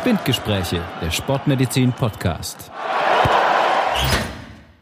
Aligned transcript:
Spindgespräche, 0.00 0.80
der 1.02 1.10
Sportmedizin 1.10 1.92
Podcast. 1.92 2.70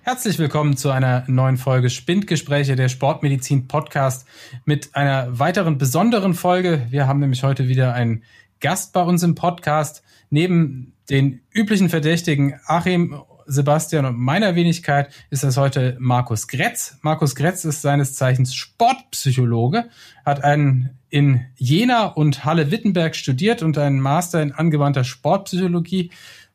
Herzlich 0.03 0.39
willkommen 0.39 0.77
zu 0.77 0.91
einer 0.91 1.25
neuen 1.27 1.57
Folge 1.57 1.91
Spindgespräche, 1.91 2.77
der 2.77 2.89
Sportmedizin 2.89 3.67
Podcast 3.67 4.29
mit 4.65 4.95
einer 4.95 5.37
weiteren 5.37 5.77
besonderen 5.77 6.35
Folge. 6.35 6.87
Wir 6.91 7.09
haben 7.09 7.19
nämlich 7.19 7.43
heute 7.43 7.67
wieder 7.67 7.95
einen 7.95 8.23
Gast 8.61 8.93
bei 8.93 9.03
uns 9.03 9.25
im 9.25 9.35
Podcast. 9.35 10.05
Neben 10.31 10.93
den 11.11 11.41
üblichen 11.53 11.89
Verdächtigen 11.89 12.61
Achim 12.67 13.21
Sebastian 13.45 14.05
und 14.05 14.19
meiner 14.19 14.55
Wenigkeit 14.55 15.13
ist 15.31 15.43
das 15.43 15.57
heute 15.57 15.97
Markus 15.99 16.47
Gretz. 16.47 16.97
Markus 17.03 17.35
Gretz 17.35 17.65
ist 17.65 17.83
seines 17.83 18.15
Zeichens 18.15 18.55
Sportpsychologe, 18.55 19.89
hat 20.25 20.45
einen 20.45 20.98
in 21.11 21.47
Jena 21.57 22.07
und 22.07 22.45
Halle-Wittenberg 22.45 23.17
studiert 23.17 23.63
und 23.63 23.79
einen 23.79 24.01
Master 24.01 24.43
in 24.43 24.53
angewandter 24.53 25.05
Sportpsychologie 25.05 26.11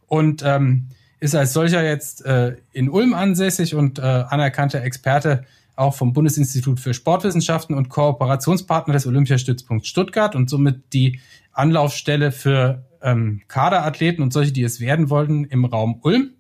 und 0.07 0.43
ähm, 0.45 0.89
ist 1.19 1.35
als 1.35 1.53
solcher 1.53 1.83
jetzt 1.83 2.25
äh, 2.25 2.57
in 2.71 2.89
Ulm 2.89 3.13
ansässig 3.13 3.75
und 3.75 3.99
äh, 3.99 4.01
anerkannter 4.01 4.81
Experte 4.83 5.45
auch 5.75 5.95
vom 5.95 6.13
Bundesinstitut 6.13 6.79
für 6.79 6.93
Sportwissenschaften 6.93 7.75
und 7.75 7.89
Kooperationspartner 7.89 8.93
des 8.93 9.07
Olympiastützpunkts 9.07 9.87
Stuttgart 9.87 10.35
und 10.35 10.49
somit 10.49 10.93
die 10.93 11.19
Anlaufstelle 11.51 12.31
für 12.31 12.83
ähm, 13.01 13.41
Kaderathleten 13.47 14.23
und 14.23 14.33
solche, 14.33 14.51
die 14.51 14.63
es 14.63 14.79
werden 14.79 15.09
wollten, 15.09 15.45
im 15.45 15.65
Raum 15.65 15.99
Ulm. 16.01 16.31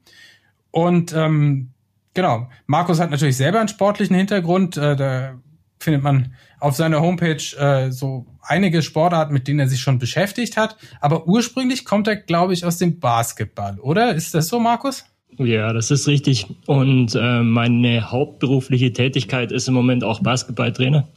Und 0.71 1.13
ähm, 1.13 1.69
genau, 2.13 2.49
Markus 2.67 2.99
hat 2.99 3.11
natürlich 3.11 3.37
selber 3.37 3.59
einen 3.59 3.69
sportlichen 3.69 4.15
Hintergrund. 4.15 4.77
Äh, 4.77 4.95
da 4.95 5.33
findet 5.83 6.03
man 6.03 6.33
auf 6.59 6.75
seiner 6.75 7.01
Homepage 7.01 7.43
äh, 7.57 7.91
so 7.91 8.25
einige 8.41 8.81
Sportarten, 8.81 9.33
mit 9.33 9.47
denen 9.47 9.59
er 9.59 9.67
sich 9.67 9.81
schon 9.81 9.99
beschäftigt 9.99 10.57
hat. 10.57 10.77
Aber 11.01 11.27
ursprünglich 11.27 11.85
kommt 11.85 12.07
er, 12.07 12.15
glaube 12.15 12.53
ich, 12.53 12.65
aus 12.65 12.77
dem 12.77 12.99
Basketball, 12.99 13.79
oder? 13.79 14.15
Ist 14.15 14.33
das 14.33 14.47
so, 14.47 14.59
Markus? 14.59 15.05
Ja, 15.37 15.73
das 15.73 15.91
ist 15.91 16.07
richtig. 16.07 16.47
Und 16.65 17.15
äh, 17.15 17.41
meine 17.41 18.11
hauptberufliche 18.11 18.93
Tätigkeit 18.93 19.51
ist 19.51 19.67
im 19.67 19.73
Moment 19.73 20.03
auch 20.03 20.21
Basketballtrainer. 20.21 21.07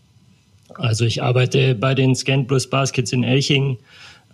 Also 0.75 1.05
ich 1.05 1.23
arbeite 1.23 1.75
bei 1.75 1.95
den 1.95 2.15
Scan 2.15 2.47
Plus 2.47 2.69
Baskets 2.69 3.13
in 3.13 3.25
Elching 3.25 3.79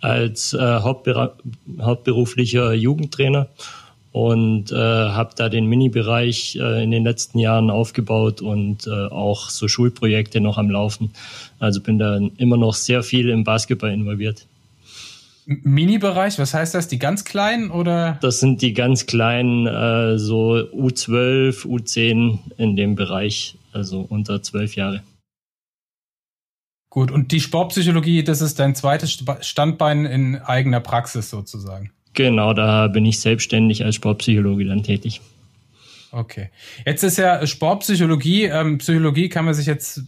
als 0.01 0.53
äh, 0.53 0.59
hauptber 0.59 1.37
hauptberuflicher 1.79 2.73
Jugendtrainer 2.73 3.47
und 4.13 4.71
äh, 4.71 4.75
habe 4.75 5.31
da 5.35 5.49
den 5.49 5.65
Mini-Bereich 5.65 6.55
äh, 6.55 6.83
in 6.83 6.91
den 6.91 7.03
letzten 7.03 7.39
Jahren 7.39 7.71
aufgebaut 7.71 8.41
und 8.41 8.85
äh, 8.85 9.07
auch 9.07 9.49
so 9.49 9.67
Schulprojekte 9.67 10.39
noch 10.39 10.59
am 10.59 10.69
Laufen. 10.69 11.13
Also 11.59 11.81
bin 11.81 11.97
da 11.97 12.19
immer 12.37 12.55
noch 12.55 12.75
sehr 12.75 13.01
viel 13.01 13.29
im 13.29 13.43
Basketball 13.43 13.91
involviert. 13.91 14.45
Mini-Bereich, 15.45 16.37
was 16.37 16.53
heißt 16.53 16.75
das? 16.75 16.87
Die 16.87 16.99
ganz 16.99 17.25
kleinen 17.25 17.71
oder? 17.71 18.19
Das 18.21 18.39
sind 18.39 18.61
die 18.61 18.73
ganz 18.73 19.07
kleinen, 19.07 19.65
äh, 19.65 20.19
so 20.19 20.57
U12, 20.57 21.65
U10 21.65 22.37
in 22.57 22.75
dem 22.75 22.93
Bereich, 22.93 23.55
also 23.73 24.05
unter 24.07 24.43
zwölf 24.43 24.75
Jahre. 24.75 25.01
Gut, 26.91 27.09
und 27.09 27.31
die 27.31 27.41
Sportpsychologie, 27.41 28.23
das 28.23 28.41
ist 28.41 28.59
dein 28.59 28.75
zweites 28.75 29.23
Standbein 29.41 30.05
in 30.05 30.35
eigener 30.35 30.81
Praxis 30.81 31.31
sozusagen. 31.31 31.91
Genau, 32.13 32.53
da 32.53 32.87
bin 32.87 33.05
ich 33.05 33.19
selbstständig 33.19 33.83
als 33.83 33.95
Sportpsychologe 33.95 34.65
dann 34.65 34.83
tätig. 34.83 35.21
Okay. 36.11 36.49
Jetzt 36.85 37.03
ist 37.03 37.17
ja 37.17 37.45
Sportpsychologie, 37.45 38.43
ähm, 38.43 38.77
Psychologie 38.77 39.29
kann 39.29 39.45
man 39.45 39.55
sich 39.55 39.65
jetzt, 39.65 40.01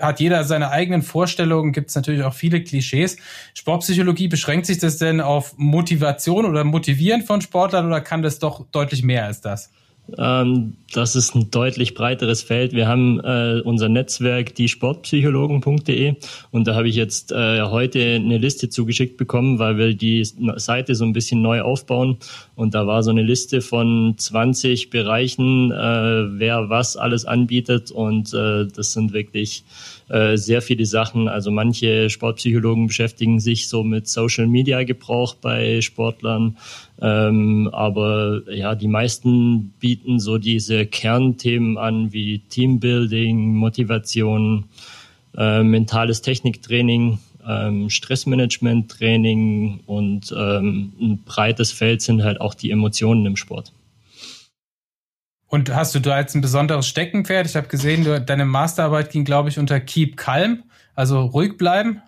hat 0.00 0.20
jeder 0.20 0.44
seine 0.44 0.70
eigenen 0.70 1.02
Vorstellungen, 1.02 1.72
gibt 1.72 1.90
es 1.90 1.96
natürlich 1.96 2.22
auch 2.22 2.32
viele 2.32 2.62
Klischees. 2.62 3.18
Sportpsychologie, 3.52 4.28
beschränkt 4.28 4.64
sich 4.64 4.78
das 4.78 4.96
denn 4.96 5.20
auf 5.20 5.52
Motivation 5.58 6.46
oder 6.46 6.64
Motivieren 6.64 7.22
von 7.22 7.42
Sportlern 7.42 7.86
oder 7.86 8.00
kann 8.00 8.22
das 8.22 8.38
doch 8.38 8.64
deutlich 8.70 9.02
mehr 9.02 9.26
als 9.26 9.42
das? 9.42 9.70
Ähm, 10.18 10.74
das 10.92 11.16
ist 11.16 11.34
ein 11.34 11.50
deutlich 11.50 11.94
breiteres 11.94 12.42
Feld. 12.42 12.72
Wir 12.72 12.86
haben 12.86 13.20
äh, 13.20 13.60
unser 13.64 13.88
Netzwerk 13.88 14.54
die 14.54 14.68
Sportpsychologen.de 14.68 16.16
und 16.50 16.66
da 16.66 16.74
habe 16.74 16.88
ich 16.88 16.96
jetzt 16.96 17.32
äh, 17.32 17.62
heute 17.62 18.16
eine 18.16 18.38
Liste 18.38 18.68
zugeschickt 18.68 19.16
bekommen, 19.16 19.58
weil 19.58 19.78
wir 19.78 19.94
die 19.94 20.24
Seite 20.56 20.94
so 20.94 21.04
ein 21.04 21.12
bisschen 21.12 21.40
neu 21.40 21.62
aufbauen. 21.62 22.18
Und 22.56 22.74
da 22.74 22.86
war 22.86 23.02
so 23.02 23.10
eine 23.10 23.22
Liste 23.22 23.60
von 23.60 24.14
20 24.16 24.90
Bereichen, 24.90 25.70
äh, 25.70 26.38
wer 26.38 26.68
was 26.68 26.96
alles 26.96 27.24
anbietet. 27.24 27.90
Und 27.90 28.34
äh, 28.34 28.66
das 28.66 28.92
sind 28.92 29.12
wirklich 29.12 29.64
äh, 30.12 30.36
sehr 30.36 30.60
viele 30.60 30.84
Sachen. 30.84 31.26
Also 31.26 31.50
manche 31.50 32.10
Sportpsychologen 32.10 32.86
beschäftigen 32.86 33.40
sich 33.40 33.68
so 33.68 33.82
mit 33.82 34.06
Social 34.06 34.46
Media 34.46 34.82
Gebrauch 34.82 35.36
bei 35.36 35.80
Sportlern. 35.80 36.58
Ähm, 37.00 37.70
aber 37.72 38.42
ja, 38.52 38.74
die 38.74 38.88
meisten 38.88 39.72
bieten 39.80 40.20
so 40.20 40.36
diese 40.36 40.84
Kernthemen 40.84 41.78
an 41.78 42.12
wie 42.12 42.40
Teambuilding, 42.40 43.54
Motivation, 43.54 44.66
äh, 45.34 45.62
mentales 45.62 46.20
Techniktraining, 46.20 47.18
ähm, 47.48 47.88
Stressmanagement-Training 47.88 49.80
und 49.86 50.30
ähm, 50.36 50.92
ein 51.00 51.22
breites 51.24 51.72
Feld 51.72 52.02
sind 52.02 52.22
halt 52.22 52.38
auch 52.38 52.52
die 52.52 52.70
Emotionen 52.70 53.24
im 53.24 53.36
Sport. 53.36 53.72
Und 55.52 55.68
hast 55.74 55.94
du 55.94 55.98
da 55.98 56.18
jetzt 56.18 56.34
ein 56.34 56.40
besonderes 56.40 56.86
Steckenpferd? 56.86 57.46
Ich 57.46 57.56
habe 57.56 57.68
gesehen, 57.68 58.04
du, 58.04 58.18
deine 58.18 58.46
Masterarbeit 58.46 59.10
ging, 59.10 59.26
glaube 59.26 59.50
ich, 59.50 59.58
unter 59.58 59.80
Keep 59.80 60.16
Calm, 60.16 60.62
also 60.94 61.20
ruhig 61.20 61.58
bleiben. 61.58 62.00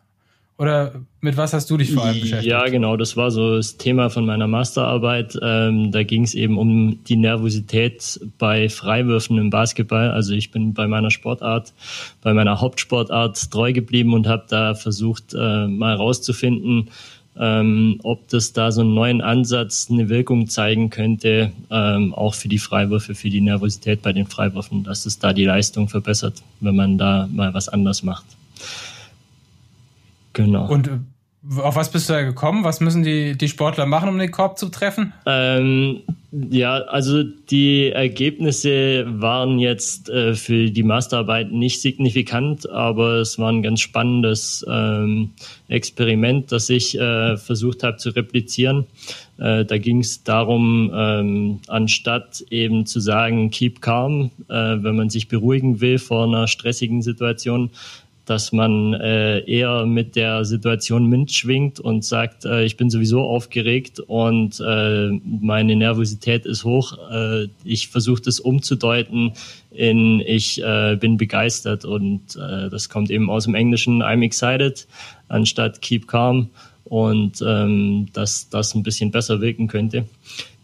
Oder 0.56 1.02
mit 1.20 1.36
was 1.36 1.52
hast 1.52 1.68
du 1.68 1.76
dich 1.76 1.92
vor 1.92 2.04
allem 2.04 2.20
beschäftigt? 2.20 2.50
Ja, 2.50 2.64
genau, 2.68 2.96
das 2.96 3.18
war 3.18 3.30
so 3.30 3.56
das 3.56 3.76
Thema 3.76 4.08
von 4.08 4.24
meiner 4.24 4.46
Masterarbeit. 4.46 5.38
Ähm, 5.42 5.92
da 5.92 6.04
ging 6.04 6.22
es 6.22 6.32
eben 6.32 6.56
um 6.56 7.04
die 7.04 7.16
Nervosität 7.16 8.18
bei 8.38 8.70
Freiwürfen 8.70 9.36
im 9.36 9.50
Basketball. 9.50 10.10
Also 10.10 10.32
ich 10.32 10.50
bin 10.50 10.72
bei 10.72 10.86
meiner 10.86 11.10
Sportart, 11.10 11.74
bei 12.22 12.32
meiner 12.32 12.62
Hauptsportart 12.62 13.50
treu 13.50 13.74
geblieben 13.74 14.14
und 14.14 14.26
habe 14.26 14.46
da 14.48 14.74
versucht, 14.74 15.34
äh, 15.34 15.66
mal 15.66 15.96
rauszufinden, 15.96 16.88
ähm, 17.38 17.98
ob 18.02 18.28
das 18.28 18.52
da 18.52 18.70
so 18.70 18.82
einen 18.82 18.94
neuen 18.94 19.20
Ansatz 19.20 19.88
eine 19.90 20.08
Wirkung 20.08 20.48
zeigen 20.48 20.90
könnte, 20.90 21.52
ähm, 21.70 22.14
auch 22.14 22.34
für 22.34 22.48
die 22.48 22.58
Freiwürfe, 22.58 23.14
für 23.14 23.30
die 23.30 23.40
Nervosität 23.40 24.02
bei 24.02 24.12
den 24.12 24.26
Freiwürfen, 24.26 24.84
dass 24.84 25.06
es 25.06 25.18
da 25.18 25.32
die 25.32 25.44
Leistung 25.44 25.88
verbessert, 25.88 26.42
wenn 26.60 26.76
man 26.76 26.98
da 26.98 27.28
mal 27.32 27.52
was 27.54 27.68
anders 27.68 28.02
macht. 28.02 28.26
Genau. 30.32 30.68
Und 30.68 30.88
äh, 30.88 30.98
auf 31.58 31.76
was 31.76 31.90
bist 31.90 32.08
du 32.08 32.14
da 32.14 32.22
gekommen? 32.22 32.64
Was 32.64 32.80
müssen 32.80 33.02
die, 33.02 33.36
die 33.36 33.48
Sportler 33.48 33.86
machen, 33.86 34.08
um 34.08 34.18
den 34.18 34.30
Korb 34.30 34.58
zu 34.58 34.68
treffen? 34.68 35.12
Ähm, 35.26 36.00
ja, 36.50 36.74
also 36.74 37.22
die 37.22 37.90
Ergebnisse 37.90 39.04
waren 39.06 39.58
jetzt 39.58 40.08
äh, 40.08 40.34
für 40.34 40.70
die 40.70 40.82
Masterarbeit 40.82 41.52
nicht 41.52 41.80
signifikant, 41.80 42.68
aber 42.68 43.16
es 43.16 43.38
war 43.38 43.52
ein 43.52 43.62
ganz 43.62 43.80
spannendes 43.80 44.64
ähm, 44.68 45.30
Experiment, 45.68 46.50
das 46.50 46.70
ich 46.70 46.98
äh, 46.98 47.36
versucht 47.36 47.82
habe 47.82 47.98
zu 47.98 48.10
replizieren. 48.10 48.86
Äh, 49.38 49.64
da 49.64 49.78
ging 49.78 50.00
es 50.00 50.24
darum, 50.24 50.90
ähm, 50.94 51.60
anstatt 51.68 52.44
eben 52.50 52.86
zu 52.86 53.00
sagen, 53.00 53.50
keep 53.50 53.80
calm, 53.80 54.30
äh, 54.48 54.54
wenn 54.54 54.96
man 54.96 55.10
sich 55.10 55.28
beruhigen 55.28 55.80
will 55.80 55.98
vor 55.98 56.24
einer 56.24 56.48
stressigen 56.48 57.02
Situation, 57.02 57.70
dass 58.26 58.52
man 58.52 58.94
äh, 58.94 59.40
eher 59.40 59.84
mit 59.84 60.16
der 60.16 60.44
Situation 60.44 61.06
mitschwingt 61.06 61.78
und 61.80 62.04
sagt, 62.04 62.44
äh, 62.44 62.64
ich 62.64 62.76
bin 62.76 62.88
sowieso 62.88 63.22
aufgeregt 63.22 64.00
und 64.00 64.60
äh, 64.60 65.10
meine 65.24 65.76
Nervosität 65.76 66.46
ist 66.46 66.64
hoch. 66.64 66.96
Äh, 67.10 67.48
ich 67.64 67.88
versuche 67.88 68.22
das 68.22 68.40
umzudeuten 68.40 69.32
in 69.70 70.20
ich 70.20 70.62
äh, 70.62 70.96
bin 70.96 71.16
begeistert 71.16 71.84
und 71.84 72.36
äh, 72.36 72.70
das 72.70 72.88
kommt 72.88 73.10
eben 73.10 73.28
aus 73.28 73.44
dem 73.44 73.54
Englischen 73.54 74.02
I'm 74.02 74.24
excited 74.24 74.86
anstatt 75.28 75.82
keep 75.82 76.06
calm 76.06 76.48
und 76.84 77.42
ähm, 77.46 78.08
dass 78.12 78.48
das 78.48 78.74
ein 78.74 78.82
bisschen 78.82 79.10
besser 79.10 79.40
wirken 79.40 79.66
könnte. 79.66 80.06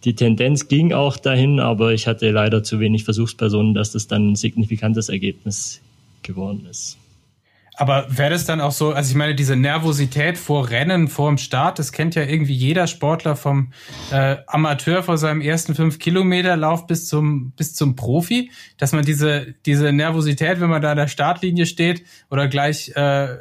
Die 0.05 0.15
Tendenz 0.15 0.69
ging 0.69 0.93
auch 0.93 1.19
dahin, 1.19 1.61
aber 1.61 1.93
ich 1.93 2.06
hatte 2.06 2.31
leider 2.31 2.63
zu 2.63 2.81
wenig 2.81 3.05
Versuchspersonen, 3.05 3.75
dass 3.75 3.93
das 3.93 4.06
dann 4.06 4.33
ein 4.33 4.37
signifikantes 4.37 5.11
Ergebnis 5.11 5.81
geworden 6.23 6.67
ist. 6.71 7.00
Aber 7.81 8.05
wäre 8.11 8.29
das 8.29 8.44
dann 8.44 8.61
auch 8.61 8.73
so, 8.73 8.93
also 8.93 9.11
ich 9.11 9.17
meine, 9.17 9.35
diese 9.35 9.56
Nervosität 9.56 10.37
vor 10.37 10.69
Rennen, 10.69 11.09
vor 11.09 11.31
dem 11.31 11.38
Start, 11.38 11.79
das 11.79 11.93
kennt 11.93 12.15
ja 12.15 12.23
irgendwie 12.25 12.53
jeder 12.53 12.87
Sportler 12.87 13.37
vom 13.37 13.73
äh, 14.11 14.37
Amateur 14.47 15.03
vor 15.03 15.17
seinem 15.17 15.41
ersten 15.41 15.75
fünf 15.75 15.99
Kilometer 15.99 16.59
Lauf 16.59 16.87
bis 16.87 17.09
zum, 17.09 17.53
bis 17.53 17.75
zum 17.75 17.97
Profi, 17.97 18.50
dass 18.77 18.93
man 18.93 19.06
diese, 19.06 19.55
diese 19.65 19.93
Nervosität, 19.94 20.61
wenn 20.61 20.69
man 20.69 20.82
da 20.82 20.91
an 20.91 20.99
der 20.99 21.09
Startlinie 21.09 21.65
steht 21.65 22.05
oder 22.29 22.49
gleich, 22.49 22.91
äh, 22.97 23.38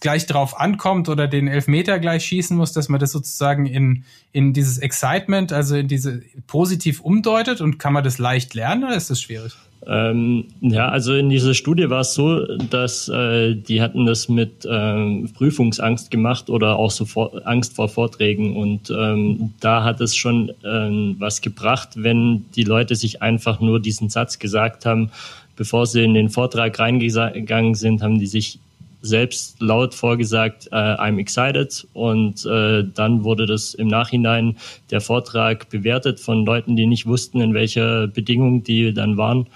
gleich 0.00 0.26
drauf 0.26 0.60
ankommt 0.60 1.08
oder 1.08 1.26
den 1.26 1.48
Elfmeter 1.48 1.98
gleich 1.98 2.24
schießen 2.26 2.56
muss, 2.56 2.72
dass 2.72 2.88
man 2.88 3.00
das 3.00 3.10
sozusagen 3.10 3.66
in, 3.66 4.04
in 4.30 4.52
dieses 4.52 4.78
Excitement, 4.78 5.52
also 5.52 5.74
in 5.74 5.88
diese 5.88 6.22
positiv 6.46 7.00
umdeutet 7.00 7.60
und 7.60 7.78
kann 7.80 7.92
man 7.92 8.04
das 8.04 8.18
leicht 8.18 8.54
lernen 8.54 8.84
oder 8.84 8.94
ist 8.94 9.10
das 9.10 9.20
schwierig? 9.20 9.56
Ähm, 9.86 10.46
ja, 10.60 10.88
also 10.88 11.14
in 11.14 11.28
dieser 11.28 11.54
Studie 11.54 11.90
war 11.90 12.00
es 12.00 12.14
so, 12.14 12.44
dass 12.70 13.08
äh, 13.08 13.54
die 13.54 13.82
hatten 13.82 14.06
das 14.06 14.28
mit 14.28 14.64
äh, 14.64 15.24
Prüfungsangst 15.34 16.10
gemacht 16.10 16.48
oder 16.48 16.76
auch 16.76 16.90
so 16.90 17.04
vor, 17.04 17.42
Angst 17.44 17.74
vor 17.74 17.88
Vorträgen. 17.88 18.56
Und 18.56 18.90
ähm, 18.90 19.52
da 19.60 19.84
hat 19.84 20.00
es 20.00 20.16
schon 20.16 20.50
äh, 20.62 21.14
was 21.18 21.40
gebracht, 21.40 21.90
wenn 21.96 22.46
die 22.56 22.64
Leute 22.64 22.96
sich 22.96 23.22
einfach 23.22 23.60
nur 23.60 23.80
diesen 23.80 24.08
Satz 24.08 24.38
gesagt 24.38 24.86
haben, 24.86 25.10
bevor 25.56 25.86
sie 25.86 26.02
in 26.02 26.14
den 26.14 26.30
Vortrag 26.30 26.78
reingegangen 26.78 27.74
sind, 27.74 28.02
haben 28.02 28.18
die 28.18 28.26
sich 28.26 28.58
selbst 29.04 29.60
laut 29.60 29.94
vorgesagt, 29.94 30.68
äh, 30.72 30.76
I'm 30.76 31.18
excited. 31.18 31.86
Und 31.92 32.44
äh, 32.46 32.84
dann 32.84 33.22
wurde 33.22 33.46
das 33.46 33.74
im 33.74 33.88
Nachhinein 33.88 34.56
der 34.90 35.00
Vortrag 35.00 35.68
bewertet 35.68 36.20
von 36.20 36.46
Leuten, 36.46 36.74
die 36.74 36.86
nicht 36.86 37.06
wussten, 37.06 37.40
in 37.40 37.52
welcher 37.54 38.06
Bedingung 38.06 38.64
die 38.64 38.94
dann 38.94 39.16
waren 39.16 39.46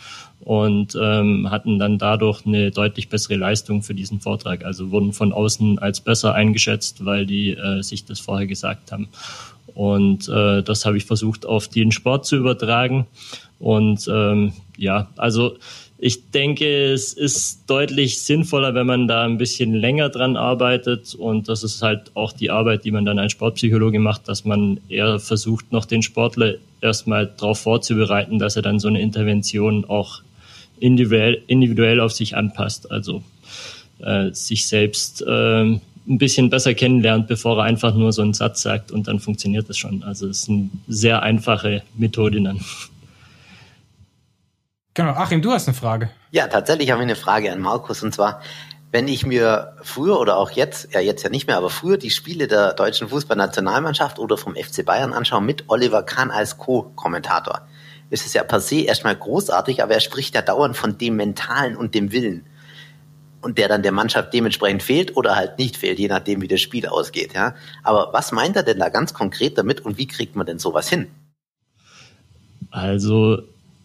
und 0.41 0.97
ähm, 1.01 1.51
hatten 1.51 1.79
dann 1.79 1.99
dadurch 1.99 2.47
eine 2.47 2.71
deutlich 2.71 3.09
bessere 3.09 3.37
Leistung 3.37 3.83
für 3.83 3.95
diesen 3.95 4.21
Vortrag. 4.21 4.65
Also 4.65 4.91
wurden 4.91 5.13
von 5.13 5.33
außen 5.33 5.79
als 5.79 6.01
besser 6.01 6.35
eingeschätzt, 6.35 7.05
weil 7.05 7.27
die 7.27 7.51
äh, 7.51 7.83
sich 7.83 8.05
das 8.05 8.21
vorher 8.21 8.47
gesagt 8.47 8.93
haben. 8.93 9.09
Und 9.75 10.29
äh, 10.29 10.63
das 10.63 10.85
habe 10.85 10.97
ich 10.97 11.05
versucht 11.05 11.47
auf 11.47 11.69
den 11.69 11.93
Sport 11.93 12.27
zu 12.27 12.37
übertragen. 12.37 13.07
Und 13.59 14.09
ähm, 14.13 14.53
ja, 14.77 15.09
also 15.17 15.57
ich 16.01 16.31
denke, 16.31 16.93
es 16.93 17.13
ist 17.13 17.69
deutlich 17.69 18.23
sinnvoller, 18.23 18.73
wenn 18.75 18.87
man 18.87 19.09
da 19.09 19.25
ein 19.25 19.37
bisschen 19.37 19.75
länger 19.75 20.09
dran 20.11 20.37
arbeitet. 20.37 21.17
Und 21.17 21.49
das 21.49 21.65
ist 21.65 21.83
halt 21.83 22.13
auch 22.15 22.33
die 22.33 22.51
Arbeit, 22.51 22.85
die 22.85 22.93
man 22.93 23.05
dann 23.05 23.19
als 23.19 23.33
Sportpsychologe 23.33 23.99
macht, 23.99 24.29
dass 24.29 24.45
man 24.45 24.79
eher 24.89 25.19
versucht, 25.19 25.73
noch 25.73 25.85
den 25.85 26.03
Sportler 26.03 26.55
erstmal 26.81 27.27
darauf 27.27 27.59
vorzubereiten, 27.59 28.39
dass 28.39 28.55
er 28.55 28.63
dann 28.63 28.79
so 28.79 28.87
eine 28.87 29.01
Intervention 29.01 29.85
auch 29.87 30.23
individuell, 30.79 31.43
individuell 31.49 31.99
auf 31.99 32.13
sich 32.13 32.37
anpasst. 32.37 32.93
Also 32.93 33.25
äh, 33.99 34.31
sich 34.33 34.69
selbst 34.69 35.23
äh, 35.23 35.63
ein 35.63 35.81
bisschen 36.07 36.49
besser 36.49 36.75
kennenlernt, 36.75 37.27
bevor 37.27 37.59
er 37.59 37.65
einfach 37.65 37.95
nur 37.95 38.13
so 38.13 38.23
einen 38.23 38.35
Satz 38.35 38.63
sagt 38.63 38.93
und 38.93 39.09
dann 39.09 39.19
funktioniert 39.19 39.69
das 39.69 39.77
schon. 39.77 40.05
Also 40.05 40.29
es 40.29 40.43
ist 40.43 40.49
eine 40.49 40.71
sehr 40.87 41.25
einfache 41.25 41.83
Methode 41.97 42.41
dann. 42.41 42.61
Genau, 44.99 45.13
Achim, 45.13 45.41
du 45.43 45.53
hast 45.53 45.69
eine 45.69 45.77
Frage. 45.77 46.11
Ja, 46.33 46.49
tatsächlich 46.49 46.91
habe 46.91 47.01
ich 47.01 47.07
eine 47.07 47.15
Frage 47.15 47.53
an 47.53 47.61
Markus 47.61 48.03
und 48.03 48.13
zwar, 48.13 48.41
wenn 48.91 49.07
ich 49.07 49.25
mir 49.25 49.77
früher 49.83 50.19
oder 50.19 50.37
auch 50.37 50.51
jetzt, 50.51 50.93
ja 50.93 50.99
jetzt 50.99 51.23
ja 51.23 51.31
nicht 51.31 51.47
mehr, 51.47 51.57
aber 51.57 51.71
früher 51.71 51.99
die 51.99 52.11
Spiele 52.11 52.49
der 52.49 52.73
deutschen 52.73 53.09
Fußballnationalmannschaft 53.09 54.19
oder 54.19 54.37
vom 54.37 54.57
FC 54.57 54.85
Bayern 54.85 55.13
anschaue 55.13 55.41
mit 55.41 55.67
Oliver 55.69 56.03
Kahn 56.03 56.33
als 56.33 56.59
Co-Kommentator, 56.59 57.61
ist 58.11 58.27
es 58.27 58.33
ja 58.35 58.43
per 58.43 58.59
se 58.59 58.81
erstmal 58.81 59.15
großartig, 59.15 59.85
aber 59.85 59.95
er 59.95 60.01
spricht 60.01 60.35
ja 60.35 60.43
dauernd 60.43 60.77
von 60.77 60.99
dem 60.99 61.15
Mentalen 61.15 61.77
und 61.77 61.95
dem 61.95 62.11
Willen. 62.11 62.45
Und 63.41 63.57
der 63.57 63.69
dann 63.69 63.85
der 63.85 63.93
Mannschaft 63.93 64.35
dementsprechend 64.35 64.83
fehlt 64.83 65.17
oder 65.17 65.37
halt 65.37 65.61
nicht 65.61 65.77
fehlt, 65.77 66.01
je 66.01 66.09
nachdem, 66.09 66.41
wie 66.43 66.49
das 66.49 66.61
Spiel 66.61 66.89
ausgeht, 66.89 67.35
ja. 67.35 67.55
Aber 67.85 68.13
was 68.13 68.33
meint 68.33 68.57
er 68.57 68.65
denn 68.65 68.81
da 68.81 68.89
ganz 68.89 69.15
konkret 69.15 69.59
damit 69.59 69.81
und 69.81 69.97
wie 69.97 70.09
kriegt 70.09 70.35
man 70.35 70.45
denn 70.45 70.59
sowas 70.59 70.89
hin? 70.89 71.07
Also 72.73 73.39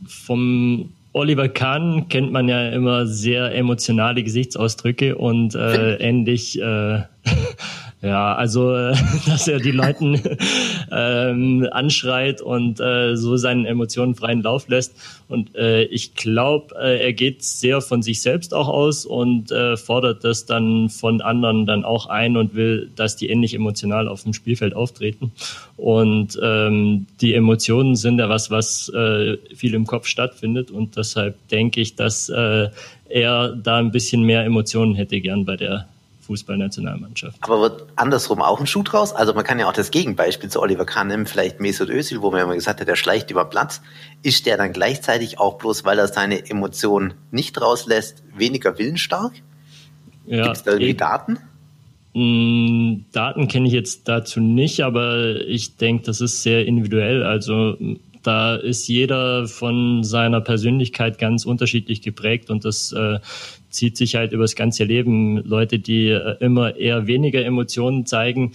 vom 0.08 0.92
Oliver 1.14 1.48
Kahn 1.48 2.08
kennt 2.10 2.32
man 2.32 2.48
ja 2.48 2.70
immer 2.70 3.06
sehr 3.06 3.54
emotionale 3.56 4.24
Gesichtsausdrücke 4.24 5.16
und 5.16 5.56
äh, 5.56 5.96
ähnlich 5.98 6.60
äh, 6.60 7.04
Ja, 8.04 8.36
also 8.36 8.76
äh, 8.76 8.94
dass 9.28 9.48
er 9.48 9.60
die 9.60 9.72
Leuten 9.72 10.22
ähm, 10.92 11.66
anschreit 11.72 12.42
und 12.42 12.82
äh, 12.82 13.16
so 13.16 13.38
seinen 13.38 13.66
Emotionen 13.66 14.14
freien 14.14 14.42
Lauf 14.44 14.68
lässt. 14.68 14.94
Und 15.30 15.56
äh, 15.56 15.84
ich 15.86 16.14
glaube, 16.14 16.76
äh, 16.76 17.02
er 17.02 17.14
geht 17.14 17.44
sehr 17.44 17.80
von 17.80 18.04
sich 18.04 18.22
selbst 18.22 18.54
auch 18.54 18.68
aus 18.68 19.06
und 19.06 19.52
äh, 19.52 19.78
fordert 19.78 20.26
das 20.26 20.46
dann 20.46 20.90
von 20.90 21.22
anderen 21.22 21.66
dann 21.66 21.86
auch 21.86 22.08
ein 22.08 22.36
und 22.36 22.56
will, 22.56 22.92
dass 22.94 23.16
die 23.16 23.30
ähnlich 23.30 23.54
emotional 23.54 24.10
auf 24.10 24.24
dem 24.24 24.34
Spielfeld 24.34 24.76
auftreten. 24.76 25.32
Und 25.78 26.38
ähm, 26.44 27.08
die 27.22 27.34
Emotionen 27.34 27.96
sind 27.96 28.20
ja 28.20 28.28
was, 28.28 28.52
was 28.52 28.90
äh, 28.90 29.38
viel 29.56 29.74
im 29.76 29.88
Kopf 29.88 30.08
stattfindet. 30.08 30.72
Und 30.72 30.98
deshalb 30.98 31.36
denke 31.48 31.80
ich, 31.80 31.96
dass 31.96 32.28
äh, 32.28 32.68
er 33.08 33.56
da 33.56 33.78
ein 33.78 33.92
bisschen 33.92 34.24
mehr 34.24 34.44
Emotionen 34.44 34.94
hätte 34.94 35.22
gern 35.22 35.46
bei 35.46 35.56
der 35.56 35.88
Fußballnationalmannschaft. 36.24 37.38
Aber 37.42 37.62
wird 37.62 37.86
andersrum 37.96 38.42
auch 38.42 38.60
ein 38.60 38.68
Schuh 38.68 38.84
draus? 38.84 39.14
Also 39.14 39.34
man 39.34 39.44
kann 39.44 39.60
ja 39.60 39.68
auch 39.68 39.74
das 39.74 39.92
Gegenbeispiel 39.92 40.50
zu 40.50 40.62
Oliver 40.62 40.86
Kahn 40.86 41.08
nehmen, 41.08 41.26
vielleicht 41.26 41.60
Mesut 41.60 41.90
Özil, 41.90 42.22
wo 42.22 42.32
man 42.32 42.42
immer 42.42 42.56
gesagt 42.56 42.82
hat, 42.82 42.88
der 42.88 42.96
schleicht 42.96 43.30
über 43.32 43.46
Platz. 43.46 43.82
Ist 44.24 44.46
der 44.46 44.58
dann 44.58 44.74
gleichzeitig 44.74 45.40
auch 45.40 45.58
bloß, 45.58 45.86
weil 45.86 46.00
er 46.00 46.08
seine 46.08 46.50
Emotionen 46.50 47.14
nicht 47.32 47.60
rauslässt, 47.62 48.24
weniger 48.36 48.78
willensstark? 48.78 49.34
Ja, 50.26 50.44
Gibt 50.44 50.58
es 50.58 50.64
da 50.64 50.72
irgendwie 50.72 50.92
ich, 50.92 50.98
Daten? 50.98 51.40
Mm, 52.14 53.06
Daten 53.12 53.48
kenne 53.48 53.68
ich 53.68 53.74
jetzt 53.74 54.08
dazu 54.08 54.40
nicht, 54.40 54.82
aber 54.82 55.42
ich 55.42 55.78
denke, 55.78 56.06
das 56.06 56.22
ist 56.22 56.44
sehr 56.44 56.66
individuell. 56.66 57.24
Also 57.24 57.78
da 58.24 58.56
ist 58.56 58.88
jeder 58.88 59.48
von 59.48 60.04
seiner 60.04 60.42
Persönlichkeit 60.42 61.18
ganz 61.20 61.46
unterschiedlich 61.46 62.02
geprägt 62.02 62.50
und 62.50 62.66
das 62.66 62.94
äh, 62.94 63.20
zieht 63.74 63.98
sich 63.98 64.16
halt 64.16 64.32
über 64.32 64.44
das 64.44 64.56
ganze 64.56 64.84
Leben. 64.84 65.38
Leute, 65.38 65.80
die 65.80 66.10
äh, 66.10 66.38
immer 66.40 66.76
eher 66.76 67.08
weniger 67.08 67.44
Emotionen 67.44 68.06
zeigen, 68.06 68.54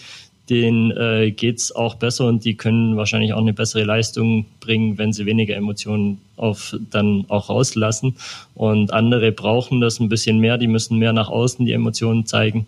denen 0.49 0.91
äh, 0.93 1.31
geht's 1.31 1.75
auch 1.75 1.97
besser 1.97 2.27
und 2.27 2.45
die 2.45 2.55
können 2.55 2.97
wahrscheinlich 2.97 3.35
auch 3.35 3.41
eine 3.41 3.53
bessere 3.53 3.85
Leistung 3.85 4.47
bringen, 4.61 4.97
wenn 4.97 5.13
sie 5.13 5.27
weniger 5.27 5.57
Emotionen 5.57 6.21
auf 6.37 6.75
dann 6.91 7.25
auch 7.29 7.51
rauslassen. 7.51 8.17
Und 8.55 8.93
andere 8.93 9.33
brauchen 9.33 9.81
das 9.81 10.01
ein 10.01 10.09
bisschen 10.09 10.39
mehr, 10.39 10.57
die 10.57 10.69
müssen 10.69 10.99
mehr 10.99 11.13
nach 11.13 11.29
außen 11.29 11.67
die 11.67 11.73
Emotionen 11.73 12.25
zeigen. 12.25 12.67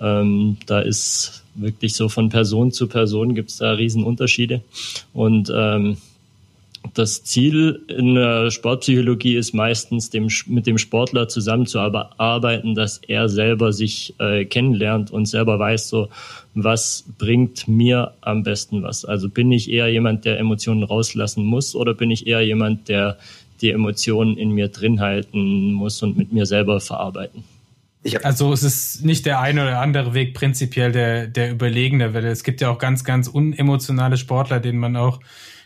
Ähm, 0.00 0.56
da 0.66 0.80
ist 0.80 1.44
wirklich 1.54 1.94
so 1.94 2.08
von 2.08 2.28
Person 2.28 2.72
zu 2.72 2.86
Person 2.86 3.34
gibt's 3.34 3.58
da 3.58 3.72
Riesenunterschiede. 3.72 4.62
Und 5.12 5.52
ähm, 5.54 5.98
das 6.94 7.24
Ziel 7.24 7.84
in 7.88 8.14
der 8.14 8.50
Sportpsychologie 8.50 9.36
ist 9.36 9.54
meistens, 9.54 10.10
dem, 10.10 10.28
mit 10.46 10.66
dem 10.66 10.78
Sportler 10.78 11.28
zusammenzuarbeiten, 11.28 12.74
dass 12.74 12.98
er 12.98 13.28
selber 13.28 13.72
sich 13.72 14.14
äh, 14.18 14.44
kennenlernt 14.44 15.10
und 15.10 15.26
selber 15.26 15.58
weiß, 15.58 15.88
so, 15.88 16.08
was 16.54 17.04
bringt 17.18 17.68
mir 17.68 18.14
am 18.20 18.42
besten 18.42 18.82
was. 18.82 19.04
Also 19.04 19.28
bin 19.28 19.52
ich 19.52 19.70
eher 19.70 19.88
jemand, 19.88 20.24
der 20.24 20.38
Emotionen 20.38 20.82
rauslassen 20.82 21.44
muss 21.44 21.74
oder 21.74 21.94
bin 21.94 22.10
ich 22.10 22.26
eher 22.26 22.40
jemand, 22.40 22.88
der 22.88 23.18
die 23.60 23.70
Emotionen 23.70 24.36
in 24.36 24.50
mir 24.50 24.68
drin 24.68 25.00
halten 25.00 25.72
muss 25.72 26.02
und 26.02 26.16
mit 26.16 26.32
mir 26.32 26.46
selber 26.46 26.80
verarbeiten? 26.80 27.44
Also 28.22 28.52
es 28.52 28.62
ist 28.62 29.04
nicht 29.04 29.26
der 29.26 29.40
eine 29.40 29.62
oder 29.62 29.80
andere 29.80 30.14
Weg 30.14 30.34
prinzipiell 30.34 30.92
der, 30.92 31.26
der 31.26 31.50
überlegene, 31.50 32.14
weil 32.14 32.24
es 32.26 32.44
gibt 32.44 32.60
ja 32.60 32.70
auch 32.70 32.78
ganz, 32.78 33.04
ganz 33.04 33.28
unemotionale 33.28 34.16
Sportler, 34.16 34.60
denen 34.60 34.78
man 34.78 34.96
auch 34.96 35.20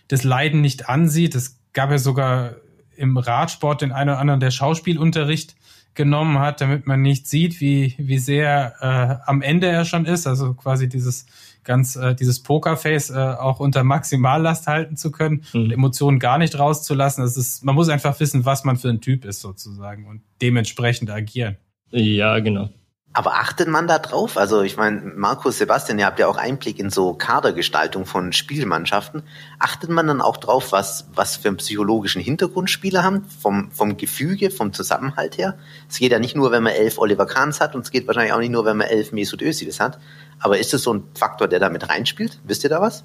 das 0.09 0.25
Leiden 0.25 0.61
nicht 0.61 0.89
ansieht. 0.89 1.35
Es 1.35 1.59
gab 1.73 1.91
ja 1.91 1.99
sogar 1.99 2.57
im 2.97 3.17
Radsport 3.17 3.83
den 3.83 3.93
einen 3.93 4.11
oder 4.11 4.19
anderen, 4.19 4.41
der 4.41 4.51
Schauspielunterricht 4.51 5.57
genommen 5.95 6.39
hat, 6.39 6.61
damit 6.61 6.87
man 6.87 7.03
nicht 7.03 7.27
sieht, 7.27 7.61
wie, 7.61 7.95
wie 7.99 8.19
sehr 8.19 8.75
äh, 8.81 9.29
am 9.29 9.43
Ende 9.43 9.67
er 9.67 9.85
schon 9.85 10.07
ist. 10.07 10.27
Also 10.27 10.55
quasi 10.55 10.89
dieses 10.89 11.27
ganz, 11.65 11.97
äh, 11.97 12.15
dieses 12.15 12.43
Pokerface 12.43 13.11
äh, 13.11 13.19
auch 13.19 13.61
unter 13.61 13.85
Maximallast 13.85 14.67
halten 14.67 14.97
zu 14.97 15.11
können 15.11 15.45
mhm. 15.53 15.61
und 15.61 15.73
Emotionen 15.73 16.19
gar 16.19 16.39
nicht 16.39 16.59
rauszulassen. 16.59 17.23
Das 17.23 17.37
ist, 17.37 17.65
man 17.65 17.75
muss 17.75 17.89
einfach 17.89 18.19
wissen, 18.21 18.45
was 18.45 18.65
man 18.65 18.77
für 18.77 18.89
ein 18.89 19.01
Typ 19.01 19.25
ist 19.25 19.41
sozusagen 19.41 20.07
und 20.07 20.23
dementsprechend 20.41 21.11
agieren. 21.11 21.57
Ja, 21.91 22.39
genau. 22.39 22.71
Aber 23.15 23.35
achtet 23.35 23.69
man 23.69 23.87
da 23.87 23.99
drauf? 23.99 24.39
Also 24.39 24.63
ich 24.63 24.79
meine, 24.79 25.01
Markus, 25.01 25.59
Sebastian, 25.59 25.99
ihr 25.99 26.07
habt 26.07 26.19
ja 26.19 26.29
auch 26.29 26.39
Einblick 26.39 26.79
in 26.79 26.89
so 26.89 27.13
Kadergestaltung 27.13 28.07
von 28.07 28.33
Spielmannschaften. 28.33 29.23
Achtet 29.59 29.91
man 29.91 30.07
dann 30.07 30.23
auch 30.23 30.39
drauf, 30.39 30.73
was, 30.73 31.07
was 31.15 31.37
für 31.37 31.49
einen 31.49 31.59
psychologischen 31.59 32.23
Hintergrund 32.23 32.71
Spieler 32.71 33.03
haben, 33.03 33.27
vom, 33.27 33.71
vom 33.71 33.99
Gefüge, 33.99 34.51
vom 34.51 34.73
Zusammenhalt 34.73 35.37
her? 35.37 35.59
Es 35.91 35.99
geht 35.99 36.11
ja 36.11 36.19
nicht 36.19 36.37
nur, 36.37 36.53
wenn 36.53 36.63
man 36.63 36.73
elf 36.73 36.97
Oliver 36.97 37.27
Kahns 37.27 37.61
hat 37.61 37.75
und 37.75 37.83
es 37.83 37.91
geht 37.91 38.07
wahrscheinlich 38.07 38.33
auch 38.33 38.39
nicht 38.39 38.53
nur, 38.53 38.65
wenn 38.65 38.79
man 38.79 38.87
elf 38.87 39.13
Mesut 39.13 39.43
Özils 39.43 39.79
hat. 39.79 39.99
Aber 40.41 40.59
ist 40.59 40.73
das 40.73 40.83
so 40.83 40.95
ein 40.95 41.05
Faktor, 41.15 41.49
der 41.49 41.61
da 41.61 41.69
mit 41.69 41.87
reinspielt? 41.89 42.41
Wisst 42.45 42.65
ihr 42.65 42.71
da 42.71 42.81
was? 42.81 43.05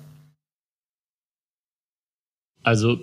Also 2.63 2.99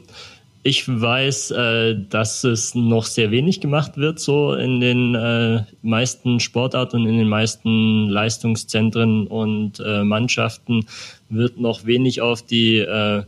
ich 0.66 0.88
weiß, 0.88 1.50
äh, 1.50 1.94
dass 2.09 2.42
es 2.42 2.75
noch 2.75 3.04
sehr 3.04 3.30
wenig 3.30 3.61
gemacht 3.61 3.99
wird, 3.99 4.18
so 4.18 4.54
in 4.54 4.80
den 4.80 5.14
äh, 5.14 5.62
meisten 5.83 6.40
Sportarten 6.40 7.02
und 7.02 7.06
in 7.06 7.18
den 7.18 7.28
meisten 7.28 8.09
Leistungszentren 8.09 9.26
und 9.26 9.78
äh, 9.80 10.02
Mannschaften 10.04 10.87
wird 11.28 11.61
noch 11.61 11.85
wenig 11.85 12.23
auf 12.23 12.40
die 12.40 12.78
äh, 12.78 13.25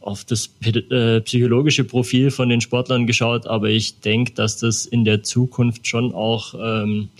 auf 0.00 0.24
das 0.24 0.50
äh, 0.64 1.20
psychologische 1.20 1.84
Profil 1.84 2.30
von 2.30 2.48
den 2.48 2.62
Sportlern 2.62 3.06
geschaut, 3.06 3.46
aber 3.46 3.68
ich 3.68 4.00
denke, 4.00 4.32
dass 4.32 4.56
das 4.56 4.86
in 4.86 5.04
der 5.04 5.22
Zukunft 5.22 5.86
schon 5.86 6.14
auch 6.14 6.54
ähm, 6.58 7.10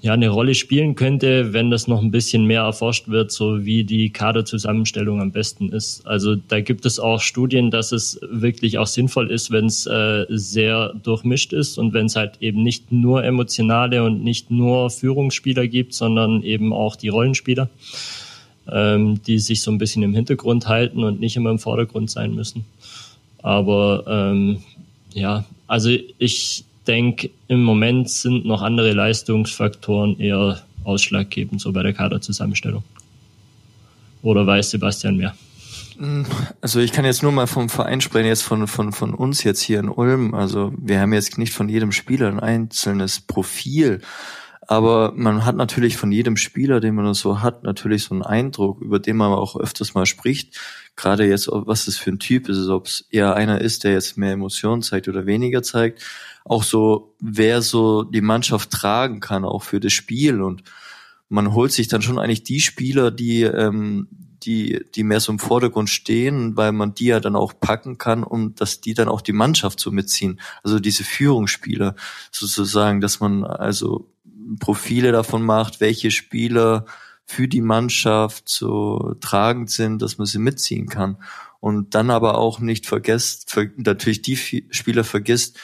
ja 0.00 0.14
eine 0.14 0.30
Rolle 0.30 0.54
spielen 0.54 0.94
könnte, 0.94 1.52
wenn 1.52 1.70
das 1.70 1.86
noch 1.86 2.00
ein 2.00 2.10
bisschen 2.10 2.46
mehr 2.46 2.62
erforscht 2.62 3.08
wird, 3.08 3.30
so 3.30 3.66
wie 3.66 3.84
die 3.84 4.10
Kaderzusammenstellung 4.10 5.20
am 5.20 5.30
besten 5.30 5.70
ist. 5.70 6.06
Also 6.06 6.36
da 6.36 6.60
gibt 6.60 6.86
es 6.86 6.98
auch 6.98 7.20
Studien, 7.20 7.70
dass 7.70 7.92
es 7.92 8.18
wirklich 8.22 8.78
auch 8.78 8.86
sinnvoll 8.86 9.30
ist, 9.30 9.50
wenn 9.50 9.66
es 9.66 9.86
äh, 9.86 10.24
sehr 10.30 10.94
durchmischt 11.02 11.52
ist 11.52 11.76
und 11.76 11.92
wenn 11.92 12.06
es 12.06 12.16
halt 12.16 12.38
eben 12.40 12.62
nicht 12.62 12.90
nur 12.90 13.24
emotionale 13.24 14.02
und 14.02 14.24
nicht 14.24 14.50
nur 14.50 14.88
Führungsspieler 14.88 15.66
gibt, 15.68 15.92
sondern 15.92 16.42
eben 16.42 16.72
auch 16.72 16.96
die 16.96 17.08
Rollenspieler, 17.08 17.68
ähm, 18.72 19.20
die 19.26 19.38
sich 19.38 19.60
so 19.60 19.70
ein 19.70 19.78
bisschen 19.78 20.02
im 20.02 20.14
Hintergrund 20.14 20.66
halten 20.66 21.04
und 21.04 21.20
nicht 21.20 21.36
immer 21.36 21.50
im 21.50 21.58
Vordergrund 21.58 22.10
sein 22.10 22.34
müssen. 22.34 22.64
Aber 23.42 24.04
ähm, 24.06 24.62
ja, 25.12 25.44
also 25.66 25.90
ich 26.18 26.64
denke, 26.86 27.30
im 27.48 27.62
Moment 27.62 28.10
sind 28.10 28.44
noch 28.44 28.62
andere 28.62 28.92
Leistungsfaktoren 28.92 30.18
eher 30.18 30.62
ausschlaggebend 30.84 31.60
so 31.60 31.72
bei 31.72 31.82
der 31.82 31.92
Kaderzusammenstellung. 31.92 32.82
Oder 34.22 34.46
weiß 34.46 34.70
Sebastian 34.70 35.16
mehr? 35.16 35.34
Mm, 35.98 36.22
also 36.60 36.80
ich 36.80 36.92
kann 36.92 37.04
jetzt 37.04 37.22
nur 37.22 37.32
mal 37.32 37.46
vom 37.46 37.68
Verein 37.68 38.00
sprechen, 38.00 38.26
jetzt 38.26 38.42
von, 38.42 38.66
von, 38.66 38.92
von 38.92 39.14
uns 39.14 39.44
jetzt 39.44 39.62
hier 39.62 39.78
in 39.78 39.88
Ulm. 39.88 40.34
Also 40.34 40.72
wir 40.76 41.00
haben 41.00 41.12
jetzt 41.12 41.38
nicht 41.38 41.52
von 41.52 41.68
jedem 41.68 41.92
Spieler 41.92 42.28
ein 42.28 42.40
einzelnes 42.40 43.20
Profil, 43.20 44.00
aber 44.66 45.12
man 45.16 45.44
hat 45.44 45.56
natürlich 45.56 45.96
von 45.96 46.12
jedem 46.12 46.36
Spieler, 46.36 46.80
den 46.80 46.94
man 46.94 47.12
so 47.14 47.42
hat, 47.42 47.64
natürlich 47.64 48.04
so 48.04 48.14
einen 48.14 48.22
Eindruck, 48.22 48.80
über 48.80 48.98
den 48.98 49.16
man 49.16 49.32
auch 49.32 49.56
öfters 49.56 49.94
mal 49.94 50.06
spricht. 50.06 50.60
Gerade 50.96 51.26
jetzt, 51.26 51.48
was 51.50 51.86
das 51.86 51.96
für 51.96 52.10
ein 52.10 52.18
Typ 52.18 52.48
ist, 52.48 52.68
ob 52.68 52.86
es 52.86 53.06
eher 53.10 53.34
einer 53.34 53.60
ist, 53.60 53.84
der 53.84 53.92
jetzt 53.92 54.16
mehr 54.16 54.32
Emotionen 54.32 54.82
zeigt 54.82 55.08
oder 55.08 55.26
weniger 55.26 55.62
zeigt 55.62 56.02
auch 56.44 56.62
so, 56.62 57.14
wer 57.20 57.62
so 57.62 58.02
die 58.02 58.20
Mannschaft 58.20 58.70
tragen 58.70 59.20
kann, 59.20 59.44
auch 59.44 59.62
für 59.62 59.80
das 59.80 59.92
Spiel. 59.92 60.42
Und 60.42 60.62
man 61.28 61.52
holt 61.54 61.72
sich 61.72 61.88
dann 61.88 62.02
schon 62.02 62.18
eigentlich 62.18 62.42
die 62.42 62.60
Spieler, 62.60 63.10
die, 63.10 63.42
ähm, 63.42 64.08
die, 64.42 64.80
die 64.94 65.04
mehr 65.04 65.20
so 65.20 65.32
im 65.32 65.38
Vordergrund 65.38 65.90
stehen, 65.90 66.56
weil 66.56 66.72
man 66.72 66.94
die 66.94 67.06
ja 67.06 67.20
dann 67.20 67.36
auch 67.36 67.52
packen 67.60 67.98
kann 67.98 68.24
und 68.24 68.60
dass 68.60 68.80
die 68.80 68.94
dann 68.94 69.08
auch 69.08 69.20
die 69.20 69.32
Mannschaft 69.32 69.80
so 69.80 69.90
mitziehen. 69.90 70.40
Also 70.62 70.78
diese 70.78 71.04
Führungsspieler 71.04 71.94
sozusagen, 72.30 73.00
dass 73.00 73.20
man 73.20 73.44
also 73.44 74.10
Profile 74.58 75.12
davon 75.12 75.42
macht, 75.42 75.80
welche 75.80 76.10
Spieler 76.10 76.86
für 77.24 77.46
die 77.46 77.60
Mannschaft 77.60 78.48
so 78.48 79.14
tragend 79.20 79.70
sind, 79.70 80.02
dass 80.02 80.18
man 80.18 80.26
sie 80.26 80.38
mitziehen 80.38 80.88
kann. 80.88 81.16
Und 81.60 81.94
dann 81.94 82.10
aber 82.10 82.38
auch 82.38 82.58
nicht 82.58 82.86
vergesst, 82.86 83.54
natürlich 83.76 84.22
die 84.22 84.66
Spieler 84.70 85.04
vergisst, 85.04 85.58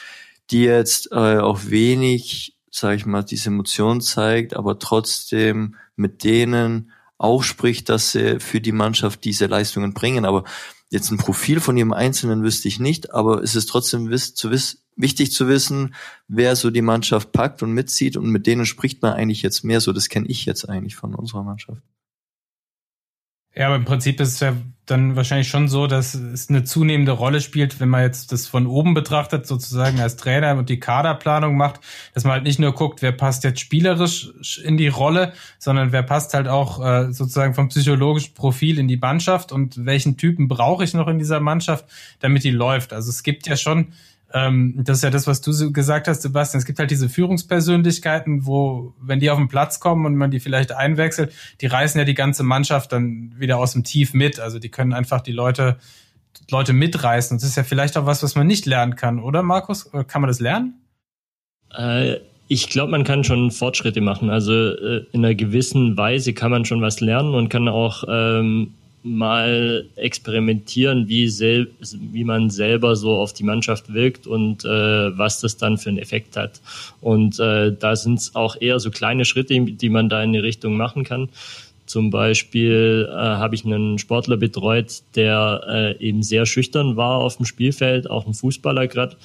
die 0.49 0.63
jetzt 0.63 1.11
äh, 1.11 1.37
auch 1.37 1.65
wenig, 1.65 2.57
sage 2.71 2.95
ich 2.95 3.05
mal, 3.05 3.23
diese 3.23 3.49
Emotion 3.49 4.01
zeigt, 4.01 4.55
aber 4.55 4.79
trotzdem 4.79 5.75
mit 5.95 6.23
denen 6.23 6.91
auch 7.17 7.43
spricht, 7.43 7.89
dass 7.89 8.11
sie 8.11 8.39
für 8.39 8.61
die 8.61 8.71
Mannschaft 8.71 9.23
diese 9.25 9.47
Leistungen 9.47 9.93
bringen. 9.93 10.25
Aber 10.25 10.43
jetzt 10.89 11.11
ein 11.11 11.17
Profil 11.17 11.59
von 11.59 11.75
jedem 11.75 11.93
Einzelnen 11.93 12.43
wüsste 12.43 12.67
ich 12.67 12.79
nicht, 12.79 13.13
aber 13.13 13.41
es 13.41 13.55
ist 13.55 13.67
trotzdem 13.67 14.09
wiss, 14.09 14.35
zu 14.35 14.51
wiss, 14.51 14.83
wichtig 14.95 15.31
zu 15.31 15.47
wissen, 15.47 15.95
wer 16.27 16.55
so 16.55 16.69
die 16.69 16.81
Mannschaft 16.81 17.31
packt 17.31 17.63
und 17.63 17.71
mitzieht 17.71 18.17
und 18.17 18.29
mit 18.29 18.47
denen 18.47 18.65
spricht 18.65 19.01
man 19.01 19.13
eigentlich 19.13 19.41
jetzt 19.41 19.63
mehr 19.63 19.81
so. 19.81 19.93
Das 19.93 20.09
kenne 20.09 20.27
ich 20.27 20.45
jetzt 20.45 20.69
eigentlich 20.69 20.95
von 20.95 21.15
unserer 21.15 21.43
Mannschaft. 21.43 21.81
Ja, 23.57 23.67
aber 23.67 23.75
im 23.77 23.85
Prinzip 23.85 24.19
ist 24.19 24.33
es 24.33 24.39
ja 24.39 24.55
dann 24.85 25.15
wahrscheinlich 25.15 25.47
schon 25.47 25.67
so, 25.67 25.87
dass 25.87 26.13
es 26.13 26.47
eine 26.47 26.63
zunehmende 26.63 27.11
Rolle 27.11 27.41
spielt, 27.41 27.79
wenn 27.79 27.89
man 27.89 28.03
jetzt 28.03 28.31
das 28.31 28.45
von 28.45 28.67
oben 28.67 28.93
betrachtet, 28.93 29.47
sozusagen 29.47 29.99
als 29.99 30.15
Trainer 30.15 30.55
und 30.55 30.69
die 30.69 30.79
Kaderplanung 30.79 31.57
macht, 31.57 31.81
dass 32.13 32.23
man 32.23 32.33
halt 32.33 32.43
nicht 32.43 32.59
nur 32.59 32.73
guckt, 32.73 33.01
wer 33.01 33.11
passt 33.11 33.43
jetzt 33.43 33.59
spielerisch 33.59 34.59
in 34.63 34.77
die 34.77 34.89
Rolle, 34.89 35.33
sondern 35.57 35.91
wer 35.91 36.03
passt 36.03 36.35
halt 36.35 36.47
auch 36.47 36.85
äh, 36.85 37.11
sozusagen 37.11 37.55
vom 37.55 37.69
psychologischen 37.69 38.35
Profil 38.35 38.77
in 38.77 38.87
die 38.87 38.97
Mannschaft 38.97 39.51
und 39.51 39.87
welchen 39.87 40.17
Typen 40.17 40.47
brauche 40.47 40.83
ich 40.83 40.93
noch 40.93 41.07
in 41.07 41.17
dieser 41.17 41.39
Mannschaft, 41.39 41.85
damit 42.19 42.43
die 42.43 42.51
läuft. 42.51 42.93
Also 42.93 43.09
es 43.09 43.23
gibt 43.23 43.47
ja 43.47 43.57
schon 43.57 43.87
ähm, 44.33 44.73
das 44.77 44.97
ist 44.97 45.03
ja 45.03 45.09
das, 45.09 45.25
was 45.25 45.41
du 45.41 45.51
so 45.51 45.71
gesagt 45.71 46.07
hast, 46.07 46.21
Sebastian. 46.21 46.59
Es 46.59 46.65
gibt 46.65 46.79
halt 46.79 46.91
diese 46.91 47.07
Führungspersönlichkeiten, 47.07 48.45
wo, 48.45 48.93
wenn 48.99 49.19
die 49.19 49.29
auf 49.29 49.37
den 49.37 49.47
Platz 49.47 49.79
kommen 49.79 50.05
und 50.05 50.15
man 50.15 50.31
die 50.31 50.39
vielleicht 50.39 50.73
einwechselt, 50.73 51.33
die 51.61 51.67
reißen 51.67 51.97
ja 51.97 52.05
die 52.05 52.13
ganze 52.13 52.43
Mannschaft 52.43 52.91
dann 52.91 53.33
wieder 53.37 53.57
aus 53.57 53.73
dem 53.73 53.83
Tief 53.83 54.13
mit. 54.13 54.39
Also 54.39 54.59
die 54.59 54.69
können 54.69 54.93
einfach 54.93 55.21
die 55.21 55.31
Leute, 55.31 55.77
Leute 56.51 56.73
mitreißen. 56.73 57.35
Und 57.35 57.41
das 57.41 57.49
ist 57.49 57.55
ja 57.55 57.63
vielleicht 57.63 57.97
auch 57.97 58.05
was, 58.05 58.21
was 58.21 58.35
man 58.35 58.47
nicht 58.47 58.65
lernen 58.65 58.95
kann, 58.95 59.19
oder 59.19 59.43
Markus? 59.43 59.89
Kann 59.91 60.21
man 60.21 60.27
das 60.27 60.41
lernen? 60.41 60.73
Äh, 61.73 62.17
ich 62.49 62.69
glaube, 62.69 62.91
man 62.91 63.03
kann 63.03 63.23
schon 63.23 63.51
Fortschritte 63.51 64.01
machen. 64.01 64.29
Also 64.29 64.53
äh, 64.53 65.05
in 65.11 65.23
einer 65.23 65.35
gewissen 65.35 65.97
Weise 65.97 66.33
kann 66.33 66.51
man 66.51 66.65
schon 66.65 66.81
was 66.81 66.99
lernen 66.99 67.33
und 67.33 67.49
kann 67.49 67.67
auch 67.67 68.03
ähm, 68.09 68.73
mal 69.03 69.85
experimentieren, 69.95 71.07
wie, 71.07 71.27
sel 71.27 71.69
wie 72.11 72.23
man 72.23 72.49
selber 72.49 72.95
so 72.95 73.15
auf 73.15 73.33
die 73.33 73.43
Mannschaft 73.43 73.93
wirkt 73.93 74.27
und 74.27 74.65
äh, 74.65 75.17
was 75.17 75.39
das 75.39 75.57
dann 75.57 75.77
für 75.77 75.89
einen 75.89 75.99
Effekt 75.99 76.35
hat. 76.35 76.61
Und 76.99 77.39
äh, 77.39 77.73
da 77.77 77.95
sind 77.95 78.19
es 78.19 78.35
auch 78.35 78.59
eher 78.59 78.79
so 78.79 78.91
kleine 78.91 79.25
Schritte, 79.25 79.59
die 79.61 79.89
man 79.89 80.09
da 80.09 80.23
in 80.23 80.33
die 80.33 80.39
Richtung 80.39 80.75
machen 80.75 81.03
kann. 81.03 81.29
Zum 81.85 82.09
Beispiel 82.09 83.07
äh, 83.09 83.15
habe 83.15 83.55
ich 83.55 83.63
einen 83.63 83.97
Sportler 83.97 84.35
betreut, 84.35 85.03
der 85.15 85.95
äh, 85.99 86.05
eben 86.05 86.21
sehr 86.21 86.45
schüchtern 86.45 86.97
war 86.97 87.19
auf 87.19 87.37
dem 87.37 87.45
Spielfeld, 87.45 88.09
auch 88.09 88.27
ein 88.27 88.33
Fußballer 88.33 88.87
gerade 88.87 89.15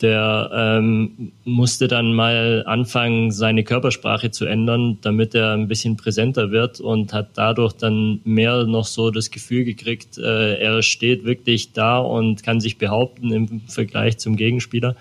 der 0.00 0.50
ähm, 0.52 1.32
musste 1.44 1.86
dann 1.86 2.14
mal 2.14 2.64
anfangen, 2.66 3.30
seine 3.30 3.62
Körpersprache 3.62 4.30
zu 4.30 4.44
ändern, 4.44 4.98
damit 5.02 5.34
er 5.34 5.52
ein 5.52 5.68
bisschen 5.68 5.96
präsenter 5.96 6.50
wird 6.50 6.80
und 6.80 7.12
hat 7.12 7.30
dadurch 7.34 7.74
dann 7.74 8.20
mehr 8.24 8.64
noch 8.64 8.86
so 8.86 9.10
das 9.10 9.30
Gefühl 9.30 9.64
gekriegt, 9.64 10.18
äh, 10.18 10.56
er 10.56 10.82
steht 10.82 11.24
wirklich 11.24 11.72
da 11.72 11.98
und 11.98 12.42
kann 12.42 12.60
sich 12.60 12.76
behaupten 12.76 13.32
im 13.32 13.60
Vergleich 13.68 14.18
zum 14.18 14.36
Gegenspieler. 14.36 14.96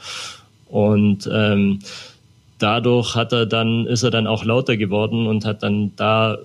Und 0.68 1.30
ähm, 1.32 1.80
dadurch 2.60 3.16
hat 3.16 3.34
er 3.34 3.46
dann, 3.48 3.88
ist 3.88 4.04
er 4.04 4.12
dann 4.12 4.28
auch 4.28 4.46
lauter 4.46 4.78
geworden 4.78 5.26
und 5.26 5.44
hat 5.44 5.64
dann 5.64 5.92
da 5.96 6.38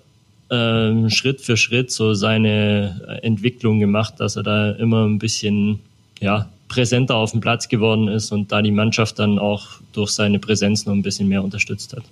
ähm, 0.50 1.10
Schritt 1.10 1.42
für 1.42 1.58
Schritt 1.58 1.90
so 1.90 2.14
seine 2.14 3.20
Entwicklung 3.22 3.78
gemacht, 3.78 4.14
dass 4.18 4.36
er 4.36 4.42
da 4.42 4.70
immer 4.70 5.06
ein 5.06 5.18
bisschen 5.18 5.80
ja, 6.20 6.48
präsenter 6.68 7.16
auf 7.16 7.32
dem 7.32 7.40
Platz 7.40 7.68
geworden 7.68 8.08
ist 8.08 8.32
und 8.32 8.52
da 8.52 8.62
die 8.62 8.70
Mannschaft 8.70 9.18
dann 9.18 9.38
auch 9.38 9.80
durch 9.92 10.10
seine 10.10 10.38
Präsenz 10.38 10.86
noch 10.86 10.94
ein 10.94 11.02
bisschen 11.02 11.28
mehr 11.28 11.42
unterstützt 11.42 11.94
hat. 11.94 12.04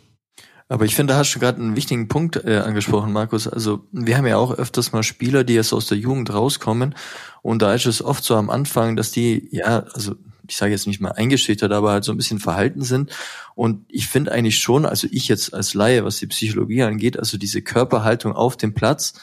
Aber 0.69 0.85
ich 0.85 0.97
finde, 0.97 1.13
da 1.13 1.21
hast 1.21 1.33
du 1.33 1.39
gerade 1.39 1.61
einen 1.61 1.77
wichtigen 1.77 2.09
Punkt 2.09 2.45
äh, 2.45 2.57
angesprochen, 2.59 3.13
Markus. 3.13 3.47
Also 3.47 3.85
wir 3.93 4.17
haben 4.17 4.27
ja 4.27 4.37
auch 4.37 4.53
öfters 4.53 4.93
mal 4.93 5.05
Spieler, 5.05 5.45
die 5.45 5.55
jetzt 5.55 5.73
aus 5.73 5.87
der 5.87 5.97
Jugend 5.97 6.33
rauskommen 6.33 6.95
und 7.43 7.63
da 7.63 7.73
ist 7.73 7.87
es 7.87 8.03
oft 8.03 8.25
so 8.25 8.35
am 8.35 8.51
Anfang, 8.51 8.97
dass 8.97 9.13
die, 9.13 9.49
ja, 9.53 9.85
also 9.95 10.17
ich 10.49 10.57
sage 10.57 10.73
jetzt 10.73 10.87
nicht 10.87 11.01
mal 11.01 11.13
eingeschüchtert, 11.13 11.73
aber 11.73 11.93
halt 11.93 12.05
so 12.05 12.13
ein 12.13 12.17
bisschen 12.17 12.39
verhalten 12.39 12.83
sind. 12.83 13.11
Und 13.55 13.85
ich 13.89 14.09
finde 14.09 14.33
eigentlich 14.33 14.59
schon, 14.59 14.85
also 14.85 15.07
ich 15.11 15.29
jetzt 15.29 15.55
als 15.55 15.75
Laie, 15.75 16.05
was 16.05 16.19
die 16.19 16.27
Psychologie 16.27 16.83
angeht, 16.83 17.19
also 17.19 17.39
diese 17.39 17.63
Körperhaltung 17.63 18.33
auf 18.33 18.57
dem 18.57 18.75
Platz, 18.75 19.15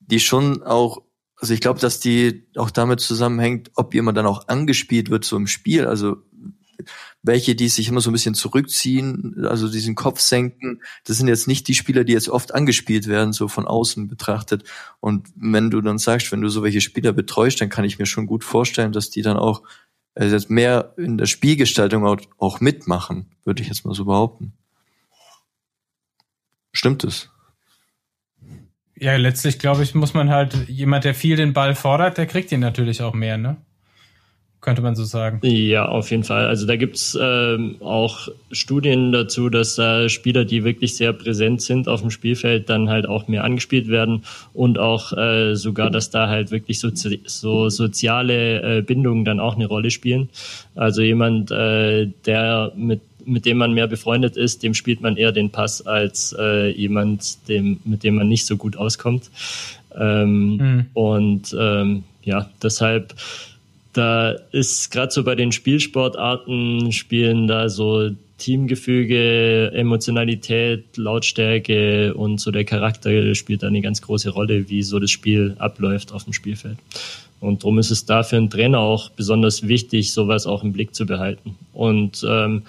die 0.00 0.20
schon 0.20 0.62
auch 0.62 1.02
also 1.42 1.54
ich 1.54 1.60
glaube, 1.60 1.80
dass 1.80 1.98
die 1.98 2.46
auch 2.56 2.70
damit 2.70 3.00
zusammenhängt, 3.00 3.72
ob 3.74 3.94
jemand 3.94 4.16
dann 4.16 4.26
auch 4.26 4.46
angespielt 4.46 5.10
wird 5.10 5.24
so 5.24 5.36
im 5.36 5.48
Spiel. 5.48 5.86
Also 5.86 6.18
welche, 7.24 7.56
die 7.56 7.68
sich 7.68 7.88
immer 7.88 8.00
so 8.00 8.10
ein 8.10 8.12
bisschen 8.12 8.34
zurückziehen, 8.34 9.44
also 9.44 9.68
diesen 9.68 9.96
Kopf 9.96 10.20
senken, 10.20 10.82
das 11.02 11.16
sind 11.16 11.26
jetzt 11.26 11.48
nicht 11.48 11.66
die 11.66 11.74
Spieler, 11.74 12.04
die 12.04 12.12
jetzt 12.12 12.28
oft 12.28 12.54
angespielt 12.54 13.08
werden, 13.08 13.32
so 13.32 13.48
von 13.48 13.66
außen 13.66 14.06
betrachtet. 14.06 14.62
Und 15.00 15.30
wenn 15.34 15.68
du 15.68 15.80
dann 15.80 15.98
sagst, 15.98 16.30
wenn 16.30 16.42
du 16.42 16.48
so 16.48 16.62
welche 16.62 16.80
Spieler 16.80 17.12
betreust, 17.12 17.60
dann 17.60 17.70
kann 17.70 17.84
ich 17.84 17.98
mir 17.98 18.06
schon 18.06 18.26
gut 18.26 18.44
vorstellen, 18.44 18.92
dass 18.92 19.10
die 19.10 19.22
dann 19.22 19.36
auch 19.36 19.64
also 20.14 20.46
mehr 20.48 20.94
in 20.96 21.18
der 21.18 21.26
Spielgestaltung 21.26 22.06
auch, 22.06 22.20
auch 22.38 22.60
mitmachen, 22.60 23.26
würde 23.42 23.62
ich 23.62 23.68
jetzt 23.68 23.84
mal 23.84 23.94
so 23.94 24.04
behaupten. 24.04 24.52
Stimmt 26.70 27.02
es? 27.02 27.31
Ja, 28.98 29.16
letztlich 29.16 29.58
glaube 29.58 29.82
ich, 29.82 29.94
muss 29.94 30.14
man 30.14 30.30
halt, 30.30 30.68
jemand, 30.68 31.04
der 31.04 31.14
viel 31.14 31.36
den 31.36 31.52
Ball 31.52 31.74
fordert, 31.74 32.18
der 32.18 32.26
kriegt 32.26 32.52
ihn 32.52 32.60
natürlich 32.60 33.02
auch 33.02 33.14
mehr, 33.14 33.38
ne? 33.38 33.56
Könnte 34.62 34.80
man 34.80 34.94
so 34.94 35.02
sagen. 35.02 35.40
Ja, 35.42 35.86
auf 35.86 36.12
jeden 36.12 36.22
Fall. 36.22 36.46
Also 36.46 36.68
da 36.68 36.76
gibt's 36.76 37.18
ähm, 37.20 37.78
auch 37.80 38.28
Studien 38.52 39.10
dazu, 39.10 39.48
dass 39.48 39.74
da 39.74 40.08
Spieler, 40.08 40.44
die 40.44 40.62
wirklich 40.62 40.96
sehr 40.96 41.12
präsent 41.12 41.62
sind 41.62 41.88
auf 41.88 42.02
dem 42.02 42.12
Spielfeld, 42.12 42.70
dann 42.70 42.88
halt 42.88 43.08
auch 43.08 43.26
mehr 43.26 43.42
angespielt 43.42 43.88
werden 43.88 44.22
und 44.54 44.78
auch 44.78 45.12
äh, 45.18 45.56
sogar, 45.56 45.90
dass 45.90 46.10
da 46.10 46.28
halt 46.28 46.52
wirklich 46.52 46.78
so, 46.78 46.90
so 46.94 47.68
soziale 47.70 48.78
äh, 48.78 48.82
Bindungen 48.82 49.24
dann 49.24 49.40
auch 49.40 49.56
eine 49.56 49.66
Rolle 49.66 49.90
spielen. 49.90 50.28
Also 50.76 51.02
jemand, 51.02 51.50
äh, 51.50 52.06
der 52.24 52.70
mit 52.76 53.00
mit 53.24 53.46
dem 53.46 53.58
man 53.58 53.72
mehr 53.72 53.86
befreundet 53.86 54.36
ist, 54.36 54.62
dem 54.62 54.74
spielt 54.74 55.00
man 55.00 55.16
eher 55.16 55.32
den 55.32 55.50
Pass 55.50 55.86
als 55.86 56.34
äh, 56.38 56.70
jemand, 56.70 57.48
dem, 57.48 57.80
mit 57.84 58.04
dem 58.04 58.16
man 58.16 58.28
nicht 58.28 58.46
so 58.46 58.56
gut 58.56 58.76
auskommt. 58.76 59.30
Ähm, 59.98 60.56
mhm. 60.56 60.86
Und 60.94 61.56
ähm, 61.58 62.04
ja, 62.22 62.50
deshalb, 62.62 63.14
da 63.92 64.30
ist 64.52 64.90
gerade 64.90 65.12
so 65.12 65.24
bei 65.24 65.34
den 65.34 65.52
Spielsportarten 65.52 66.92
spielen 66.92 67.46
da 67.46 67.68
so 67.68 68.10
Teamgefüge, 68.38 69.70
Emotionalität, 69.72 70.96
Lautstärke 70.96 72.12
und 72.14 72.40
so 72.40 72.50
der 72.50 72.64
Charakter 72.64 73.34
spielt 73.36 73.62
da 73.62 73.68
eine 73.68 73.82
ganz 73.82 74.02
große 74.02 74.30
Rolle, 74.30 74.68
wie 74.68 74.82
so 74.82 74.98
das 74.98 75.12
Spiel 75.12 75.54
abläuft 75.58 76.12
auf 76.12 76.24
dem 76.24 76.32
Spielfeld. 76.32 76.78
Und 77.38 77.62
darum 77.62 77.78
ist 77.78 77.90
es 77.90 78.04
da 78.04 78.22
für 78.22 78.36
einen 78.36 78.50
Trainer 78.50 78.78
auch 78.78 79.10
besonders 79.10 79.66
wichtig, 79.66 80.12
sowas 80.12 80.46
auch 80.46 80.62
im 80.62 80.72
Blick 80.72 80.94
zu 80.94 81.06
behalten. 81.06 81.56
Und 81.72 82.24
ähm, 82.28 82.62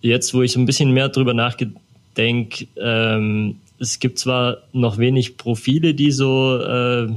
jetzt, 0.00 0.34
wo 0.34 0.42
ich 0.42 0.56
ein 0.56 0.66
bisschen 0.66 0.92
mehr 0.92 1.08
drüber 1.08 1.34
nachdenke, 1.34 2.66
ähm, 2.76 3.56
es 3.78 3.98
gibt 3.98 4.18
zwar 4.18 4.58
noch 4.72 4.98
wenig 4.98 5.36
Profile, 5.36 5.94
die 5.94 6.10
so 6.10 6.58
äh, 6.58 7.08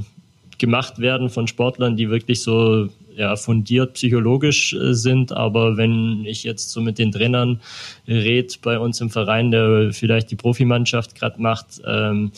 gemacht 0.58 0.98
werden 0.98 1.30
von 1.30 1.46
Sportlern, 1.46 1.96
die 1.96 2.10
wirklich 2.10 2.42
so 2.42 2.88
ja, 3.16 3.36
fundiert 3.36 3.94
psychologisch 3.94 4.72
äh, 4.74 4.94
sind. 4.94 5.32
Aber 5.32 5.76
wenn 5.76 6.24
ich 6.24 6.44
jetzt 6.44 6.70
so 6.70 6.80
mit 6.80 6.98
den 6.98 7.12
Trainern 7.12 7.60
rede 8.06 8.54
bei 8.62 8.78
uns 8.78 9.00
im 9.00 9.10
Verein, 9.10 9.50
der 9.50 9.92
vielleicht 9.92 10.30
die 10.30 10.36
Profimannschaft 10.36 11.14
gerade 11.14 11.40
macht, 11.40 11.80
ähm, 11.86 12.32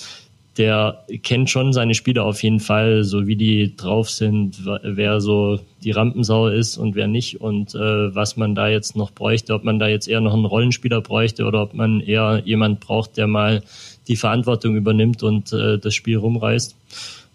der 0.58 1.04
kennt 1.22 1.48
schon 1.48 1.72
seine 1.72 1.94
Spieler 1.94 2.24
auf 2.24 2.42
jeden 2.42 2.60
Fall, 2.60 3.04
so 3.04 3.26
wie 3.26 3.36
die 3.36 3.74
drauf 3.74 4.10
sind, 4.10 4.66
wer 4.82 5.20
so 5.20 5.58
die 5.82 5.92
Rampensau 5.92 6.48
ist 6.48 6.76
und 6.76 6.94
wer 6.94 7.08
nicht 7.08 7.40
und 7.40 7.74
äh, 7.74 8.14
was 8.14 8.36
man 8.36 8.54
da 8.54 8.68
jetzt 8.68 8.94
noch 8.94 9.12
bräuchte, 9.12 9.54
ob 9.54 9.64
man 9.64 9.78
da 9.78 9.88
jetzt 9.88 10.08
eher 10.08 10.20
noch 10.20 10.34
einen 10.34 10.44
Rollenspieler 10.44 11.00
bräuchte 11.00 11.44
oder 11.44 11.62
ob 11.62 11.74
man 11.74 12.00
eher 12.00 12.42
jemand 12.44 12.80
braucht, 12.80 13.16
der 13.16 13.26
mal 13.26 13.62
die 14.08 14.16
Verantwortung 14.16 14.76
übernimmt 14.76 15.22
und 15.22 15.52
äh, 15.52 15.78
das 15.78 15.94
Spiel 15.94 16.18
rumreißt. 16.18 16.76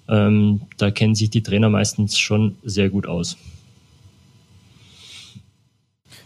Ähm, 0.10 0.62
da 0.78 0.92
kennen 0.92 1.16
sich 1.16 1.30
die 1.30 1.42
Trainer 1.42 1.70
meistens 1.70 2.18
schon 2.20 2.56
sehr 2.64 2.90
gut 2.90 3.08
aus. 3.08 3.36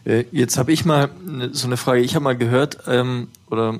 Äh, 0.04 0.26
jetzt 0.32 0.58
habe 0.58 0.72
ich 0.72 0.86
mal 0.86 1.10
so 1.52 1.68
eine 1.68 1.78
Frage. 1.78 2.02
Ich 2.02 2.16
habe 2.16 2.24
mal 2.24 2.38
gehört, 2.38 2.80
ähm, 2.88 3.30
oder 3.50 3.80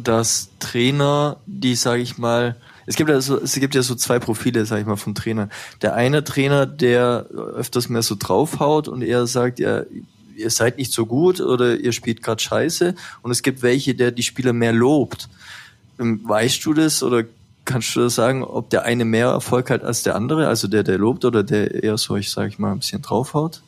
dass 0.00 0.50
Trainer, 0.58 1.38
die 1.46 1.74
sage 1.74 2.02
ich 2.02 2.18
mal, 2.18 2.56
es 2.86 2.96
gibt 2.96 3.10
ja 3.10 3.20
so, 3.20 3.40
es 3.40 3.54
gibt 3.54 3.74
ja 3.74 3.82
so 3.82 3.94
zwei 3.96 4.18
Profile, 4.18 4.64
sage 4.64 4.82
ich 4.82 4.86
mal, 4.86 4.96
von 4.96 5.14
Trainern. 5.14 5.50
Der 5.82 5.94
eine 5.94 6.22
Trainer, 6.22 6.66
der 6.66 7.26
öfters 7.30 7.88
mehr 7.88 8.02
so 8.02 8.14
draufhaut 8.16 8.86
und 8.86 9.02
er 9.02 9.26
sagt, 9.26 9.58
ja, 9.58 9.82
ihr 10.36 10.50
seid 10.50 10.78
nicht 10.78 10.92
so 10.92 11.06
gut 11.06 11.40
oder 11.40 11.78
ihr 11.78 11.92
spielt 11.92 12.22
gerade 12.22 12.40
Scheiße. 12.40 12.94
Und 13.22 13.30
es 13.30 13.42
gibt 13.42 13.62
welche, 13.62 13.94
der 13.94 14.12
die 14.12 14.22
Spieler 14.22 14.52
mehr 14.52 14.72
lobt. 14.72 15.28
Ähm, 15.98 16.20
weißt 16.24 16.64
du 16.64 16.74
das 16.74 17.02
oder 17.02 17.24
kannst 17.64 17.96
du 17.96 18.08
sagen, 18.08 18.44
ob 18.44 18.70
der 18.70 18.84
eine 18.84 19.04
mehr 19.04 19.28
Erfolg 19.28 19.70
hat 19.70 19.82
als 19.82 20.04
der 20.04 20.14
andere, 20.14 20.46
also 20.46 20.68
der, 20.68 20.84
der 20.84 20.98
lobt 20.98 21.24
oder 21.24 21.42
der 21.42 21.82
eher 21.82 21.98
so, 21.98 22.14
ich 22.16 22.30
sage 22.30 22.48
ich 22.48 22.58
mal, 22.58 22.70
ein 22.70 22.78
bisschen 22.78 23.02
draufhaut? 23.02 23.62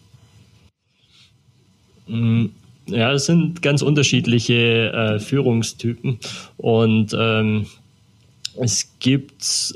Ja, 2.88 3.12
es 3.12 3.26
sind 3.26 3.60
ganz 3.62 3.82
unterschiedliche 3.82 4.92
äh, 4.92 5.18
Führungstypen 5.18 6.18
und 6.56 7.14
ähm, 7.18 7.66
es 8.56 8.90
gibt 8.98 9.74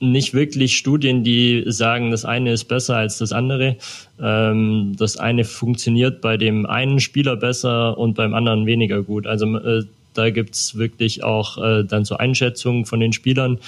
nicht 0.00 0.34
wirklich 0.34 0.76
Studien, 0.76 1.24
die 1.24 1.64
sagen, 1.66 2.10
das 2.10 2.24
eine 2.24 2.52
ist 2.52 2.64
besser 2.64 2.96
als 2.96 3.18
das 3.18 3.32
andere. 3.32 3.76
Ähm, 4.20 4.94
das 4.98 5.16
eine 5.16 5.44
funktioniert 5.44 6.20
bei 6.20 6.36
dem 6.36 6.66
einen 6.66 7.00
Spieler 7.00 7.36
besser 7.36 7.96
und 7.98 8.14
beim 8.14 8.34
anderen 8.34 8.66
weniger 8.66 9.02
gut. 9.02 9.26
Also 9.26 9.56
äh, 9.56 9.84
da 10.14 10.30
gibt's 10.30 10.76
wirklich 10.76 11.22
auch 11.22 11.58
äh, 11.62 11.84
dann 11.84 12.04
so 12.04 12.16
Einschätzungen 12.16 12.86
von 12.86 13.00
den 13.00 13.12
Spielern, 13.12 13.58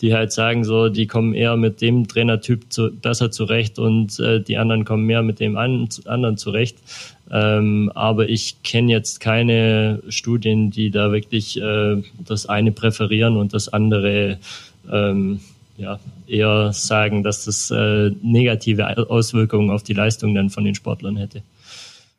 die 0.00 0.14
halt 0.14 0.32
sagen, 0.32 0.64
so, 0.64 0.88
die 0.88 1.06
kommen 1.06 1.34
eher 1.34 1.56
mit 1.56 1.80
dem 1.80 2.08
Trainertyp 2.08 2.70
zu, 2.70 2.90
besser 2.90 3.30
zurecht 3.30 3.78
und 3.78 4.18
äh, 4.20 4.40
die 4.40 4.58
anderen 4.58 4.84
kommen 4.84 5.04
mehr 5.04 5.22
mit 5.22 5.40
dem 5.40 5.56
an, 5.56 5.88
anderen 6.04 6.36
zurecht. 6.36 6.76
Ähm, 7.34 7.90
aber 7.96 8.28
ich 8.28 8.62
kenne 8.62 8.92
jetzt 8.92 9.18
keine 9.18 10.00
Studien, 10.08 10.70
die 10.70 10.92
da 10.92 11.10
wirklich 11.10 11.60
äh, 11.60 12.00
das 12.24 12.46
eine 12.46 12.70
präferieren 12.70 13.36
und 13.36 13.52
das 13.52 13.68
andere 13.68 14.38
ähm, 14.88 15.40
ja, 15.76 15.98
eher 16.28 16.72
sagen, 16.72 17.24
dass 17.24 17.44
das 17.44 17.72
äh, 17.72 18.10
negative 18.22 19.10
Auswirkungen 19.10 19.70
auf 19.70 19.82
die 19.82 19.94
Leistung 19.94 20.36
dann 20.36 20.48
von 20.48 20.64
den 20.64 20.76
Sportlern 20.76 21.16
hätte. 21.16 21.42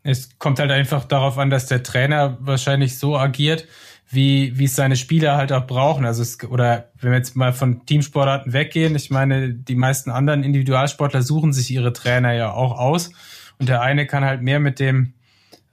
Es 0.03 0.37
kommt 0.37 0.59
halt 0.59 0.71
einfach 0.71 1.05
darauf 1.05 1.37
an, 1.37 1.49
dass 1.49 1.67
der 1.67 1.81
Trainer 1.81 2.37
wahrscheinlich 2.41 2.99
so 2.99 3.17
agiert, 3.17 3.65
wie, 4.09 4.59
wie 4.59 4.65
es 4.65 4.75
seine 4.75 4.97
Spieler 4.97 5.37
halt 5.37 5.53
auch 5.53 5.65
brauchen. 5.65 6.05
Also 6.05 6.23
es, 6.23 6.43
oder 6.43 6.89
wenn 6.99 7.11
wir 7.11 7.17
jetzt 7.17 7.37
mal 7.37 7.53
von 7.53 7.85
Teamsportarten 7.85 8.51
weggehen, 8.51 8.95
ich 8.95 9.09
meine, 9.09 9.53
die 9.53 9.75
meisten 9.75 10.11
anderen 10.11 10.43
Individualsportler 10.43 11.21
suchen 11.21 11.53
sich 11.53 11.71
ihre 11.71 11.93
Trainer 11.93 12.33
ja 12.33 12.51
auch 12.51 12.77
aus. 12.77 13.11
Und 13.59 13.69
der 13.69 13.81
eine 13.81 14.05
kann 14.05 14.25
halt 14.25 14.41
mehr 14.41 14.59
mit 14.59 14.79
dem 14.79 15.13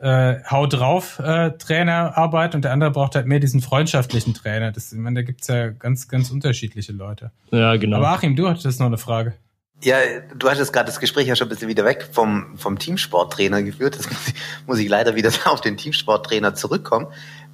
äh, 0.02 0.42
Hau 0.50 0.66
drauf 0.66 1.20
äh, 1.20 1.52
Trainer 1.52 2.18
arbeiten 2.18 2.56
und 2.56 2.64
der 2.64 2.72
andere 2.72 2.90
braucht 2.90 3.14
halt 3.14 3.26
mehr 3.26 3.38
diesen 3.38 3.60
freundschaftlichen 3.60 4.34
Trainer. 4.34 4.72
Das, 4.72 4.92
ich 4.92 4.98
meine, 4.98 5.20
da 5.20 5.22
gibt's 5.22 5.46
ja 5.46 5.68
ganz, 5.68 6.08
ganz 6.08 6.30
unterschiedliche 6.30 6.92
Leute. 6.92 7.30
Ja, 7.50 7.76
genau. 7.76 7.98
Aber 7.98 8.08
Achim, 8.08 8.34
du 8.34 8.48
hattest 8.48 8.80
noch 8.80 8.86
eine 8.86 8.98
Frage. 8.98 9.34
Ja, 9.84 9.96
du 10.36 10.48
hattest 10.48 10.72
gerade 10.72 10.86
das 10.86 11.00
Gespräch 11.00 11.26
ja 11.26 11.34
schon 11.34 11.46
ein 11.46 11.50
bisschen 11.50 11.68
wieder 11.68 11.84
weg 11.84 12.08
vom, 12.12 12.56
vom 12.56 12.78
Teamsporttrainer 12.78 13.62
geführt. 13.62 13.98
Das 13.98 14.08
muss 14.08 14.28
ich, 14.28 14.34
muss 14.66 14.78
ich 14.78 14.88
leider 14.88 15.14
wieder 15.14 15.30
auf 15.46 15.60
den 15.60 15.76
Teamsporttrainer 15.76 16.54
zurückkommen. 16.54 17.06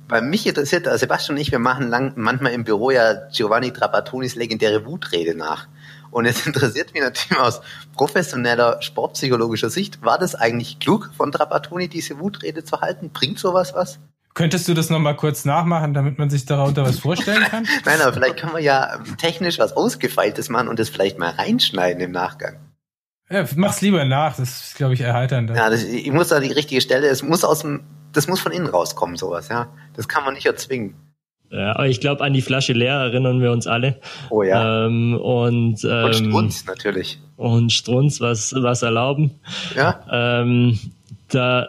Bei 0.08 0.22
mich 0.22 0.46
interessiert, 0.46 0.86
äh, 0.86 0.96
Sebastian 0.96 1.36
und 1.36 1.42
ich, 1.42 1.52
wir 1.52 1.58
machen 1.58 1.88
lang, 1.88 2.14
manchmal 2.16 2.52
im 2.52 2.64
Büro 2.64 2.90
ja 2.90 3.28
Giovanni 3.30 3.72
Trappattonis 3.72 4.36
legendäre 4.36 4.86
Wutrede 4.86 5.34
nach. 5.34 5.68
Und 6.10 6.26
es 6.26 6.46
interessiert 6.46 6.92
mich 6.94 7.02
natürlich 7.02 7.38
aus 7.38 7.60
professioneller 7.96 8.80
sportpsychologischer 8.82 9.70
Sicht, 9.70 10.02
war 10.02 10.18
das 10.18 10.34
eigentlich 10.34 10.78
klug 10.78 11.10
von 11.16 11.32
Trapattoni, 11.32 11.88
diese 11.88 12.18
Wutrede 12.18 12.64
zu 12.64 12.80
halten? 12.80 13.10
Bringt 13.10 13.38
sowas 13.38 13.74
was? 13.74 13.98
Könntest 14.34 14.68
du 14.68 14.74
das 14.74 14.88
nochmal 14.88 15.16
kurz 15.16 15.44
nachmachen, 15.44 15.94
damit 15.94 16.18
man 16.18 16.30
sich 16.30 16.46
darunter 16.46 16.84
was 16.84 17.00
vorstellen 17.00 17.42
kann? 17.42 17.66
Nein, 17.84 18.00
aber 18.00 18.12
vielleicht 18.12 18.36
kann 18.36 18.52
man 18.52 18.62
ja 18.62 19.00
technisch 19.16 19.58
was 19.58 19.72
Ausgefeiltes 19.72 20.48
machen 20.48 20.68
und 20.68 20.78
das 20.78 20.88
vielleicht 20.88 21.18
mal 21.18 21.30
reinschneiden 21.30 22.00
im 22.00 22.12
Nachgang. 22.12 22.56
Ja, 23.30 23.44
mach's 23.56 23.80
lieber 23.80 24.04
nach, 24.04 24.36
das 24.36 24.68
ist, 24.68 24.76
glaube 24.76 24.94
ich, 24.94 25.00
erheiternd. 25.00 25.50
Ja, 25.50 25.68
das, 25.68 25.82
ich 25.82 26.12
muss 26.12 26.28
da 26.28 26.40
die 26.40 26.52
richtige 26.52 26.80
Stelle, 26.80 27.08
es 27.08 27.22
muss 27.22 27.44
aus 27.44 27.60
dem, 27.60 27.80
das 28.12 28.28
muss 28.28 28.40
von 28.40 28.52
innen 28.52 28.68
rauskommen, 28.68 29.16
sowas, 29.16 29.48
ja. 29.48 29.68
Das 29.94 30.06
kann 30.06 30.24
man 30.24 30.34
nicht 30.34 30.46
erzwingen. 30.46 30.94
Ja, 31.50 31.76
aber 31.76 31.87
ich 31.87 32.00
glaube, 32.00 32.22
an 32.22 32.34
die 32.34 32.42
Flasche 32.42 32.74
leer 32.74 32.94
erinnern 32.94 33.40
wir 33.40 33.52
uns 33.52 33.66
alle. 33.66 33.96
Oh 34.30 34.42
ja. 34.42 34.87
Ähm, 34.87 35.14
und, 35.14 35.82
ähm, 35.84 36.04
und 36.04 36.14
Strunz 36.14 36.66
natürlich. 36.66 37.18
Und 37.37 37.72
Strunz, 37.72 38.20
was, 38.20 38.54
was 38.54 38.82
erlauben. 38.82 39.30
Ja. 39.74 40.00
Ähm, 40.11 40.78
da, 41.28 41.68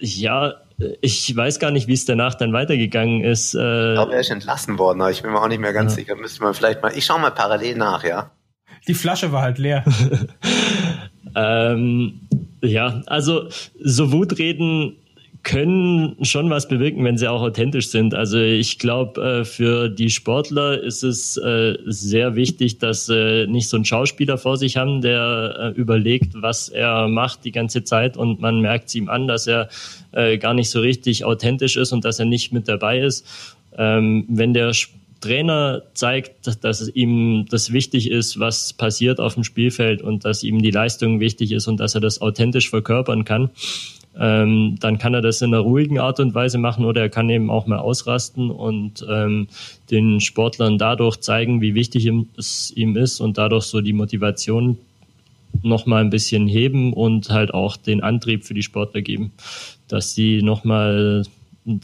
ja, 0.00 0.54
ich 1.02 1.34
weiß 1.36 1.58
gar 1.58 1.70
nicht, 1.70 1.88
wie 1.88 1.92
es 1.92 2.06
danach 2.06 2.34
dann 2.34 2.52
weitergegangen 2.52 3.22
ist. 3.22 3.54
Äh, 3.54 3.90
ich 3.90 3.94
glaube, 3.96 4.14
er 4.14 4.20
ist 4.20 4.30
entlassen 4.30 4.78
worden, 4.78 5.02
aber 5.02 5.10
ich 5.10 5.22
bin 5.22 5.32
mir 5.32 5.42
auch 5.42 5.48
nicht 5.48 5.60
mehr 5.60 5.74
ganz 5.74 5.92
ja. 5.92 5.96
sicher. 5.96 6.16
Müsste 6.16 6.42
man 6.42 6.54
vielleicht 6.54 6.82
mal. 6.82 6.96
Ich 6.96 7.04
schaue 7.04 7.20
mal 7.20 7.30
parallel 7.30 7.76
nach, 7.76 8.02
ja. 8.04 8.30
Die 8.88 8.94
Flasche 8.94 9.30
war 9.30 9.42
halt 9.42 9.58
leer. 9.58 9.84
ähm, 11.36 12.20
ja, 12.62 13.02
also 13.06 13.48
so 13.78 14.12
Wutreden 14.12 14.96
können 15.42 16.16
schon 16.22 16.50
was 16.50 16.68
bewirken, 16.68 17.04
wenn 17.04 17.16
sie 17.16 17.28
auch 17.28 17.40
authentisch 17.40 17.88
sind. 17.88 18.14
Also 18.14 18.38
ich 18.38 18.78
glaube, 18.78 19.20
äh, 19.20 19.44
für 19.44 19.88
die 19.88 20.10
Sportler 20.10 20.82
ist 20.82 21.02
es 21.02 21.36
äh, 21.38 21.78
sehr 21.86 22.36
wichtig, 22.36 22.78
dass 22.78 23.06
sie 23.06 23.46
nicht 23.48 23.68
so 23.68 23.76
einen 23.76 23.86
Schauspieler 23.86 24.36
vor 24.36 24.58
sich 24.58 24.76
haben, 24.76 25.00
der 25.00 25.72
äh, 25.76 25.80
überlegt, 25.80 26.34
was 26.34 26.68
er 26.68 27.08
macht 27.08 27.44
die 27.44 27.52
ganze 27.52 27.84
Zeit 27.84 28.16
und 28.16 28.40
man 28.40 28.60
merkt 28.60 28.88
es 28.88 28.94
ihm 28.94 29.08
an, 29.08 29.26
dass 29.26 29.46
er 29.46 29.68
gar 30.40 30.54
nicht 30.54 30.70
so 30.70 30.80
richtig 30.80 31.24
authentisch 31.24 31.76
ist 31.76 31.92
und 31.92 32.04
dass 32.04 32.18
er 32.18 32.24
nicht 32.24 32.52
mit 32.52 32.66
dabei 32.66 32.98
ist. 32.98 33.24
Ähm, 33.78 34.24
wenn 34.28 34.52
der 34.54 34.72
Trainer 35.20 35.82
zeigt, 35.94 36.64
dass 36.64 36.88
ihm 36.88 37.46
das 37.48 37.72
wichtig 37.72 38.10
ist, 38.10 38.40
was 38.40 38.72
passiert 38.72 39.20
auf 39.20 39.34
dem 39.34 39.44
Spielfeld 39.44 40.02
und 40.02 40.24
dass 40.24 40.42
ihm 40.42 40.62
die 40.62 40.70
Leistung 40.70 41.20
wichtig 41.20 41.52
ist 41.52 41.68
und 41.68 41.78
dass 41.78 41.94
er 41.94 42.00
das 42.00 42.20
authentisch 42.20 42.70
verkörpern 42.70 43.24
kann, 43.24 43.50
ähm, 44.20 44.76
dann 44.78 44.98
kann 44.98 45.14
er 45.14 45.22
das 45.22 45.40
in 45.40 45.54
einer 45.54 45.62
ruhigen 45.62 45.98
Art 45.98 46.20
und 46.20 46.34
Weise 46.34 46.58
machen 46.58 46.84
oder 46.84 47.00
er 47.00 47.08
kann 47.08 47.30
eben 47.30 47.50
auch 47.50 47.66
mal 47.66 47.78
ausrasten 47.78 48.50
und 48.50 49.04
ähm, 49.08 49.48
den 49.90 50.20
Sportlern 50.20 50.76
dadurch 50.76 51.16
zeigen, 51.16 51.62
wie 51.62 51.74
wichtig 51.74 52.08
es 52.36 52.70
ihm 52.76 52.96
ist 52.96 53.20
und 53.20 53.38
dadurch 53.38 53.64
so 53.64 53.80
die 53.80 53.94
Motivation 53.94 54.76
noch 55.62 55.86
mal 55.86 56.02
ein 56.02 56.10
bisschen 56.10 56.46
heben 56.46 56.92
und 56.92 57.30
halt 57.30 57.54
auch 57.54 57.76
den 57.76 58.02
Antrieb 58.02 58.44
für 58.44 58.54
die 58.54 58.62
Sportler 58.62 59.00
geben, 59.00 59.32
dass 59.88 60.14
sie 60.14 60.42
noch 60.42 60.64
mal 60.64 61.24
ein 61.64 61.80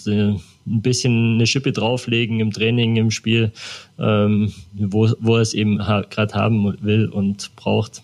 bisschen 0.66 1.34
eine 1.34 1.46
Schippe 1.46 1.72
drauflegen 1.72 2.40
im 2.40 2.52
Training, 2.52 2.96
im 2.96 3.10
Spiel, 3.10 3.52
ähm, 3.98 4.52
wo, 4.74 5.08
wo 5.20 5.36
er 5.36 5.42
es 5.42 5.54
eben 5.54 5.78
gerade 5.78 6.34
haben 6.34 6.76
will 6.82 7.08
und 7.08 7.54
braucht. 7.56 8.02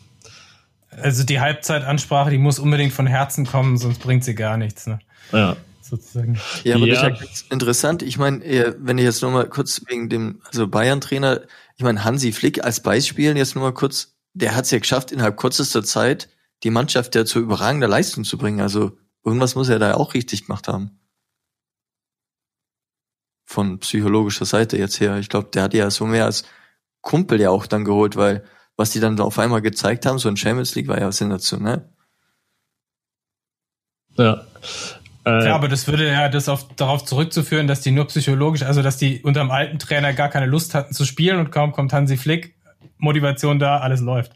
Also 1.01 1.25
die 1.25 1.41
Halbzeitansprache, 1.41 2.31
die 2.31 2.39
muss 2.39 2.59
unbedingt 2.59 2.93
von 2.93 3.07
Herzen 3.07 3.47
kommen, 3.47 3.79
sonst 3.79 4.01
bringt 4.01 4.25
sie 4.25 4.35
gar 4.35 4.57
nichts. 4.57 4.87
Ne? 4.87 4.99
Ja. 5.33 5.57
Sozusagen. 5.81 6.39
Ja, 6.65 6.77
aber 6.77 6.87
ja. 6.87 6.95
das 6.95 7.03
ist 7.03 7.09
ja 7.09 7.27
ganz 7.27 7.45
interessant. 7.51 8.03
Ich 8.03 8.19
meine, 8.19 8.77
wenn 8.79 8.99
ich 8.99 9.05
jetzt 9.05 9.23
nochmal 9.23 9.49
kurz 9.49 9.83
wegen 9.89 10.09
dem, 10.09 10.41
also 10.47 10.69
Bayern-Trainer, 10.69 11.43
ich 11.77 11.83
meine, 11.83 12.05
Hansi 12.05 12.33
Flick 12.33 12.65
als 12.65 12.81
Beispiel, 12.81 13.37
jetzt 13.37 13.55
nochmal 13.55 13.75
kurz, 13.75 14.15
der 14.33 14.55
hat 14.55 14.65
es 14.67 14.71
ja 14.71 14.79
geschafft, 14.79 15.13
innerhalb 15.13 15.37
kürzester 15.37 15.83
Zeit 15.83 16.29
die 16.63 16.71
Mannschaft 16.71 17.15
ja 17.15 17.25
zu 17.25 17.41
überragender 17.41 17.89
Leistung 17.89 18.25
zu 18.25 18.39
bringen. 18.39 18.61
Also 18.61 18.97
irgendwas 19.25 19.55
muss 19.55 19.69
er 19.69 19.79
da 19.79 19.95
auch 19.95 20.15
richtig 20.15 20.47
gemacht 20.47 20.69
haben. 20.69 20.99
von 23.45 23.79
psychologischer 23.81 24.47
Seite 24.47 24.79
jetzt 24.79 24.99
her. 25.01 25.19
Ich 25.19 25.29
glaube, 25.29 25.51
der 25.53 25.65
hat 25.65 25.75
ja 25.75 25.91
so 25.91 26.07
mehr 26.07 26.25
als 26.25 26.45
Kumpel 27.03 27.41
ja 27.41 27.51
auch 27.51 27.67
dann 27.67 27.85
geholt, 27.85 28.17
weil 28.17 28.45
was 28.83 28.91
die 28.91 28.99
dann 28.99 29.19
auf 29.21 29.39
einmal 29.39 29.63
gezeigt 29.63 30.07
haben, 30.07 30.19
so 30.19 30.29
ein 30.29 30.37
Champions 30.37 30.75
League 30.75 30.89
war 30.89 31.01
ja 31.01 31.13
sensationell. 31.13 31.85
Ja. 34.19 34.45
Äh, 35.25 35.47
ja, 35.47 35.55
aber 35.55 35.69
das 35.69 35.87
würde 35.87 36.09
ja 36.09 36.29
das 36.29 36.49
auf, 36.49 36.67
darauf 36.75 37.05
zurückzuführen, 37.05 37.69
dass 37.69 37.81
die 37.81 37.93
nur 37.93 38.07
psychologisch, 38.09 38.65
also 38.65 38.83
dass 38.83 38.97
die 38.97 39.23
unter 39.23 39.39
dem 39.39 39.53
alten 39.53 39.79
Trainer 39.79 40.13
gar 40.15 40.29
keine 40.31 40.47
Lust 40.47 40.75
hatten 40.75 40.95
zu 40.95 41.05
spielen 41.05 41.39
und 41.39 41.53
kaum 41.53 41.71
kommt 41.71 41.93
Hansi 41.93 42.17
Flick, 42.17 42.57
Motivation 42.99 43.61
da, 43.61 43.79
alles 43.79 44.01
läuft. 44.01 44.33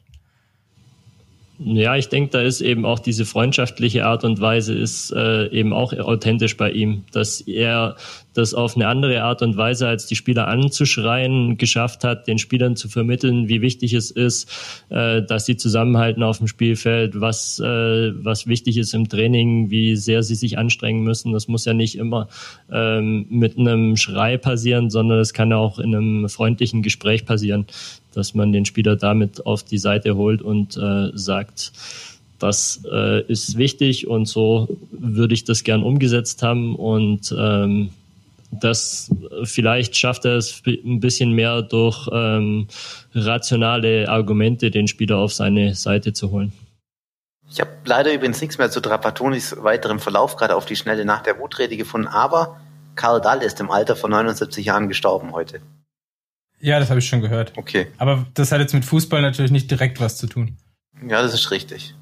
Ja, 1.58 1.96
ich 1.96 2.08
denke, 2.08 2.30
da 2.30 2.40
ist 2.40 2.60
eben 2.60 2.84
auch 2.84 3.00
diese 3.00 3.24
freundschaftliche 3.24 4.06
Art 4.06 4.22
und 4.22 4.40
Weise 4.40 4.74
ist 4.74 5.10
äh, 5.10 5.48
eben 5.48 5.72
auch 5.72 5.92
authentisch 5.92 6.56
bei 6.56 6.70
ihm, 6.70 7.04
dass 7.10 7.40
er 7.40 7.96
das 8.36 8.54
auf 8.54 8.76
eine 8.76 8.88
andere 8.88 9.22
Art 9.22 9.42
und 9.42 9.56
Weise 9.56 9.88
als 9.88 10.06
die 10.06 10.16
Spieler 10.16 10.48
anzuschreien 10.48 11.56
geschafft 11.58 12.04
hat, 12.04 12.26
den 12.26 12.38
Spielern 12.38 12.76
zu 12.76 12.88
vermitteln, 12.88 13.48
wie 13.48 13.60
wichtig 13.60 13.92
es 13.92 14.10
ist, 14.10 14.50
äh, 14.88 15.22
dass 15.22 15.46
sie 15.46 15.56
zusammenhalten 15.56 16.22
auf 16.22 16.38
dem 16.38 16.48
Spielfeld, 16.48 17.20
was 17.20 17.60
äh, 17.60 18.12
was 18.24 18.46
wichtig 18.46 18.76
ist 18.76 18.94
im 18.94 19.08
Training, 19.08 19.70
wie 19.70 19.96
sehr 19.96 20.22
sie 20.22 20.34
sich 20.34 20.58
anstrengen 20.58 21.02
müssen. 21.02 21.32
Das 21.32 21.48
muss 21.48 21.64
ja 21.64 21.74
nicht 21.74 21.96
immer 21.96 22.28
ähm, 22.70 23.26
mit 23.28 23.58
einem 23.58 23.96
Schrei 23.96 24.36
passieren, 24.36 24.90
sondern 24.90 25.18
es 25.18 25.32
kann 25.32 25.52
auch 25.52 25.78
in 25.78 25.94
einem 25.94 26.28
freundlichen 26.28 26.82
Gespräch 26.82 27.24
passieren 27.24 27.66
dass 28.16 28.32
man 28.32 28.50
den 28.50 28.64
Spieler 28.64 28.96
damit 28.96 29.44
auf 29.44 29.62
die 29.62 29.76
Seite 29.76 30.16
holt 30.16 30.40
und 30.40 30.74
äh, 30.78 31.10
sagt, 31.12 31.72
das 32.38 32.82
äh, 32.90 33.22
ist 33.26 33.56
wichtig 33.56 34.06
und 34.06 34.26
so 34.26 34.68
würde 34.90 35.34
ich 35.34 35.44
das 35.44 35.64
gern 35.64 35.82
umgesetzt 35.82 36.42
haben 36.42 36.74
und 36.76 37.34
ähm, 37.38 37.90
das 38.50 39.10
vielleicht 39.44 39.96
schafft 39.96 40.24
er 40.24 40.36
es 40.36 40.62
ein 40.66 41.00
bisschen 41.00 41.32
mehr 41.32 41.62
durch 41.62 42.08
ähm, 42.12 42.68
rationale 43.14 44.08
Argumente, 44.08 44.70
den 44.70 44.88
Spieler 44.88 45.18
auf 45.18 45.32
seine 45.32 45.74
Seite 45.74 46.12
zu 46.12 46.30
holen. 46.30 46.52
Ich 47.48 47.60
habe 47.60 47.70
leider 47.84 48.12
übrigens 48.12 48.40
nichts 48.40 48.58
mehr 48.58 48.70
zu 48.70 48.80
Trapatonis 48.80 49.56
weiterem 49.60 50.00
Verlauf 50.00 50.36
gerade 50.36 50.56
auf 50.56 50.66
die 50.66 50.76
Schnelle 50.76 51.04
nach 51.04 51.22
der 51.22 51.38
Wutrede 51.38 51.76
gefunden, 51.76 52.08
aber 52.08 52.60
Karl 52.96 53.20
Dahl 53.20 53.42
ist 53.42 53.60
im 53.60 53.70
Alter 53.70 53.94
von 53.94 54.10
79 54.10 54.64
Jahren 54.64 54.88
gestorben 54.88 55.32
heute. 55.32 55.60
Ja, 56.58 56.80
das 56.80 56.88
habe 56.88 57.00
ich 57.00 57.08
schon 57.08 57.20
gehört. 57.20 57.52
Okay. 57.56 57.88
Aber 57.98 58.26
das 58.34 58.50
hat 58.50 58.60
jetzt 58.60 58.72
mit 58.72 58.84
Fußball 58.84 59.20
natürlich 59.20 59.52
nicht 59.52 59.70
direkt 59.70 60.00
was 60.00 60.16
zu 60.16 60.26
tun. 60.26 60.56
Ja, 61.06 61.22
das 61.22 61.34
ist 61.34 61.50
richtig. 61.50 61.94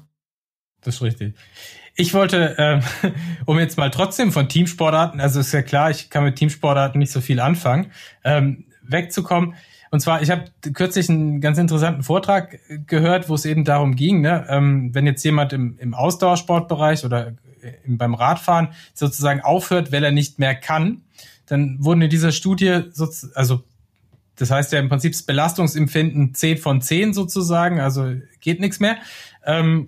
Das 0.85 0.95
ist 0.95 1.01
richtig. 1.01 1.33
Ich 1.95 2.13
wollte, 2.13 2.55
ähm, 2.57 2.81
um 3.45 3.57
jetzt 3.59 3.77
mal 3.77 3.89
trotzdem 3.89 4.31
von 4.31 4.47
Teamsportarten, 4.47 5.19
also 5.19 5.39
ist 5.39 5.51
ja 5.51 5.61
klar, 5.61 5.89
ich 5.89 6.09
kann 6.09 6.23
mit 6.23 6.35
Teamsportarten 6.35 6.99
nicht 6.99 7.11
so 7.11 7.21
viel 7.21 7.39
anfangen, 7.39 7.91
ähm, 8.23 8.65
wegzukommen. 8.83 9.55
Und 9.91 10.01
zwar, 10.01 10.21
ich 10.21 10.29
habe 10.29 10.45
kürzlich 10.73 11.09
einen 11.09 11.41
ganz 11.41 11.57
interessanten 11.57 12.03
Vortrag 12.03 12.59
gehört, 12.85 13.29
wo 13.29 13.35
es 13.35 13.45
eben 13.45 13.63
darum 13.63 13.95
ging, 13.95 14.21
ne, 14.21 14.45
ähm, 14.49 14.93
wenn 14.93 15.05
jetzt 15.05 15.23
jemand 15.23 15.53
im, 15.53 15.77
im 15.79 15.93
Ausdauersportbereich 15.93 17.05
oder 17.05 17.33
im, 17.83 17.97
beim 17.97 18.13
Radfahren 18.13 18.69
sozusagen 18.93 19.41
aufhört, 19.41 19.91
weil 19.91 20.03
er 20.03 20.11
nicht 20.11 20.37
mehr 20.37 20.53
kann, 20.53 21.01
dann 21.47 21.77
wurden 21.79 22.01
in 22.01 22.09
dieser 22.09 22.31
Studie, 22.31 22.81
also 23.35 23.63
das 24.35 24.51
heißt 24.51 24.73
ja 24.73 24.79
im 24.79 24.89
Prinzip 24.89 25.13
das 25.13 25.23
Belastungsempfinden 25.23 26.33
10 26.35 26.57
von 26.57 26.81
10 26.81 27.13
sozusagen, 27.13 27.79
also 27.79 28.13
geht 28.41 28.59
nichts 28.59 28.79
mehr. 28.79 28.97
Ähm, 29.45 29.87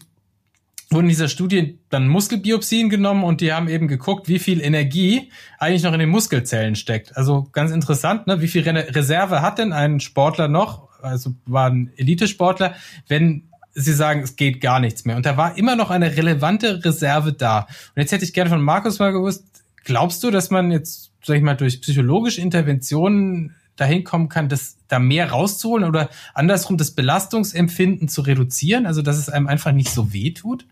wurden 0.90 1.06
in 1.06 1.10
dieser 1.10 1.28
Studie 1.28 1.80
dann 1.90 2.08
Muskelbiopsien 2.08 2.90
genommen 2.90 3.24
und 3.24 3.42
die 3.42 3.52
haben 3.52 3.68
eben 3.68 3.88
geguckt, 3.88 4.30
wie 4.30 4.40
viel 4.40 4.62
Energie 4.62 5.30
eigentlich 5.60 5.84
noch 5.84 5.94
in 5.94 6.00
den 6.00 6.10
Muskelzellen 6.10 6.76
steckt. 6.76 7.18
Also 7.18 7.48
ganz 7.52 7.72
interessant, 7.72 8.28
ne? 8.28 8.42
wie 8.42 8.48
viel 8.48 8.68
Reserve 8.68 9.42
hat 9.42 9.60
denn 9.60 9.74
ein 9.74 10.00
Sportler 10.00 10.48
noch, 10.48 10.88
also 11.02 11.36
war 11.46 11.70
ein 11.70 11.92
Elitesportler, 11.98 12.76
wenn 13.08 13.44
sie 13.74 13.94
sagen, 13.94 14.22
es 14.22 14.36
geht 14.36 14.62
gar 14.62 14.80
nichts 14.80 15.06
mehr. 15.06 15.18
Und 15.18 15.26
da 15.26 15.38
war 15.38 15.58
immer 15.58 15.76
noch 15.76 15.92
eine 15.92 16.16
relevante 16.16 16.84
Reserve 16.84 17.34
da. 17.34 17.60
Und 17.60 18.02
jetzt 18.02 18.12
hätte 18.12 18.26
ich 18.26 18.34
gerne 18.34 18.50
von 18.50 18.62
Markus 18.62 18.98
mal 19.00 19.12
gewusst, 19.12 19.44
glaubst 19.84 20.24
du, 20.24 20.32
dass 20.32 20.50
man 20.50 20.72
jetzt, 20.72 21.12
sag 21.24 21.38
ich 21.38 21.44
mal, 21.44 21.56
durch 21.56 21.82
psychologische 21.82 22.42
Interventionen 22.42 23.56
dahin 23.76 24.04
kommen 24.04 24.30
kann, 24.30 24.50
das 24.50 24.78
da 24.88 25.00
mehr 25.00 25.30
rauszuholen 25.30 25.86
oder 25.86 26.10
andersrum 26.34 26.78
das 26.78 26.92
Belastungsempfinden 26.92 28.08
zu 28.08 28.22
reduzieren, 28.22 28.88
also 28.88 29.02
dass 29.02 29.18
es 29.18 29.30
einem 29.30 29.48
einfach 29.48 29.72
nicht 29.72 29.92
so 29.92 30.12
weh 30.12 30.32
tut? 30.32 30.66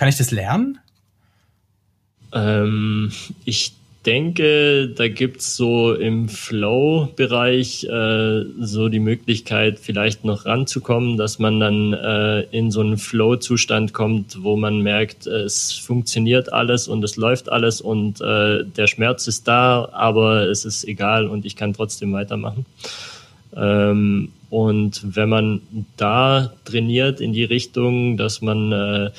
Kann 0.00 0.08
ich 0.08 0.16
das 0.16 0.30
lernen? 0.30 0.78
Ähm, 2.32 3.12
ich 3.44 3.74
denke, 4.06 4.88
da 4.88 5.08
gibt's 5.08 5.56
so 5.56 5.92
im 5.92 6.30
Flow-Bereich 6.30 7.84
äh, 7.84 8.44
so 8.60 8.88
die 8.88 8.98
Möglichkeit, 8.98 9.78
vielleicht 9.78 10.24
noch 10.24 10.46
ranzukommen, 10.46 11.18
dass 11.18 11.38
man 11.38 11.60
dann 11.60 11.92
äh, 11.92 12.40
in 12.44 12.70
so 12.70 12.80
einen 12.80 12.96
Flow-Zustand 12.96 13.92
kommt, 13.92 14.42
wo 14.42 14.56
man 14.56 14.80
merkt, 14.80 15.26
es 15.26 15.72
funktioniert 15.72 16.50
alles 16.50 16.88
und 16.88 17.04
es 17.04 17.16
läuft 17.16 17.52
alles 17.52 17.82
und 17.82 18.22
äh, 18.22 18.64
der 18.64 18.86
Schmerz 18.86 19.26
ist 19.26 19.48
da, 19.48 19.90
aber 19.92 20.48
es 20.48 20.64
ist 20.64 20.84
egal 20.84 21.26
und 21.28 21.44
ich 21.44 21.56
kann 21.56 21.74
trotzdem 21.74 22.14
weitermachen. 22.14 22.64
Ähm, 23.54 24.32
und 24.48 25.14
wenn 25.14 25.28
man 25.28 25.60
da 25.98 26.54
trainiert 26.64 27.20
in 27.20 27.34
die 27.34 27.44
Richtung, 27.44 28.16
dass 28.16 28.40
man 28.40 28.72
äh, 28.72 29.10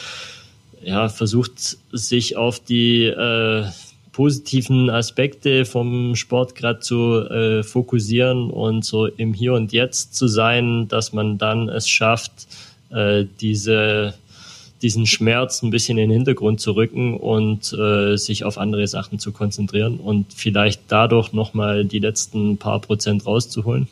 ja 0.83 1.09
versucht, 1.09 1.77
sich 1.91 2.37
auf 2.37 2.59
die 2.59 3.05
äh, 3.05 3.65
positiven 4.11 4.89
Aspekte 4.89 5.65
vom 5.65 6.15
Sport 6.15 6.55
gerade 6.55 6.79
zu 6.79 7.21
äh, 7.29 7.63
fokussieren 7.63 8.49
und 8.49 8.83
so 8.83 9.05
im 9.05 9.33
Hier 9.33 9.53
und 9.53 9.71
Jetzt 9.71 10.15
zu 10.15 10.27
sein, 10.27 10.87
dass 10.87 11.13
man 11.13 11.37
dann 11.37 11.69
es 11.69 11.89
schafft, 11.89 12.47
äh, 12.89 13.25
diese 13.39 14.13
diesen 14.81 15.05
Schmerz 15.05 15.61
ein 15.61 15.69
bisschen 15.69 15.97
in 15.97 16.09
den 16.09 16.17
Hintergrund 16.17 16.59
zu 16.59 16.71
rücken 16.71 17.15
und 17.15 17.71
äh, 17.73 18.17
sich 18.17 18.43
auf 18.43 18.57
andere 18.57 18.87
Sachen 18.87 19.19
zu 19.19 19.31
konzentrieren 19.31 19.97
und 19.97 20.33
vielleicht 20.33 20.81
dadurch 20.87 21.33
nochmal 21.33 21.85
die 21.85 21.99
letzten 21.99 22.57
paar 22.57 22.79
Prozent 22.79 23.25
rauszuholen. 23.25 23.87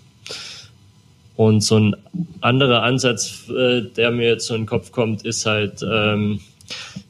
Und 1.36 1.62
so 1.62 1.80
ein 1.80 1.96
anderer 2.42 2.84
Ansatz, 2.84 3.50
äh, 3.50 3.82
der 3.82 4.12
mir 4.12 4.28
jetzt 4.28 4.48
so 4.48 4.56
in 4.56 4.62
den 4.62 4.68
Kopf 4.68 4.92
kommt, 4.92 5.24
ist 5.26 5.46
halt, 5.46 5.86
ähm, 5.90 6.42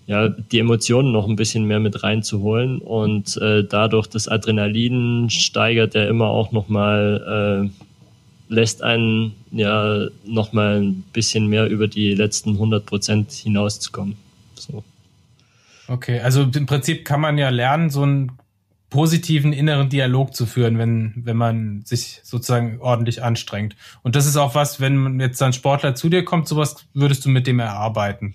ja, 0.07 0.29
die 0.29 0.59
Emotionen 0.59 1.11
noch 1.11 1.27
ein 1.27 1.35
bisschen 1.35 1.65
mehr 1.65 1.79
mit 1.79 2.03
reinzuholen 2.03 2.79
und 2.79 3.37
äh, 3.37 3.63
dadurch 3.63 4.07
das 4.07 4.27
Adrenalin 4.27 5.29
steigert 5.29 5.93
ja 5.93 6.05
immer 6.05 6.27
auch 6.27 6.51
nochmal, 6.51 7.69
äh, 7.69 8.53
lässt 8.53 8.81
einen 8.81 9.33
ja 9.51 10.07
nochmal 10.25 10.81
ein 10.81 11.03
bisschen 11.13 11.47
mehr 11.47 11.67
über 11.67 11.87
die 11.87 12.13
letzten 12.15 12.51
100 12.51 12.85
Prozent 12.85 13.31
hinauszukommen. 13.31 14.15
So. 14.55 14.83
Okay, 15.87 16.19
also 16.19 16.43
im 16.43 16.65
Prinzip 16.65 17.05
kann 17.05 17.21
man 17.21 17.37
ja 17.37 17.49
lernen, 17.49 17.89
so 17.89 18.03
einen 18.03 18.31
positiven 18.89 19.53
inneren 19.53 19.89
Dialog 19.89 20.33
zu 20.33 20.45
führen, 20.45 20.77
wenn, 20.77 21.13
wenn 21.15 21.37
man 21.37 21.83
sich 21.85 22.21
sozusagen 22.23 22.79
ordentlich 22.79 23.23
anstrengt. 23.23 23.75
Und 24.01 24.15
das 24.15 24.25
ist 24.25 24.35
auch 24.37 24.55
was, 24.55 24.79
wenn 24.79 25.19
jetzt 25.19 25.41
ein 25.41 25.53
Sportler 25.53 25.95
zu 25.95 26.09
dir 26.09 26.25
kommt, 26.25 26.47
sowas 26.47 26.75
würdest 26.93 27.25
du 27.25 27.29
mit 27.29 27.45
dem 27.45 27.59
erarbeiten. 27.59 28.33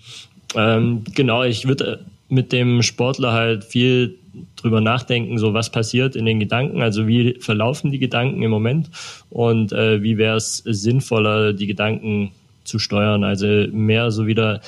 Ähm, 0.55 1.03
genau, 1.13 1.43
ich 1.43 1.67
würde 1.67 1.85
äh, 1.85 2.33
mit 2.33 2.51
dem 2.51 2.81
Sportler 2.81 3.33
halt 3.33 3.63
viel 3.63 4.17
drüber 4.55 4.81
nachdenken, 4.81 5.37
so 5.37 5.53
was 5.53 5.71
passiert 5.71 6.15
in 6.15 6.25
den 6.25 6.39
Gedanken, 6.39 6.81
also 6.81 7.07
wie 7.07 7.35
verlaufen 7.39 7.91
die 7.91 7.99
Gedanken 7.99 8.41
im 8.41 8.51
Moment 8.51 8.89
und 9.29 9.71
äh, 9.71 10.01
wie 10.03 10.17
wäre 10.17 10.37
es 10.37 10.57
sinnvoller, 10.57 11.53
die 11.53 11.67
Gedanken 11.67 12.31
zu 12.63 12.79
steuern. 12.79 13.23
Also 13.23 13.45
mehr 13.71 14.11
so 14.11 14.27
wieder 14.27 14.61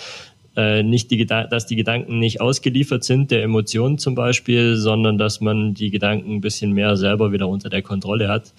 äh, 0.58 0.82
nicht 0.82 1.12
die 1.12 1.24
dass 1.28 1.68
die 1.68 1.76
Gedanken 1.76 2.18
nicht 2.18 2.42
ausgeliefert 2.42 3.04
sind 3.04 3.30
der 3.30 3.44
Emotionen 3.44 4.00
zum 4.00 4.16
Beispiel, 4.16 4.76
sondern 4.76 5.20
dass 5.20 5.40
man 5.40 5.76
die 5.76 5.92
Gedanken 5.92 6.34
ein 6.34 6.42
bisschen 6.42 6.74
mehr 6.74 6.98
selber 6.98 7.32
wieder 7.32 7.48
unter 7.48 7.70
der 7.70 7.84
Kontrolle 7.84 8.28
hat. 8.28 8.54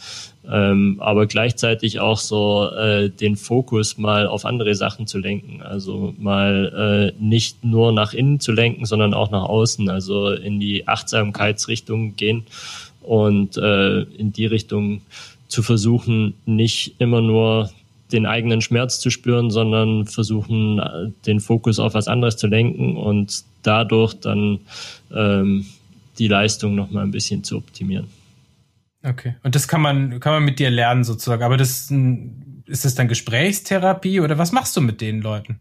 Ähm, 0.49 0.99
aber 1.01 1.27
gleichzeitig 1.27 1.99
auch 1.99 2.19
so 2.19 2.71
äh, 2.71 3.11
den 3.11 3.35
Fokus 3.35 3.99
mal 3.99 4.29
auf 4.29 4.45
andere 4.45 4.77
Sachen 4.77 5.09
zu 5.09 5.19
lenken. 5.19 5.61
Also 5.61 6.15
mal 6.19 7.13
äh, 7.19 7.23
nicht 7.23 7.65
nur 7.65 7.91
nach 7.91 8.15
innen 8.15 8.39
zu 8.39 8.53
lenken, 8.53 8.87
sondern 8.87 9.13
auch 9.13 9.33
nach 9.33 9.43
außen, 9.43 9.91
also 9.91 10.31
in 10.31 10.61
die 10.61 10.87
Achtsamkeitsrichtung 10.87 12.15
gehen 12.15 12.47
und 13.03 13.57
äh, 13.57 14.03
in 14.03 14.33
die 14.33 14.47
Richtung 14.47 15.03
zu 15.49 15.65
versuchen, 15.65 16.35
nicht 16.47 16.95
immer 16.99 17.23
nur 17.23 17.71
den 18.13 18.27
eigenen 18.27 18.61
Schmerz 18.61 19.01
zu 19.01 19.11
spüren, 19.11 19.51
sondern 19.51 20.07
versuchen, 20.07 20.81
den 21.27 21.41
Fokus 21.41 21.79
auf 21.79 21.95
was 21.95 22.09
anderes 22.09 22.37
zu 22.37 22.47
lenken 22.47 22.97
und 22.97 23.45
dadurch 23.63 24.15
dann 24.15 24.61
ähm, 25.15 25.67
die 26.19 26.29
Leistung 26.29 26.75
noch 26.75 26.91
mal 26.91 27.03
ein 27.03 27.11
bisschen 27.11 27.45
zu 27.45 27.57
optimieren. 27.57 28.07
Okay. 29.03 29.37
Und 29.43 29.55
das 29.55 29.69
kann 29.69 29.81
man, 29.81 30.21
kann 30.21 30.33
man 30.33 30.45
mit 30.45 30.59
dir 30.59 30.71
lernen 30.71 31.05
sozusagen. 31.05 31.43
Aber 31.43 31.57
das, 31.57 31.91
ist 32.69 32.85
das 32.85 32.95
dann 32.95 33.09
Gesprächstherapie 33.09 34.21
oder 34.21 34.39
was 34.39 34.53
machst 34.53 34.77
du 34.77 34.81
mit 34.81 35.01
den 35.01 35.21
Leuten? 35.21 35.59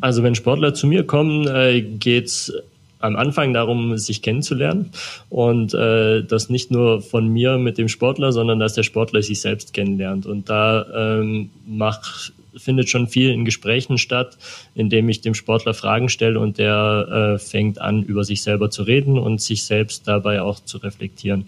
Also 0.00 0.22
wenn 0.22 0.34
Sportler 0.34 0.72
zu 0.72 0.86
mir 0.86 1.06
kommen, 1.06 1.46
äh, 1.46 1.82
geht's 1.82 2.52
am 3.00 3.16
Anfang 3.16 3.52
darum, 3.52 3.96
sich 3.98 4.22
kennenzulernen 4.22 4.90
und 5.28 5.74
äh, 5.74 6.22
das 6.22 6.50
nicht 6.50 6.70
nur 6.70 7.02
von 7.02 7.28
mir 7.28 7.58
mit 7.58 7.78
dem 7.78 7.88
Sportler, 7.88 8.32
sondern 8.32 8.60
dass 8.60 8.74
der 8.74 8.82
Sportler 8.82 9.22
sich 9.22 9.40
selbst 9.40 9.72
kennenlernt. 9.72 10.26
Und 10.26 10.48
da 10.48 10.86
ähm, 10.94 11.50
mach, 11.66 12.30
findet 12.56 12.90
schon 12.90 13.08
viel 13.08 13.30
in 13.30 13.44
Gesprächen 13.44 13.98
statt, 13.98 14.36
indem 14.74 15.08
ich 15.08 15.22
dem 15.22 15.34
Sportler 15.34 15.74
Fragen 15.74 16.08
stelle 16.08 16.38
und 16.38 16.58
der 16.58 17.34
äh, 17.34 17.38
fängt 17.38 17.80
an, 17.80 18.02
über 18.02 18.24
sich 18.24 18.42
selber 18.42 18.70
zu 18.70 18.82
reden 18.82 19.18
und 19.18 19.40
sich 19.40 19.64
selbst 19.64 20.06
dabei 20.06 20.42
auch 20.42 20.60
zu 20.60 20.78
reflektieren. 20.78 21.46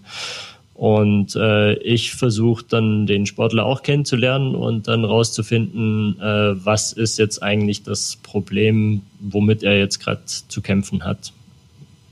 Und 0.75 1.37
äh, 1.37 1.75
ich 1.75 2.12
versuche 2.12 2.65
dann 2.67 3.07
den 3.07 3.27
Sportler 3.27 3.67
auch 3.67 3.83
kennenzulernen 3.83 4.55
und 4.55 4.88
dann 4.88 5.05
rauszufinden, 5.05 6.19
äh, 6.19 6.65
was 6.65 6.93
ist 6.93 7.19
jetzt 7.19 7.43
eigentlich 7.43 7.83
das 7.83 8.17
Problem, 8.23 9.03
womit 9.21 9.62
er 9.62 9.79
jetzt 9.79 10.01
gerade 10.01 10.23
zu 10.25 10.62
kämpfen 10.62 11.05
hat. 11.05 11.33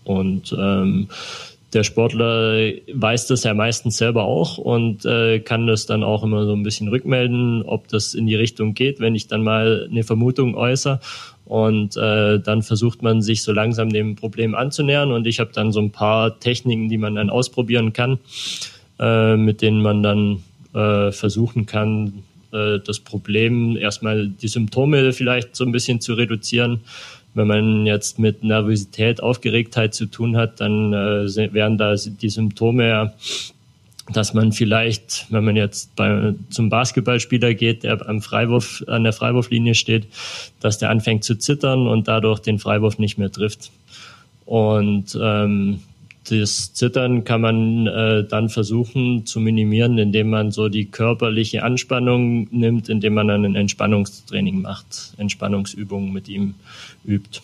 Und 0.04 0.54
ähm, 0.58 1.08
der 1.72 1.84
Sportler 1.84 2.72
weiß 2.92 3.28
das 3.28 3.44
ja 3.44 3.54
meistens 3.54 3.96
selber 3.96 4.24
auch 4.24 4.58
und 4.58 5.04
äh, 5.04 5.38
kann 5.38 5.66
das 5.66 5.86
dann 5.86 6.02
auch 6.02 6.24
immer 6.24 6.44
so 6.44 6.52
ein 6.52 6.64
bisschen 6.64 6.88
rückmelden, 6.88 7.62
ob 7.62 7.86
das 7.88 8.14
in 8.14 8.26
die 8.26 8.34
Richtung 8.34 8.74
geht, 8.74 8.98
wenn 8.98 9.14
ich 9.14 9.28
dann 9.28 9.44
mal 9.44 9.86
eine 9.88 10.02
Vermutung 10.02 10.56
äußere. 10.56 11.00
Und 11.44 11.96
äh, 11.96 12.38
dann 12.38 12.62
versucht 12.62 13.02
man 13.02 13.22
sich 13.22 13.42
so 13.42 13.52
langsam 13.52 13.90
dem 13.90 14.14
Problem 14.14 14.54
anzunähern. 14.54 15.10
Und 15.10 15.26
ich 15.26 15.40
habe 15.40 15.50
dann 15.52 15.72
so 15.72 15.80
ein 15.80 15.90
paar 15.90 16.38
Techniken, 16.38 16.88
die 16.88 16.98
man 16.98 17.16
dann 17.16 17.30
ausprobieren 17.30 17.92
kann, 17.92 18.18
äh, 19.00 19.36
mit 19.36 19.60
denen 19.60 19.82
man 19.82 20.02
dann 20.02 20.44
äh, 20.74 21.10
versuchen 21.10 21.66
kann, 21.66 22.22
äh, 22.52 22.78
das 22.84 23.00
Problem 23.00 23.76
erstmal 23.76 24.28
die 24.28 24.48
Symptome 24.48 25.12
vielleicht 25.12 25.56
so 25.56 25.64
ein 25.64 25.72
bisschen 25.72 26.00
zu 26.00 26.14
reduzieren 26.14 26.80
wenn 27.34 27.46
man 27.46 27.86
jetzt 27.86 28.18
mit 28.18 28.42
Nervosität, 28.42 29.22
Aufgeregtheit 29.22 29.94
zu 29.94 30.06
tun 30.06 30.36
hat, 30.36 30.60
dann 30.60 30.92
äh, 30.92 31.52
wären 31.52 31.78
da 31.78 31.94
die 31.94 32.28
Symptome, 32.28 33.12
dass 34.12 34.34
man 34.34 34.52
vielleicht, 34.52 35.26
wenn 35.30 35.44
man 35.44 35.56
jetzt 35.56 35.94
bei, 35.94 36.34
zum 36.50 36.68
Basketballspieler 36.68 37.54
geht, 37.54 37.84
der 37.84 38.08
am 38.08 38.20
Freiwurf, 38.20 38.82
an 38.88 39.04
der 39.04 39.12
Freiwurflinie 39.12 39.74
steht, 39.74 40.06
dass 40.60 40.78
der 40.78 40.90
anfängt 40.90 41.24
zu 41.24 41.36
zittern 41.36 41.86
und 41.86 42.08
dadurch 42.08 42.40
den 42.40 42.58
Freiwurf 42.58 42.98
nicht 42.98 43.18
mehr 43.18 43.30
trifft. 43.30 43.70
Und 44.46 45.16
ähm, 45.20 45.80
das 46.30 46.72
Zittern 46.72 47.24
kann 47.24 47.40
man 47.40 47.86
äh, 47.86 48.24
dann 48.24 48.48
versuchen 48.48 49.26
zu 49.26 49.40
minimieren, 49.40 49.98
indem 49.98 50.30
man 50.30 50.50
so 50.50 50.68
die 50.68 50.86
körperliche 50.86 51.62
Anspannung 51.62 52.48
nimmt, 52.50 52.88
indem 52.88 53.14
man 53.14 53.28
dann 53.28 53.44
ein 53.44 53.54
Entspannungstraining 53.56 54.62
macht, 54.62 55.14
Entspannungsübungen 55.18 56.12
mit 56.12 56.28
ihm 56.28 56.54
übt. 57.04 57.40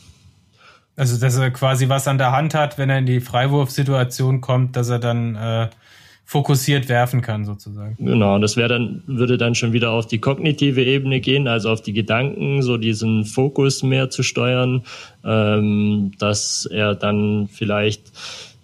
Also, 0.96 1.18
dass 1.18 1.36
er 1.36 1.50
quasi 1.50 1.88
was 1.88 2.08
an 2.08 2.18
der 2.18 2.32
Hand 2.32 2.54
hat, 2.54 2.78
wenn 2.78 2.88
er 2.88 2.98
in 2.98 3.06
die 3.06 3.20
Freiwurfsituation 3.20 4.40
kommt, 4.40 4.76
dass 4.76 4.88
er 4.88 4.98
dann 4.98 5.36
äh, 5.36 5.68
fokussiert 6.28 6.88
werfen 6.88 7.22
kann, 7.22 7.44
sozusagen. 7.44 7.96
Genau, 7.98 8.40
das 8.40 8.56
wäre 8.56 8.68
dann, 8.68 9.02
würde 9.06 9.38
dann 9.38 9.54
schon 9.54 9.72
wieder 9.72 9.92
auf 9.92 10.08
die 10.08 10.18
kognitive 10.18 10.82
Ebene 10.82 11.20
gehen, 11.20 11.46
also 11.46 11.70
auf 11.70 11.82
die 11.82 11.92
Gedanken, 11.92 12.62
so 12.62 12.78
diesen 12.78 13.24
Fokus 13.24 13.84
mehr 13.84 14.10
zu 14.10 14.24
steuern, 14.24 14.82
ähm, 15.24 16.10
dass 16.18 16.66
er 16.66 16.96
dann 16.96 17.48
vielleicht 17.52 18.10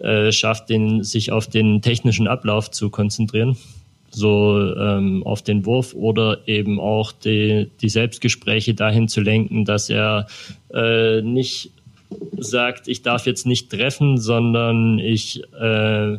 äh, 0.02 0.32
schafft, 0.32 0.68
den, 0.68 1.02
sich 1.02 1.32
auf 1.32 1.46
den 1.46 1.80
technischen 1.80 2.28
Ablauf 2.28 2.70
zu 2.70 2.90
konzentrieren 2.90 3.56
so 4.14 4.74
ähm, 4.76 5.22
auf 5.24 5.42
den 5.42 5.64
Wurf 5.64 5.94
oder 5.94 6.46
eben 6.46 6.78
auch 6.78 7.12
die, 7.12 7.70
die 7.80 7.88
Selbstgespräche 7.88 8.74
dahin 8.74 9.08
zu 9.08 9.20
lenken, 9.20 9.64
dass 9.64 9.88
er 9.88 10.26
äh, 10.72 11.22
nicht 11.22 11.70
sagt, 12.38 12.88
ich 12.88 13.02
darf 13.02 13.26
jetzt 13.26 13.46
nicht 13.46 13.70
treffen, 13.70 14.18
sondern 14.18 14.98
ich, 14.98 15.42
äh, 15.58 16.18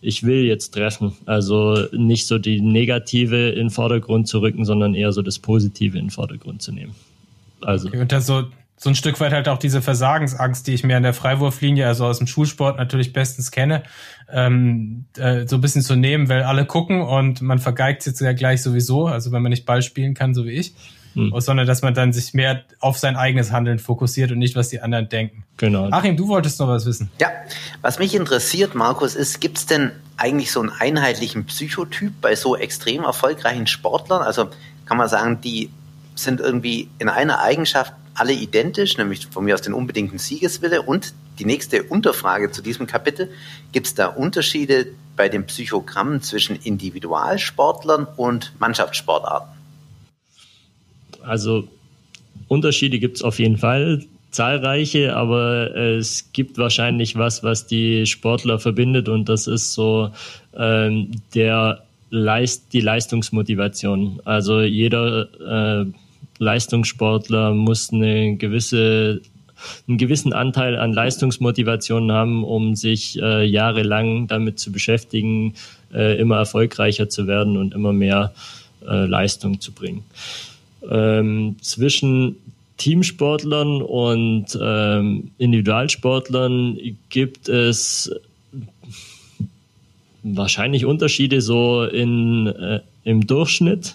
ich 0.00 0.22
will 0.22 0.44
jetzt 0.44 0.70
treffen. 0.74 1.12
Also 1.26 1.86
nicht 1.92 2.26
so 2.26 2.38
die 2.38 2.60
Negative 2.60 3.50
in 3.50 3.66
den 3.66 3.70
Vordergrund 3.70 4.28
zu 4.28 4.40
rücken, 4.40 4.64
sondern 4.64 4.94
eher 4.94 5.12
so 5.12 5.22
das 5.22 5.40
Positive 5.40 5.98
in 5.98 6.06
den 6.06 6.10
Vordergrund 6.10 6.62
zu 6.62 6.72
nehmen. 6.72 6.94
Also. 7.60 7.88
Okay, 7.88 8.00
und 8.00 8.12
das 8.12 8.26
so 8.26 8.44
so 8.76 8.90
ein 8.90 8.94
Stück 8.94 9.20
weit 9.20 9.32
halt 9.32 9.48
auch 9.48 9.58
diese 9.58 9.80
Versagensangst, 9.80 10.66
die 10.66 10.74
ich 10.74 10.84
mir 10.84 10.96
an 10.96 11.02
der 11.02 11.14
Freiwurflinie, 11.14 11.86
also 11.86 12.06
aus 12.06 12.18
dem 12.18 12.26
Schulsport 12.26 12.76
natürlich 12.76 13.12
bestens 13.12 13.50
kenne, 13.50 13.84
ähm, 14.30 15.06
äh, 15.16 15.46
so 15.46 15.56
ein 15.56 15.60
bisschen 15.60 15.82
zu 15.82 15.94
nehmen, 15.94 16.28
weil 16.28 16.42
alle 16.42 16.66
gucken 16.66 17.00
und 17.00 17.40
man 17.40 17.58
vergeigt 17.58 18.04
jetzt 18.06 18.20
ja 18.20 18.32
gleich 18.32 18.62
sowieso, 18.62 19.06
also 19.06 19.32
wenn 19.32 19.42
man 19.42 19.50
nicht 19.50 19.64
Ball 19.64 19.82
spielen 19.82 20.14
kann, 20.14 20.34
so 20.34 20.44
wie 20.44 20.50
ich, 20.50 20.74
hm. 21.14 21.32
sondern 21.38 21.66
dass 21.66 21.82
man 21.82 21.94
dann 21.94 22.12
sich 22.12 22.34
mehr 22.34 22.62
auf 22.80 22.98
sein 22.98 23.16
eigenes 23.16 23.52
Handeln 23.52 23.78
fokussiert 23.78 24.32
und 24.32 24.38
nicht, 24.38 24.56
was 24.56 24.68
die 24.68 24.80
anderen 24.80 25.08
denken. 25.08 25.44
Genau. 25.56 25.88
Achim, 25.90 26.16
du 26.16 26.26
wolltest 26.26 26.58
noch 26.58 26.68
was 26.68 26.84
wissen. 26.84 27.10
Ja, 27.20 27.28
was 27.80 28.00
mich 28.00 28.14
interessiert, 28.14 28.74
Markus, 28.74 29.14
ist, 29.14 29.40
gibt 29.40 29.58
es 29.58 29.66
denn 29.66 29.92
eigentlich 30.16 30.50
so 30.50 30.60
einen 30.60 30.70
einheitlichen 30.70 31.44
Psychotyp 31.46 32.12
bei 32.20 32.34
so 32.34 32.56
extrem 32.56 33.04
erfolgreichen 33.04 33.68
Sportlern? 33.68 34.22
Also 34.22 34.50
kann 34.84 34.96
man 34.96 35.08
sagen, 35.08 35.40
die 35.40 35.70
sind 36.16 36.40
irgendwie 36.40 36.88
in 36.98 37.08
einer 37.08 37.40
Eigenschaft 37.40 37.92
alle 38.14 38.32
identisch, 38.32 38.96
nämlich 38.96 39.26
von 39.26 39.44
mir 39.44 39.54
aus 39.54 39.62
den 39.62 39.74
unbedingten 39.74 40.18
Siegeswille. 40.18 40.82
Und 40.82 41.14
die 41.38 41.44
nächste 41.44 41.82
Unterfrage 41.82 42.50
zu 42.50 42.62
diesem 42.62 42.86
Kapitel, 42.86 43.30
gibt 43.72 43.86
es 43.86 43.94
da 43.94 44.06
Unterschiede 44.06 44.86
bei 45.16 45.28
den 45.28 45.46
Psychogrammen 45.46 46.22
zwischen 46.22 46.56
Individualsportlern 46.56 48.06
und 48.16 48.52
Mannschaftssportarten? 48.58 49.48
Also 51.22 51.68
Unterschiede 52.48 52.98
gibt 52.98 53.16
es 53.16 53.22
auf 53.22 53.38
jeden 53.38 53.56
Fall, 53.56 54.04
zahlreiche, 54.30 55.16
aber 55.16 55.74
es 55.76 56.32
gibt 56.32 56.58
wahrscheinlich 56.58 57.16
was, 57.16 57.42
was 57.42 57.66
die 57.66 58.04
Sportler 58.06 58.58
verbindet 58.58 59.08
und 59.08 59.28
das 59.28 59.46
ist 59.46 59.74
so 59.74 60.10
ähm, 60.56 61.12
der 61.34 61.84
Leist, 62.10 62.72
die 62.72 62.80
Leistungsmotivation. 62.80 64.20
Also 64.24 64.60
jeder 64.60 65.82
äh, 65.82 65.86
Leistungssportler 66.38 67.54
muss 67.54 67.92
eine 67.92 68.36
gewisse 68.36 69.20
einen 69.88 69.98
gewissen 69.98 70.32
Anteil 70.32 70.76
an 70.76 70.92
Leistungsmotivation 70.92 72.12
haben, 72.12 72.44
um 72.44 72.74
sich 72.74 73.18
äh, 73.20 73.44
jahrelang 73.44 74.26
damit 74.26 74.58
zu 74.58 74.72
beschäftigen, 74.72 75.54
äh, 75.92 76.18
immer 76.18 76.36
erfolgreicher 76.36 77.08
zu 77.08 77.26
werden 77.26 77.56
und 77.56 77.74
immer 77.74 77.92
mehr 77.92 78.34
äh, 78.86 79.06
Leistung 79.06 79.60
zu 79.60 79.72
bringen. 79.72 80.04
Ähm, 80.90 81.56
zwischen 81.62 82.36
Teamsportlern 82.76 83.80
und 83.82 84.58
ähm, 84.60 85.30
Individualsportlern 85.38 86.78
gibt 87.08 87.48
es 87.48 88.10
wahrscheinlich 90.22 90.84
Unterschiede 90.84 91.40
so 91.40 91.84
in, 91.84 92.46
äh, 92.48 92.80
im 93.04 93.26
Durchschnitt. 93.26 93.94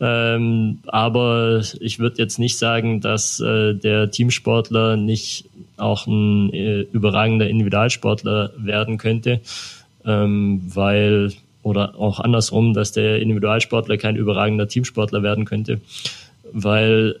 Ähm, 0.00 0.78
aber 0.86 1.62
ich 1.80 1.98
würde 1.98 2.18
jetzt 2.18 2.38
nicht 2.38 2.58
sagen, 2.58 3.00
dass 3.00 3.40
äh, 3.40 3.74
der 3.74 4.10
Teamsportler 4.10 4.96
nicht 4.96 5.48
auch 5.76 6.06
ein 6.06 6.52
äh, 6.52 6.80
überragender 6.80 7.48
Individualsportler 7.48 8.52
werden 8.56 8.98
könnte, 8.98 9.40
ähm, 10.04 10.62
weil 10.74 11.32
oder 11.62 11.98
auch 11.98 12.20
andersrum, 12.20 12.74
dass 12.74 12.92
der 12.92 13.20
Individualsportler 13.20 13.96
kein 13.96 14.16
überragender 14.16 14.68
Teamsportler 14.68 15.22
werden 15.22 15.46
könnte, 15.46 15.80
weil 16.52 17.16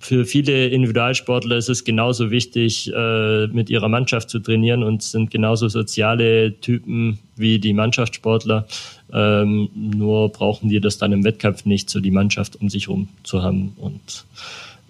für 0.00 0.24
viele 0.24 0.68
Individualsportler 0.68 1.56
ist 1.56 1.68
es 1.68 1.84
genauso 1.84 2.30
wichtig, 2.30 2.92
äh, 2.92 3.46
mit 3.48 3.70
ihrer 3.70 3.88
Mannschaft 3.88 4.30
zu 4.30 4.40
trainieren 4.40 4.82
und 4.82 5.02
sind 5.02 5.30
genauso 5.30 5.68
soziale 5.68 6.58
Typen 6.60 7.18
wie 7.36 7.58
die 7.58 7.74
Mannschaftssportler. 7.74 8.66
Ähm, 9.12 9.70
nur 9.74 10.28
brauchen 10.30 10.68
die 10.68 10.80
das 10.80 10.98
dann 10.98 11.12
im 11.12 11.24
Wettkampf 11.24 11.64
nicht, 11.64 11.88
so 11.88 12.00
die 12.00 12.10
Mannschaft 12.10 12.60
um 12.60 12.68
sich 12.68 12.88
herum 12.88 13.08
zu 13.22 13.42
haben 13.42 13.74
und 13.78 14.24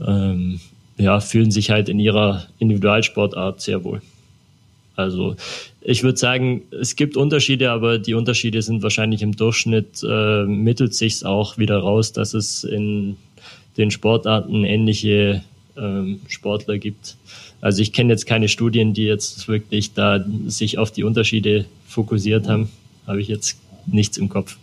ähm, 0.04 0.60
ja, 0.96 1.20
fühlen 1.20 1.50
sich 1.50 1.70
halt 1.70 1.88
in 1.88 2.00
ihrer 2.00 2.46
Individualsportart 2.58 3.60
sehr 3.60 3.84
wohl. 3.84 4.02
Also 4.96 5.36
ich 5.80 6.02
würde 6.02 6.18
sagen, 6.18 6.62
es 6.72 6.96
gibt 6.96 7.16
Unterschiede, 7.16 7.70
aber 7.70 8.00
die 8.00 8.14
Unterschiede 8.14 8.60
sind 8.62 8.82
wahrscheinlich 8.82 9.22
im 9.22 9.36
Durchschnitt, 9.36 10.02
äh, 10.02 10.44
mittelt 10.44 10.94
sich 10.94 11.24
auch 11.24 11.56
wieder 11.56 11.78
raus, 11.78 12.12
dass 12.12 12.34
es 12.34 12.64
in 12.64 13.16
den 13.76 13.92
Sportarten 13.92 14.64
ähnliche 14.64 15.44
ähm, 15.76 16.20
Sportler 16.26 16.78
gibt. 16.78 17.16
Also 17.60 17.80
ich 17.80 17.92
kenne 17.92 18.12
jetzt 18.12 18.26
keine 18.26 18.48
Studien, 18.48 18.92
die 18.92 19.04
jetzt 19.04 19.46
wirklich 19.46 19.94
da 19.94 20.24
sich 20.46 20.78
auf 20.78 20.90
die 20.90 21.04
Unterschiede 21.04 21.66
fokussiert 21.86 22.48
haben. 22.48 22.68
Habe 23.06 23.20
ich 23.20 23.28
jetzt 23.28 23.56
nichts 23.92 24.16
im 24.16 24.28
Kopf. 24.28 24.56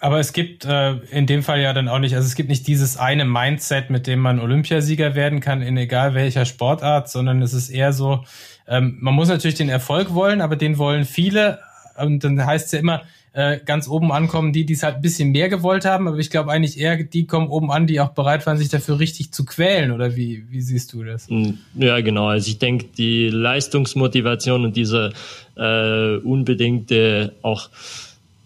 Aber 0.00 0.18
es 0.18 0.34
gibt 0.34 0.66
äh, 0.66 0.96
in 1.10 1.26
dem 1.26 1.42
Fall 1.42 1.60
ja 1.60 1.72
dann 1.72 1.88
auch 1.88 1.98
nicht, 1.98 2.14
also 2.14 2.26
es 2.26 2.34
gibt 2.34 2.50
nicht 2.50 2.66
dieses 2.66 2.98
eine 2.98 3.24
Mindset, 3.24 3.88
mit 3.88 4.06
dem 4.06 4.18
man 4.18 4.38
Olympiasieger 4.38 5.14
werden 5.14 5.40
kann, 5.40 5.62
in 5.62 5.78
egal 5.78 6.12
welcher 6.12 6.44
Sportart, 6.44 7.08
sondern 7.08 7.40
es 7.40 7.54
ist 7.54 7.70
eher 7.70 7.94
so, 7.94 8.22
ähm, 8.68 8.98
man 9.00 9.14
muss 9.14 9.28
natürlich 9.28 9.56
den 9.56 9.70
Erfolg 9.70 10.12
wollen, 10.12 10.42
aber 10.42 10.56
den 10.56 10.76
wollen 10.76 11.06
viele. 11.06 11.60
Und 11.96 12.22
dann 12.22 12.44
heißt 12.44 12.66
es 12.66 12.72
ja 12.72 12.80
immer, 12.80 13.02
äh, 13.34 13.58
ganz 13.64 13.88
oben 13.88 14.12
ankommen, 14.12 14.52
die 14.52 14.64
die 14.64 14.74
es 14.74 14.84
halt 14.84 14.96
ein 14.96 15.02
bisschen 15.02 15.32
mehr 15.32 15.48
gewollt 15.48 15.84
haben, 15.84 16.06
aber 16.06 16.18
ich 16.18 16.30
glaube 16.30 16.52
eigentlich 16.52 16.78
eher, 16.78 17.02
die 17.02 17.26
kommen 17.26 17.48
oben 17.48 17.70
an, 17.70 17.86
die 17.88 18.00
auch 18.00 18.10
bereit 18.10 18.46
waren, 18.46 18.56
sich 18.56 18.68
dafür 18.68 19.00
richtig 19.00 19.32
zu 19.32 19.44
quälen, 19.44 19.90
oder 19.90 20.14
wie, 20.16 20.44
wie 20.50 20.60
siehst 20.60 20.92
du 20.92 21.02
das? 21.02 21.28
Hm, 21.28 21.58
ja, 21.74 22.00
genau. 22.00 22.28
Also 22.28 22.48
ich 22.48 22.58
denke, 22.58 22.86
die 22.96 23.28
Leistungsmotivation 23.28 24.64
und 24.64 24.76
diese 24.76 25.12
äh, 25.56 26.16
unbedingte 26.18 27.32
auch 27.42 27.70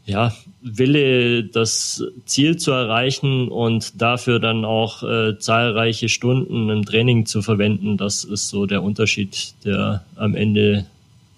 ja, 0.07 0.33
Wille, 0.63 1.45
das 1.45 2.03
Ziel 2.25 2.57
zu 2.57 2.73
erreichen 2.73 3.49
und 3.49 4.01
dafür 4.01 4.41
dann 4.41 4.65
auch 4.65 5.03
äh, 5.03 5.39
zahlreiche 5.39 6.09
Stunden 6.09 6.71
im 6.71 6.87
Training 6.87 7.27
zu 7.27 7.43
verwenden, 7.43 7.99
das 7.99 8.25
ist 8.25 8.49
so 8.49 8.65
der 8.65 8.83
Unterschied, 8.83 9.53
der 9.67 10.03
am 10.17 10.35
Ende 10.35 10.87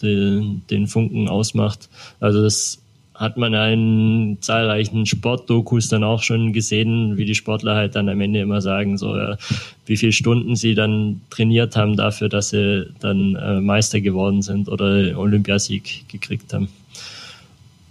den, 0.03 0.63
den 0.71 0.87
Funken 0.87 1.29
ausmacht. 1.29 1.89
Also 2.21 2.43
das 2.43 2.79
hat 3.20 3.37
man 3.37 3.52
in 3.52 4.38
zahlreichen 4.40 5.04
Sportdokus 5.04 5.88
dann 5.88 6.04
auch 6.04 6.22
schon 6.22 6.54
gesehen, 6.54 7.18
wie 7.18 7.26
die 7.26 7.35
Sportler 7.35 7.74
halt 7.74 7.94
dann 7.94 8.09
am 8.09 8.18
Ende 8.18 8.40
immer 8.40 8.62
sagen, 8.62 8.96
so 8.96 9.14
ja, 9.14 9.37
wie 9.85 9.98
viele 9.98 10.12
Stunden 10.12 10.56
sie 10.56 10.74
dann 10.74 11.20
trainiert 11.28 11.76
haben 11.76 11.98
dafür, 11.98 12.30
dass 12.30 12.48
sie 12.48 12.87
dann 13.00 13.37
äh, 13.37 13.61
Meister 13.61 14.00
geworden 14.00 14.40
sind 14.40 14.70
oder 14.70 15.18
Olympiasieg 15.18 16.09
gekriegt 16.09 16.54
haben. 16.54 16.68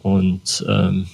Und 0.01 0.65
ähm, 0.67 1.05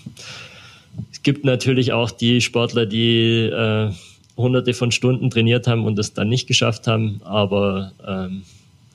es 1.12 1.22
gibt 1.22 1.44
natürlich 1.44 1.92
auch 1.92 2.10
die 2.10 2.40
Sportler, 2.40 2.86
die 2.86 3.40
äh, 3.40 3.92
hunderte 4.38 4.74
von 4.74 4.94
Stunden 4.94 5.30
trainiert 5.30 5.68
haben 5.68 5.84
und 5.84 6.00
es 6.00 6.14
dann 6.14 6.30
nicht 6.30 6.48
geschafft 6.48 6.88
haben. 6.88 7.20
Aber 7.26 7.92
ähm, 8.08 8.44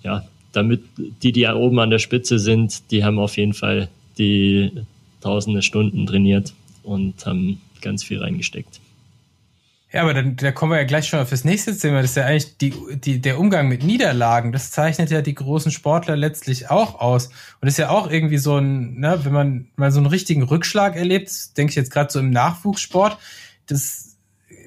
ja, 0.02 0.24
damit 0.52 0.80
die, 1.22 1.32
die 1.32 1.46
oben 1.46 1.78
an 1.78 1.90
der 1.90 1.98
Spitze 1.98 2.38
sind, 2.38 2.90
die 2.90 3.04
haben 3.04 3.18
auf 3.18 3.36
jeden 3.36 3.52
Fall 3.52 3.90
die 4.16 4.70
tausende 5.20 5.62
Stunden 5.62 6.06
trainiert 6.06 6.54
und 6.82 7.24
haben 7.26 7.60
ganz 7.80 8.02
viel 8.04 8.20
reingesteckt. 8.22 8.80
Ja, 9.92 10.02
aber 10.02 10.14
dann, 10.14 10.36
da 10.36 10.52
kommen 10.52 10.70
wir 10.70 10.78
ja 10.78 10.84
gleich 10.84 11.08
schon 11.08 11.18
auf 11.18 11.30
das 11.30 11.44
nächste 11.44 11.76
Thema. 11.76 12.00
Das 12.00 12.10
ist 12.10 12.16
ja 12.16 12.24
eigentlich 12.24 12.56
die, 12.58 12.72
die, 12.96 13.20
der 13.20 13.40
Umgang 13.40 13.66
mit 13.66 13.82
Niederlagen. 13.82 14.52
Das 14.52 14.70
zeichnet 14.70 15.10
ja 15.10 15.20
die 15.20 15.34
großen 15.34 15.72
Sportler 15.72 16.16
letztlich 16.16 16.70
auch 16.70 17.00
aus. 17.00 17.30
Und 17.60 17.66
ist 17.66 17.78
ja 17.78 17.90
auch 17.90 18.08
irgendwie 18.08 18.38
so 18.38 18.56
ein, 18.56 19.00
ne, 19.00 19.18
wenn 19.24 19.32
man 19.32 19.68
mal 19.74 19.90
so 19.90 19.98
einen 19.98 20.06
richtigen 20.06 20.44
Rückschlag 20.44 20.94
erlebt, 20.94 21.56
denke 21.56 21.70
ich 21.70 21.76
jetzt 21.76 21.90
gerade 21.90 22.12
so 22.12 22.20
im 22.20 22.30
Nachwuchssport, 22.30 23.18
das 23.66 24.16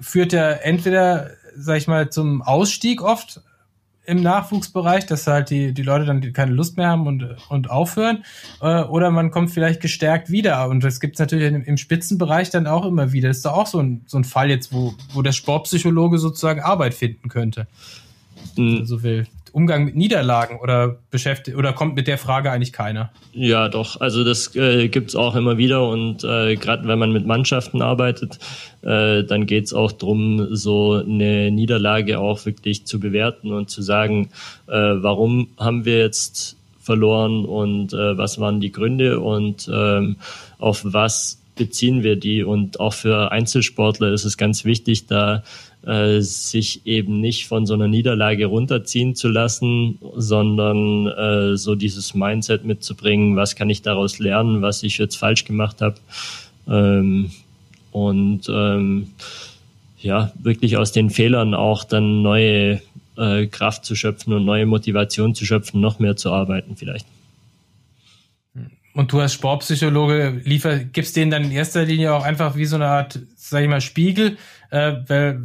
führt 0.01 0.33
ja 0.33 0.51
entweder, 0.51 1.31
sag 1.55 1.77
ich 1.77 1.87
mal, 1.87 2.09
zum 2.09 2.41
Ausstieg 2.41 3.01
oft 3.01 3.41
im 4.05 4.21
Nachwuchsbereich, 4.21 5.05
dass 5.05 5.27
halt 5.27 5.49
die, 5.49 5.73
die 5.73 5.83
Leute 5.83 6.05
dann 6.05 6.33
keine 6.33 6.51
Lust 6.51 6.77
mehr 6.77 6.89
haben 6.89 7.07
und, 7.07 7.25
und 7.49 7.69
aufhören. 7.69 8.23
Äh, 8.61 8.83
oder 8.83 9.11
man 9.11 9.31
kommt 9.31 9.51
vielleicht 9.51 9.81
gestärkt 9.81 10.29
wieder. 10.29 10.67
Und 10.69 10.83
das 10.83 10.99
gibt 10.99 11.15
es 11.15 11.19
natürlich 11.19 11.47
im, 11.47 11.63
im 11.63 11.77
Spitzenbereich 11.77 12.49
dann 12.49 12.67
auch 12.67 12.85
immer 12.85 13.13
wieder. 13.13 13.29
Das 13.29 13.37
ist 13.37 13.45
doch 13.45 13.53
auch 13.53 13.67
so 13.67 13.79
ein, 13.79 14.01
so 14.05 14.17
ein 14.17 14.23
Fall 14.23 14.49
jetzt, 14.49 14.73
wo, 14.73 14.93
wo 15.13 15.21
der 15.21 15.31
Sportpsychologe 15.31 16.17
sozusagen 16.17 16.61
Arbeit 16.61 16.93
finden 16.93 17.29
könnte. 17.29 17.67
Mhm. 18.57 18.85
So 18.85 18.99
viel. 18.99 19.25
Umgang 19.53 19.85
mit 19.85 19.95
Niederlagen 19.95 20.59
oder 20.59 20.97
beschäftigt 21.11 21.55
oder 21.55 21.73
kommt 21.73 21.95
mit 21.95 22.07
der 22.07 22.17
Frage 22.17 22.51
eigentlich 22.51 22.73
keiner? 22.73 23.11
Ja, 23.33 23.69
doch. 23.69 24.01
Also 24.01 24.23
das 24.23 24.55
äh, 24.55 24.89
gibt's 24.89 25.15
auch 25.15 25.35
immer 25.35 25.57
wieder 25.57 25.87
und 25.87 26.23
äh, 26.23 26.55
gerade 26.55 26.87
wenn 26.87 26.97
man 26.97 27.13
mit 27.13 27.27
Mannschaften 27.27 27.83
arbeitet, 27.83 28.39
äh, 28.81 29.23
dann 29.23 29.45
geht's 29.45 29.71
auch 29.71 29.91
drum, 29.91 30.47
so 30.55 30.93
eine 30.93 31.51
Niederlage 31.51 32.19
auch 32.19 32.45
wirklich 32.45 32.85
zu 32.85 32.99
bewerten 32.99 33.53
und 33.53 33.69
zu 33.69 33.83
sagen, 33.83 34.29
äh, 34.67 34.73
warum 34.73 35.49
haben 35.59 35.85
wir 35.85 35.99
jetzt 35.99 36.57
verloren 36.79 37.45
und 37.45 37.93
äh, 37.93 38.17
was 38.17 38.39
waren 38.39 38.59
die 38.59 38.71
Gründe 38.71 39.19
und 39.19 39.69
ähm, 39.71 40.17
auf 40.57 40.81
was 40.83 41.39
beziehen 41.55 42.03
wir 42.03 42.15
die. 42.15 42.43
Und 42.43 42.79
auch 42.79 42.93
für 42.93 43.31
Einzelsportler 43.31 44.11
ist 44.11 44.25
es 44.25 44.37
ganz 44.37 44.65
wichtig, 44.65 45.07
da 45.07 45.43
äh, 45.85 46.21
sich 46.21 46.85
eben 46.85 47.19
nicht 47.19 47.47
von 47.47 47.65
so 47.65 47.73
einer 47.73 47.87
Niederlage 47.87 48.45
runterziehen 48.45 49.15
zu 49.15 49.27
lassen, 49.27 49.99
sondern 50.15 51.07
äh, 51.07 51.57
so 51.57 51.75
dieses 51.75 52.13
Mindset 52.13 52.65
mitzubringen, 52.65 53.35
was 53.35 53.55
kann 53.55 53.69
ich 53.69 53.81
daraus 53.81 54.19
lernen, 54.19 54.61
was 54.61 54.83
ich 54.83 54.97
jetzt 54.97 55.17
falsch 55.17 55.45
gemacht 55.45 55.81
habe. 55.81 55.95
Ähm, 56.67 57.31
und 57.91 58.47
ähm, 58.49 59.07
ja, 59.99 60.31
wirklich 60.41 60.77
aus 60.77 60.91
den 60.91 61.09
Fehlern 61.09 61.53
auch 61.53 61.83
dann 61.83 62.21
neue 62.21 62.81
äh, 63.17 63.47
Kraft 63.47 63.85
zu 63.85 63.95
schöpfen 63.95 64.33
und 64.33 64.45
neue 64.45 64.65
Motivation 64.65 65.35
zu 65.35 65.45
schöpfen, 65.45 65.81
noch 65.81 65.99
mehr 65.99 66.15
zu 66.15 66.31
arbeiten 66.31 66.75
vielleicht. 66.75 67.05
Und 68.93 69.11
du 69.11 69.19
als 69.19 69.33
Sportpsychologe 69.33 70.41
liefer, 70.43 70.77
gibst 70.77 71.15
denen 71.15 71.31
dann 71.31 71.45
in 71.45 71.51
erster 71.51 71.83
Linie 71.83 72.13
auch 72.13 72.23
einfach 72.23 72.55
wie 72.55 72.65
so 72.65 72.75
eine 72.75 72.87
Art, 72.87 73.19
sag 73.35 73.63
ich 73.63 73.69
mal, 73.69 73.81
Spiegel, 73.81 74.37
äh, 74.69 74.93
weil 75.07 75.43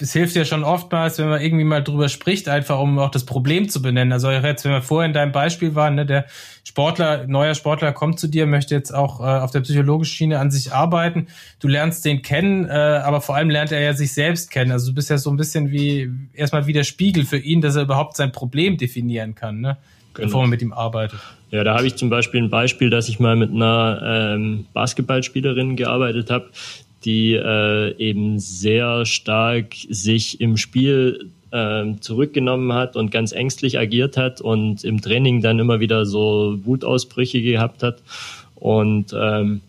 es 0.00 0.12
hilft 0.12 0.34
ja 0.34 0.44
schon 0.44 0.64
oftmals, 0.64 1.18
wenn 1.18 1.28
man 1.28 1.40
irgendwie 1.40 1.64
mal 1.64 1.82
drüber 1.82 2.08
spricht, 2.08 2.48
einfach 2.48 2.78
um 2.80 2.98
auch 2.98 3.10
das 3.10 3.24
Problem 3.24 3.68
zu 3.68 3.82
benennen. 3.82 4.12
Also 4.12 4.30
jetzt, 4.30 4.64
wenn 4.64 4.72
wir 4.72 4.82
vorher 4.82 5.06
in 5.06 5.12
deinem 5.12 5.32
Beispiel 5.32 5.74
waren, 5.74 5.94
ne, 5.94 6.06
der 6.06 6.26
Sportler, 6.64 7.26
neuer 7.26 7.54
Sportler 7.54 7.92
kommt 7.92 8.18
zu 8.18 8.26
dir, 8.26 8.46
möchte 8.46 8.74
jetzt 8.74 8.92
auch 8.92 9.20
äh, 9.20 9.24
auf 9.24 9.50
der 9.50 9.60
psychologischen 9.60 10.14
Schiene 10.14 10.38
an 10.38 10.50
sich 10.50 10.72
arbeiten. 10.72 11.26
Du 11.60 11.68
lernst 11.68 12.04
den 12.04 12.22
kennen, 12.22 12.66
äh, 12.68 12.72
aber 12.72 13.20
vor 13.20 13.36
allem 13.36 13.50
lernt 13.50 13.70
er 13.70 13.80
ja 13.80 13.92
sich 13.92 14.12
selbst 14.12 14.50
kennen. 14.50 14.72
Also 14.72 14.88
du 14.88 14.94
bist 14.94 15.10
ja 15.10 15.18
so 15.18 15.30
ein 15.30 15.36
bisschen 15.36 15.70
wie 15.70 16.10
erstmal 16.32 16.66
wie 16.66 16.72
der 16.72 16.84
Spiegel 16.84 17.24
für 17.24 17.38
ihn, 17.38 17.60
dass 17.60 17.76
er 17.76 17.82
überhaupt 17.82 18.16
sein 18.16 18.32
Problem 18.32 18.78
definieren 18.78 19.34
kann, 19.34 19.60
ne? 19.60 19.76
Genau. 20.14 20.26
bevor 20.26 20.40
man 20.42 20.50
mit 20.50 20.60
ihm 20.60 20.74
arbeitet. 20.74 21.18
Ja, 21.50 21.64
da 21.64 21.74
habe 21.74 21.86
ich 21.86 21.96
zum 21.96 22.10
Beispiel 22.10 22.42
ein 22.42 22.50
Beispiel, 22.50 22.90
dass 22.90 23.08
ich 23.08 23.18
mal 23.18 23.34
mit 23.34 23.50
einer 23.50 24.34
ähm, 24.34 24.66
Basketballspielerin 24.74 25.76
gearbeitet 25.76 26.30
habe, 26.30 26.50
die 27.04 27.34
äh, 27.34 27.96
eben 27.98 28.38
sehr 28.38 29.06
stark 29.06 29.74
sich 29.88 30.40
im 30.40 30.56
Spiel 30.56 31.30
äh, 31.50 31.84
zurückgenommen 32.00 32.72
hat 32.72 32.96
und 32.96 33.10
ganz 33.10 33.32
ängstlich 33.32 33.78
agiert 33.78 34.16
hat 34.16 34.40
und 34.40 34.84
im 34.84 35.00
Training 35.00 35.42
dann 35.42 35.58
immer 35.58 35.80
wieder 35.80 36.06
so 36.06 36.58
Wutausbrüche 36.64 37.42
gehabt 37.42 37.82
hat. 37.82 38.02
Und 38.54 39.14
ähm, 39.18 39.60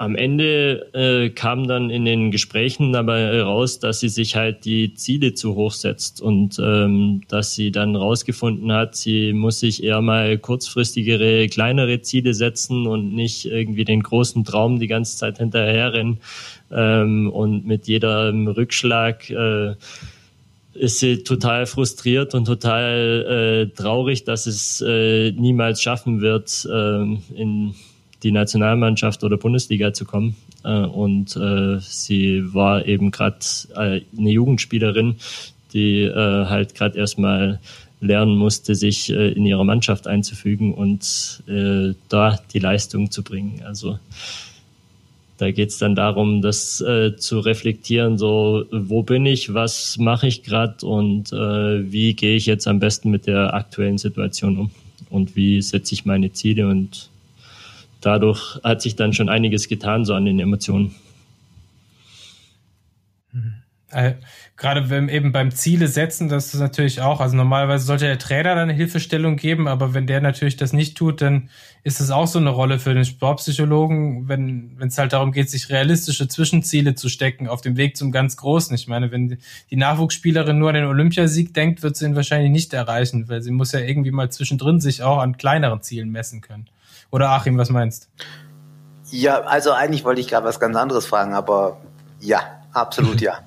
am 0.00 0.16
Ende 0.16 0.94
äh, 0.94 1.28
kam 1.28 1.68
dann 1.68 1.90
in 1.90 2.06
den 2.06 2.30
Gesprächen 2.30 2.90
dabei 2.94 3.42
raus, 3.42 3.80
dass 3.80 4.00
sie 4.00 4.08
sich 4.08 4.34
halt 4.34 4.64
die 4.64 4.94
Ziele 4.94 5.34
zu 5.34 5.56
hoch 5.56 5.72
setzt 5.72 6.22
und 6.22 6.58
ähm, 6.58 7.20
dass 7.28 7.54
sie 7.54 7.70
dann 7.70 7.96
rausgefunden 7.96 8.72
hat, 8.72 8.96
sie 8.96 9.34
muss 9.34 9.60
sich 9.60 9.84
eher 9.84 10.00
mal 10.00 10.38
kurzfristigere, 10.38 11.48
kleinere 11.48 12.00
Ziele 12.00 12.32
setzen 12.32 12.86
und 12.86 13.12
nicht 13.12 13.44
irgendwie 13.44 13.84
den 13.84 14.02
großen 14.02 14.42
Traum 14.42 14.78
die 14.78 14.86
ganze 14.86 15.18
Zeit 15.18 15.36
hinterherrennen. 15.36 16.20
Ähm, 16.72 17.30
und 17.30 17.66
mit 17.66 17.86
jedem 17.86 18.48
Rückschlag 18.48 19.28
äh, 19.28 19.74
ist 20.72 21.00
sie 21.00 21.24
total 21.24 21.66
frustriert 21.66 22.34
und 22.34 22.46
total 22.46 23.66
äh, 23.68 23.76
traurig, 23.76 24.24
dass 24.24 24.46
es 24.46 24.80
äh, 24.80 25.32
niemals 25.32 25.82
schaffen 25.82 26.22
wird, 26.22 26.66
äh, 26.72 27.02
in 27.38 27.74
die 28.22 28.32
Nationalmannschaft 28.32 29.24
oder 29.24 29.36
Bundesliga 29.36 29.92
zu 29.92 30.04
kommen. 30.04 30.36
Äh, 30.64 30.80
und 30.80 31.36
äh, 31.36 31.78
sie 31.80 32.54
war 32.54 32.86
eben 32.86 33.10
gerade 33.10 33.38
äh, 33.74 34.00
eine 34.16 34.30
Jugendspielerin, 34.30 35.16
die 35.72 36.02
äh, 36.02 36.46
halt 36.46 36.74
gerade 36.74 36.98
erstmal 36.98 37.60
lernen 38.00 38.36
musste, 38.36 38.74
sich 38.74 39.10
äh, 39.10 39.32
in 39.32 39.46
ihre 39.46 39.64
Mannschaft 39.64 40.06
einzufügen 40.06 40.74
und 40.74 41.42
äh, 41.46 41.94
da 42.08 42.38
die 42.52 42.58
Leistung 42.58 43.10
zu 43.10 43.22
bringen. 43.22 43.62
Also 43.64 43.98
da 45.36 45.50
geht 45.50 45.70
es 45.70 45.78
dann 45.78 45.94
darum, 45.94 46.42
das 46.42 46.80
äh, 46.82 47.16
zu 47.16 47.40
reflektieren, 47.40 48.18
so 48.18 48.64
wo 48.70 49.02
bin 49.02 49.24
ich, 49.24 49.54
was 49.54 49.96
mache 49.98 50.26
ich 50.26 50.42
gerade 50.42 50.84
und 50.84 51.32
äh, 51.32 51.90
wie 51.90 52.14
gehe 52.14 52.36
ich 52.36 52.46
jetzt 52.46 52.68
am 52.68 52.78
besten 52.78 53.10
mit 53.10 53.26
der 53.26 53.54
aktuellen 53.54 53.96
Situation 53.96 54.58
um 54.58 54.70
und 55.08 55.36
wie 55.36 55.62
setze 55.62 55.94
ich 55.94 56.04
meine 56.04 56.32
Ziele 56.32 56.68
und 56.68 57.08
dadurch 58.00 58.58
hat 58.62 58.82
sich 58.82 58.96
dann 58.96 59.12
schon 59.12 59.28
einiges 59.28 59.68
getan, 59.68 60.04
so 60.04 60.14
an 60.14 60.24
den 60.24 60.40
Emotionen. 60.40 60.94
Äh, 63.92 64.14
gerade 64.56 64.88
wenn 64.88 65.08
eben 65.08 65.32
beim 65.32 65.50
Ziele 65.50 65.88
setzen, 65.88 66.28
das 66.28 66.54
ist 66.54 66.60
natürlich 66.60 67.00
auch, 67.00 67.20
also 67.20 67.36
normalerweise 67.36 67.84
sollte 67.84 68.04
der 68.04 68.20
Trainer 68.20 68.54
dann 68.54 68.68
eine 68.68 68.72
Hilfestellung 68.72 69.34
geben, 69.36 69.66
aber 69.66 69.94
wenn 69.94 70.06
der 70.06 70.20
natürlich 70.20 70.56
das 70.56 70.72
nicht 70.72 70.96
tut, 70.96 71.20
dann 71.20 71.48
ist 71.82 72.00
es 72.00 72.12
auch 72.12 72.28
so 72.28 72.38
eine 72.38 72.50
Rolle 72.50 72.78
für 72.78 72.94
den 72.94 73.04
Sportpsychologen, 73.04 74.28
wenn 74.28 74.76
es 74.80 74.96
halt 74.96 75.12
darum 75.12 75.32
geht, 75.32 75.50
sich 75.50 75.70
realistische 75.70 76.28
Zwischenziele 76.28 76.94
zu 76.94 77.08
stecken 77.08 77.48
auf 77.48 77.62
dem 77.62 77.76
Weg 77.76 77.96
zum 77.96 78.12
ganz 78.12 78.36
Großen. 78.36 78.74
Ich 78.76 78.86
meine, 78.86 79.10
wenn 79.10 79.38
die 79.70 79.76
Nachwuchsspielerin 79.76 80.58
nur 80.58 80.68
an 80.68 80.76
den 80.76 80.84
Olympiasieg 80.84 81.52
denkt, 81.52 81.82
wird 81.82 81.96
sie 81.96 82.04
ihn 82.04 82.14
wahrscheinlich 82.14 82.52
nicht 82.52 82.72
erreichen, 82.72 83.28
weil 83.28 83.42
sie 83.42 83.50
muss 83.50 83.72
ja 83.72 83.80
irgendwie 83.80 84.12
mal 84.12 84.30
zwischendrin 84.30 84.78
sich 84.78 85.02
auch 85.02 85.18
an 85.18 85.36
kleineren 85.36 85.82
Zielen 85.82 86.10
messen 86.10 86.42
können. 86.42 86.68
Oder 87.10 87.30
Achim, 87.30 87.58
was 87.58 87.70
meinst? 87.70 88.08
Ja, 89.10 89.40
also 89.40 89.72
eigentlich 89.72 90.04
wollte 90.04 90.20
ich 90.20 90.28
gerade 90.28 90.46
was 90.46 90.60
ganz 90.60 90.76
anderes 90.76 91.06
fragen, 91.06 91.34
aber 91.34 91.78
ja, 92.20 92.40
absolut 92.72 93.20
ja. 93.20 93.38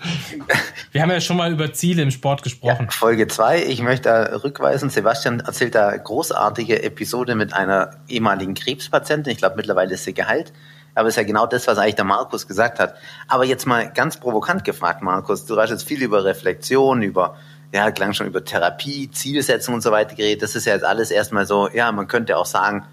Wir 0.92 1.02
haben 1.02 1.10
ja 1.10 1.20
schon 1.20 1.36
mal 1.36 1.52
über 1.52 1.72
Ziele 1.72 2.02
im 2.02 2.10
Sport 2.10 2.42
gesprochen. 2.42 2.86
Ja, 2.86 2.90
Folge 2.90 3.28
2, 3.28 3.64
ich 3.64 3.80
möchte 3.82 4.08
da 4.08 4.36
rückweisen, 4.42 4.90
Sebastian 4.90 5.40
erzählt 5.40 5.74
da 5.74 5.96
großartige 5.96 6.82
Episode 6.82 7.34
mit 7.34 7.52
einer 7.52 7.90
ehemaligen 8.08 8.54
Krebspatientin, 8.54 9.32
ich 9.32 9.38
glaube 9.38 9.56
mittlerweile 9.56 9.94
ist 9.94 10.04
sie 10.04 10.14
geheilt, 10.14 10.52
aber 10.94 11.08
ist 11.08 11.16
ja 11.16 11.22
genau 11.22 11.46
das, 11.46 11.66
was 11.66 11.78
eigentlich 11.78 11.96
der 11.96 12.04
Markus 12.04 12.46
gesagt 12.46 12.78
hat. 12.78 12.94
Aber 13.28 13.44
jetzt 13.44 13.66
mal 13.66 13.90
ganz 13.92 14.18
provokant 14.18 14.64
gefragt, 14.64 15.02
Markus, 15.02 15.46
du 15.46 15.56
hast 15.56 15.70
jetzt 15.70 15.86
viel 15.86 16.02
über 16.02 16.24
Reflexion, 16.24 17.02
über, 17.02 17.36
ja, 17.72 17.90
klang 17.90 18.14
schon 18.14 18.26
über 18.26 18.44
Therapie, 18.44 19.10
Zielsetzung 19.10 19.74
und 19.74 19.80
so 19.80 19.90
weiter 19.90 20.14
geredet. 20.14 20.42
Das 20.42 20.54
ist 20.54 20.66
ja 20.66 20.74
jetzt 20.74 20.84
alles 20.84 21.10
erstmal 21.10 21.46
so, 21.46 21.68
ja, 21.68 21.90
man 21.90 22.06
könnte 22.06 22.36
auch 22.36 22.46
sagen, 22.46 22.86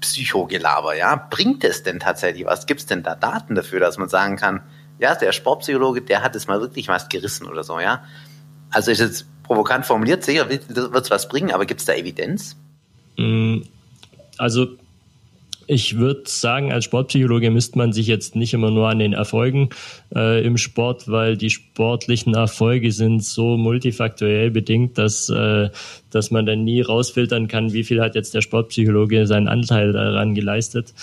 Psychogelaber, 0.00 0.96
ja. 0.96 1.16
Bringt 1.30 1.64
es 1.64 1.82
denn 1.82 2.00
tatsächlich 2.00 2.46
was? 2.46 2.66
Gibt 2.66 2.80
es 2.80 2.86
denn 2.86 3.02
da 3.02 3.14
Daten 3.14 3.54
dafür, 3.54 3.80
dass 3.80 3.98
man 3.98 4.08
sagen 4.08 4.36
kann, 4.36 4.62
ja, 4.98 5.14
der 5.14 5.32
Sportpsychologe, 5.32 6.02
der 6.02 6.22
hat 6.22 6.34
es 6.36 6.46
mal 6.46 6.60
wirklich 6.60 6.88
was 6.88 7.08
gerissen 7.08 7.46
oder 7.46 7.64
so, 7.64 7.78
ja? 7.80 8.04
Also 8.70 8.90
ist 8.90 9.00
jetzt 9.00 9.26
provokant 9.42 9.86
formuliert, 9.86 10.24
sicher 10.24 10.48
wird 10.48 10.68
es 10.68 11.10
was 11.10 11.28
bringen, 11.28 11.52
aber 11.52 11.66
gibt 11.66 11.80
es 11.80 11.86
da 11.86 11.94
Evidenz? 11.94 12.56
Mm, 13.16 13.60
also 14.36 14.76
ich 15.68 15.98
würde 15.98 16.22
sagen, 16.24 16.72
als 16.72 16.86
Sportpsychologe 16.86 17.50
misst 17.50 17.76
man 17.76 17.92
sich 17.92 18.06
jetzt 18.06 18.34
nicht 18.34 18.54
immer 18.54 18.70
nur 18.70 18.88
an 18.88 18.98
den 18.98 19.12
Erfolgen 19.12 19.68
äh, 20.14 20.44
im 20.44 20.56
Sport, 20.56 21.08
weil 21.08 21.36
die 21.36 21.50
sportlichen 21.50 22.34
Erfolge 22.34 22.90
sind 22.90 23.22
so 23.22 23.58
multifaktoriell 23.58 24.50
bedingt, 24.50 24.96
dass, 24.96 25.28
äh, 25.28 25.68
dass 26.10 26.30
man 26.30 26.46
dann 26.46 26.64
nie 26.64 26.80
rausfiltern 26.80 27.48
kann, 27.48 27.74
wie 27.74 27.84
viel 27.84 28.00
hat 28.00 28.14
jetzt 28.14 28.34
der 28.34 28.40
Sportpsychologe 28.40 29.26
seinen 29.26 29.46
Anteil 29.46 29.92
daran 29.92 30.34
geleistet. 30.34 30.94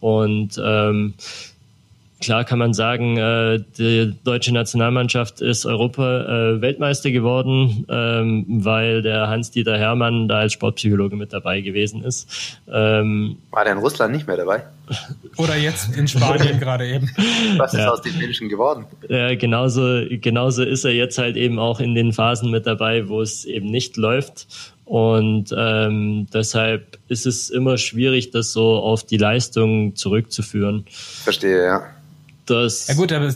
Und 0.00 0.60
ähm, 0.62 1.14
Klar 2.24 2.44
kann 2.44 2.58
man 2.58 2.72
sagen, 2.72 3.18
äh, 3.18 3.60
die 3.76 4.14
deutsche 4.24 4.50
Nationalmannschaft 4.54 5.42
ist 5.42 5.66
Europa-Weltmeister 5.66 7.10
äh, 7.10 7.12
geworden, 7.12 7.84
ähm, 7.90 8.46
weil 8.48 9.02
der 9.02 9.28
Hans-Dieter 9.28 9.76
Hermann 9.76 10.26
da 10.26 10.38
als 10.38 10.54
Sportpsychologe 10.54 11.16
mit 11.16 11.34
dabei 11.34 11.60
gewesen 11.60 12.02
ist. 12.02 12.58
Ähm, 12.66 13.36
War 13.50 13.64
der 13.64 13.74
in 13.74 13.78
Russland 13.78 14.14
nicht 14.14 14.26
mehr 14.26 14.38
dabei? 14.38 14.62
Oder 15.36 15.56
jetzt 15.56 15.94
in 15.94 16.08
Spanien 16.08 16.58
gerade 16.58 16.86
eben. 16.86 17.10
Was 17.58 17.74
ist 17.74 17.80
ja. 17.80 17.90
aus 17.90 18.00
den 18.00 18.16
Menschen 18.16 18.48
geworden? 18.48 18.86
Ja, 19.06 19.34
genauso, 19.34 20.00
genauso 20.08 20.62
ist 20.62 20.86
er 20.86 20.92
jetzt 20.92 21.18
halt 21.18 21.36
eben 21.36 21.58
auch 21.58 21.78
in 21.78 21.94
den 21.94 22.14
Phasen 22.14 22.50
mit 22.50 22.66
dabei, 22.66 23.06
wo 23.10 23.20
es 23.20 23.44
eben 23.44 23.70
nicht 23.70 23.98
läuft. 23.98 24.46
Und 24.86 25.54
ähm, 25.54 26.26
deshalb 26.32 26.96
ist 27.08 27.26
es 27.26 27.50
immer 27.50 27.76
schwierig, 27.76 28.30
das 28.30 28.52
so 28.54 28.76
auf 28.76 29.04
die 29.04 29.18
Leistung 29.18 29.94
zurückzuführen. 29.94 30.86
Verstehe, 30.88 31.64
ja. 31.64 31.82
Das 32.46 32.88
ja 32.88 32.94
gut, 32.94 33.12
aber 33.12 33.34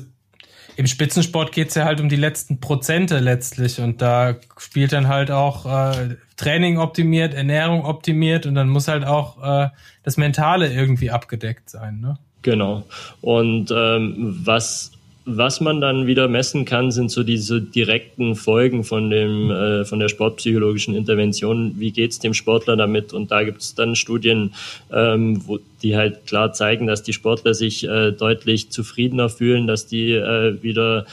im 0.76 0.86
Spitzensport 0.86 1.50
geht's 1.52 1.74
ja 1.74 1.84
halt 1.84 2.00
um 2.00 2.09
die 2.09 2.16
letzten 2.16 2.61
Prozente 2.61 3.18
letztlich 3.18 3.80
und 3.80 4.00
da 4.00 4.36
spielt 4.59 4.92
dann 4.92 5.09
halt 5.09 5.30
auch 5.30 5.66
äh, 5.66 6.16
Training 6.36 6.78
optimiert, 6.78 7.34
Ernährung 7.34 7.84
optimiert 7.84 8.46
und 8.46 8.54
dann 8.54 8.68
muss 8.68 8.86
halt 8.86 9.04
auch 9.04 9.42
äh, 9.42 9.70
das 10.04 10.16
Mentale 10.16 10.72
irgendwie 10.72 11.11
abgedeckt 11.11 11.68
sein. 11.68 12.00
Ne? 12.00 12.16
Genau. 12.42 12.84
Und 13.20 13.72
ähm, 13.72 14.38
was 14.44 14.92
was 15.30 15.60
man 15.60 15.80
dann 15.80 16.06
wieder 16.06 16.26
messen 16.26 16.64
kann, 16.64 16.90
sind 16.90 17.10
so 17.10 17.22
diese 17.22 17.60
direkten 17.60 18.34
Folgen 18.34 18.82
von 18.82 19.10
dem 19.10 19.50
äh, 19.50 19.84
von 19.84 19.98
der 19.98 20.08
sportpsychologischen 20.08 20.94
Intervention. 20.94 21.74
Wie 21.76 21.92
geht's 21.92 22.18
dem 22.18 22.32
Sportler 22.32 22.76
damit? 22.76 23.12
Und 23.12 23.30
da 23.30 23.44
gibt 23.44 23.60
es 23.60 23.74
dann 23.74 23.94
Studien, 23.94 24.54
ähm, 24.90 25.42
wo 25.46 25.58
die 25.82 25.96
halt 25.96 26.26
klar 26.26 26.52
zeigen, 26.52 26.86
dass 26.86 27.02
die 27.02 27.12
Sportler 27.12 27.52
sich 27.52 27.86
äh, 27.86 28.12
deutlich 28.12 28.70
zufriedener 28.70 29.28
fühlen, 29.28 29.66
dass 29.66 29.86
die 29.86 30.12
äh, 30.12 30.62
wieder 30.62 31.04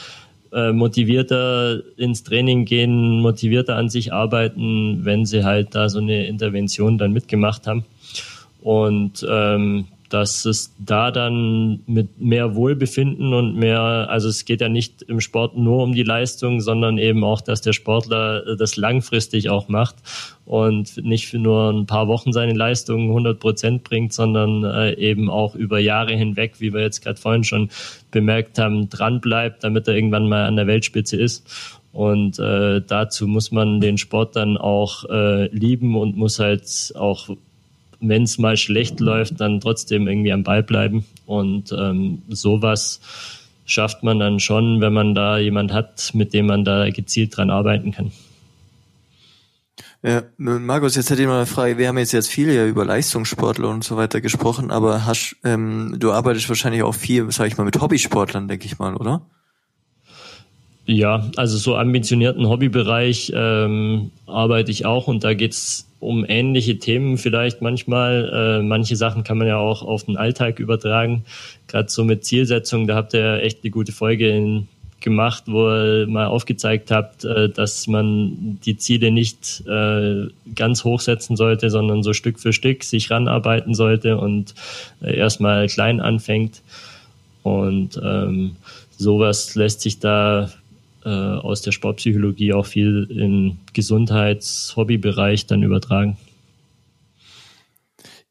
äh, 0.52 0.72
motivierter 0.72 1.82
ins 1.98 2.24
Training 2.24 2.64
gehen, 2.64 3.20
motivierter 3.20 3.76
an 3.76 3.90
sich 3.90 4.12
arbeiten, 4.12 5.04
wenn 5.04 5.26
sie 5.26 5.44
halt 5.44 5.74
da 5.74 5.88
so 5.90 5.98
eine 5.98 6.26
Intervention 6.26 6.96
dann 6.96 7.12
mitgemacht 7.12 7.66
haben. 7.66 7.84
Und 8.62 9.24
ähm, 9.28 9.86
dass 10.08 10.44
es 10.44 10.72
da 10.78 11.10
dann 11.10 11.80
mit 11.86 12.20
mehr 12.20 12.54
Wohlbefinden 12.54 13.32
und 13.32 13.56
mehr, 13.56 13.80
also 13.80 14.28
es 14.28 14.44
geht 14.44 14.60
ja 14.60 14.68
nicht 14.68 15.02
im 15.02 15.20
Sport 15.20 15.56
nur 15.56 15.82
um 15.82 15.94
die 15.94 16.02
Leistung, 16.02 16.60
sondern 16.60 16.98
eben 16.98 17.24
auch, 17.24 17.40
dass 17.40 17.60
der 17.60 17.72
Sportler 17.72 18.56
das 18.56 18.76
langfristig 18.76 19.50
auch 19.50 19.68
macht 19.68 19.96
und 20.44 21.04
nicht 21.04 21.26
für 21.26 21.38
nur 21.38 21.70
ein 21.70 21.86
paar 21.86 22.06
Wochen 22.06 22.32
seine 22.32 22.54
Leistung 22.54 23.08
100 23.08 23.38
Prozent 23.38 23.84
bringt, 23.84 24.12
sondern 24.12 24.64
äh, 24.64 24.94
eben 24.94 25.28
auch 25.28 25.54
über 25.54 25.78
Jahre 25.80 26.14
hinweg, 26.14 26.54
wie 26.60 26.72
wir 26.72 26.82
jetzt 26.82 27.02
gerade 27.02 27.20
vorhin 27.20 27.44
schon 27.44 27.70
bemerkt 28.12 28.58
haben, 28.58 28.88
dran 28.88 29.20
bleibt, 29.20 29.64
damit 29.64 29.88
er 29.88 29.94
irgendwann 29.94 30.28
mal 30.28 30.46
an 30.46 30.56
der 30.56 30.68
Weltspitze 30.68 31.16
ist. 31.16 31.80
Und 31.92 32.38
äh, 32.38 32.82
dazu 32.86 33.26
muss 33.26 33.50
man 33.52 33.80
den 33.80 33.96
Sport 33.96 34.36
dann 34.36 34.58
auch 34.58 35.04
äh, 35.08 35.46
lieben 35.46 35.96
und 35.96 36.14
muss 36.14 36.38
halt 36.38 36.92
auch 36.94 37.30
wenn 38.00 38.24
es 38.24 38.38
mal 38.38 38.56
schlecht 38.56 39.00
läuft, 39.00 39.40
dann 39.40 39.60
trotzdem 39.60 40.08
irgendwie 40.08 40.32
am 40.32 40.42
Ball 40.42 40.62
bleiben. 40.62 41.04
Und 41.26 41.72
ähm, 41.72 42.22
sowas 42.28 43.00
schafft 43.64 44.02
man 44.02 44.18
dann 44.18 44.40
schon, 44.40 44.80
wenn 44.80 44.92
man 44.92 45.14
da 45.14 45.38
jemand 45.38 45.72
hat, 45.72 46.12
mit 46.14 46.32
dem 46.32 46.46
man 46.46 46.64
da 46.64 46.88
gezielt 46.90 47.36
dran 47.36 47.50
arbeiten 47.50 47.92
kann. 47.92 48.12
Ja, 50.02 50.22
Markus, 50.36 50.94
jetzt 50.94 51.10
hätte 51.10 51.22
ich 51.22 51.26
mal 51.26 51.38
eine 51.38 51.46
Frage. 51.46 51.78
Wir 51.78 51.88
haben 51.88 51.98
jetzt 51.98 52.12
jetzt 52.12 52.28
viel 52.28 52.52
ja 52.52 52.64
über 52.64 52.84
Leistungssportler 52.84 53.68
und 53.68 53.82
so 53.82 53.96
weiter 53.96 54.20
gesprochen, 54.20 54.70
aber 54.70 55.04
hast, 55.04 55.36
ähm, 55.42 55.96
du 55.98 56.12
arbeitest 56.12 56.48
wahrscheinlich 56.48 56.84
auch 56.84 56.94
viel, 56.94 57.28
sag 57.32 57.48
ich 57.48 57.56
mal, 57.56 57.64
mit 57.64 57.80
Hobbysportlern, 57.80 58.46
denke 58.46 58.66
ich 58.66 58.78
mal, 58.78 58.94
oder? 58.94 59.22
Ja, 60.86 61.28
also 61.36 61.58
so 61.58 61.76
ambitionierten 61.76 62.48
Hobbybereich 62.48 63.32
ähm, 63.34 64.12
arbeite 64.26 64.70
ich 64.70 64.86
auch 64.86 65.08
und 65.08 65.24
da 65.24 65.34
geht's 65.34 65.88
um 65.98 66.24
ähnliche 66.28 66.78
Themen 66.78 67.18
vielleicht 67.18 67.60
manchmal. 67.60 68.60
Äh, 68.60 68.62
manche 68.62 68.94
Sachen 68.94 69.24
kann 69.24 69.38
man 69.38 69.48
ja 69.48 69.56
auch 69.58 69.82
auf 69.82 70.04
den 70.04 70.16
Alltag 70.16 70.60
übertragen. 70.60 71.24
Gerade 71.66 71.88
so 71.88 72.04
mit 72.04 72.24
Zielsetzung, 72.24 72.86
da 72.86 72.94
habt 72.94 73.14
ihr 73.14 73.42
echt 73.42 73.64
eine 73.64 73.72
gute 73.72 73.90
Folge 73.90 74.28
in, 74.28 74.68
gemacht, 75.00 75.44
wo 75.46 75.68
ihr 75.68 76.06
mal 76.06 76.26
aufgezeigt 76.26 76.92
habt, 76.92 77.24
äh, 77.24 77.48
dass 77.48 77.88
man 77.88 78.60
die 78.64 78.76
Ziele 78.76 79.10
nicht 79.10 79.64
äh, 79.66 80.28
ganz 80.54 80.84
hoch 80.84 81.00
setzen 81.00 81.36
sollte, 81.36 81.70
sondern 81.70 82.04
so 82.04 82.12
Stück 82.12 82.38
für 82.38 82.52
Stück 82.52 82.84
sich 82.84 83.10
ranarbeiten 83.10 83.74
sollte 83.74 84.18
und 84.18 84.54
äh, 85.02 85.16
erstmal 85.16 85.66
klein 85.66 86.00
anfängt. 86.00 86.62
Und 87.42 88.00
ähm, 88.04 88.56
sowas 88.98 89.54
lässt 89.56 89.80
sich 89.80 89.98
da 89.98 90.50
äh, 91.06 91.08
aus 91.08 91.62
der 91.62 91.70
Sportpsychologie 91.70 92.52
auch 92.52 92.66
viel 92.66 93.06
im 93.10 93.58
Gesundheits-Hobbybereich 93.72 95.46
dann 95.46 95.62
übertragen. 95.62 96.16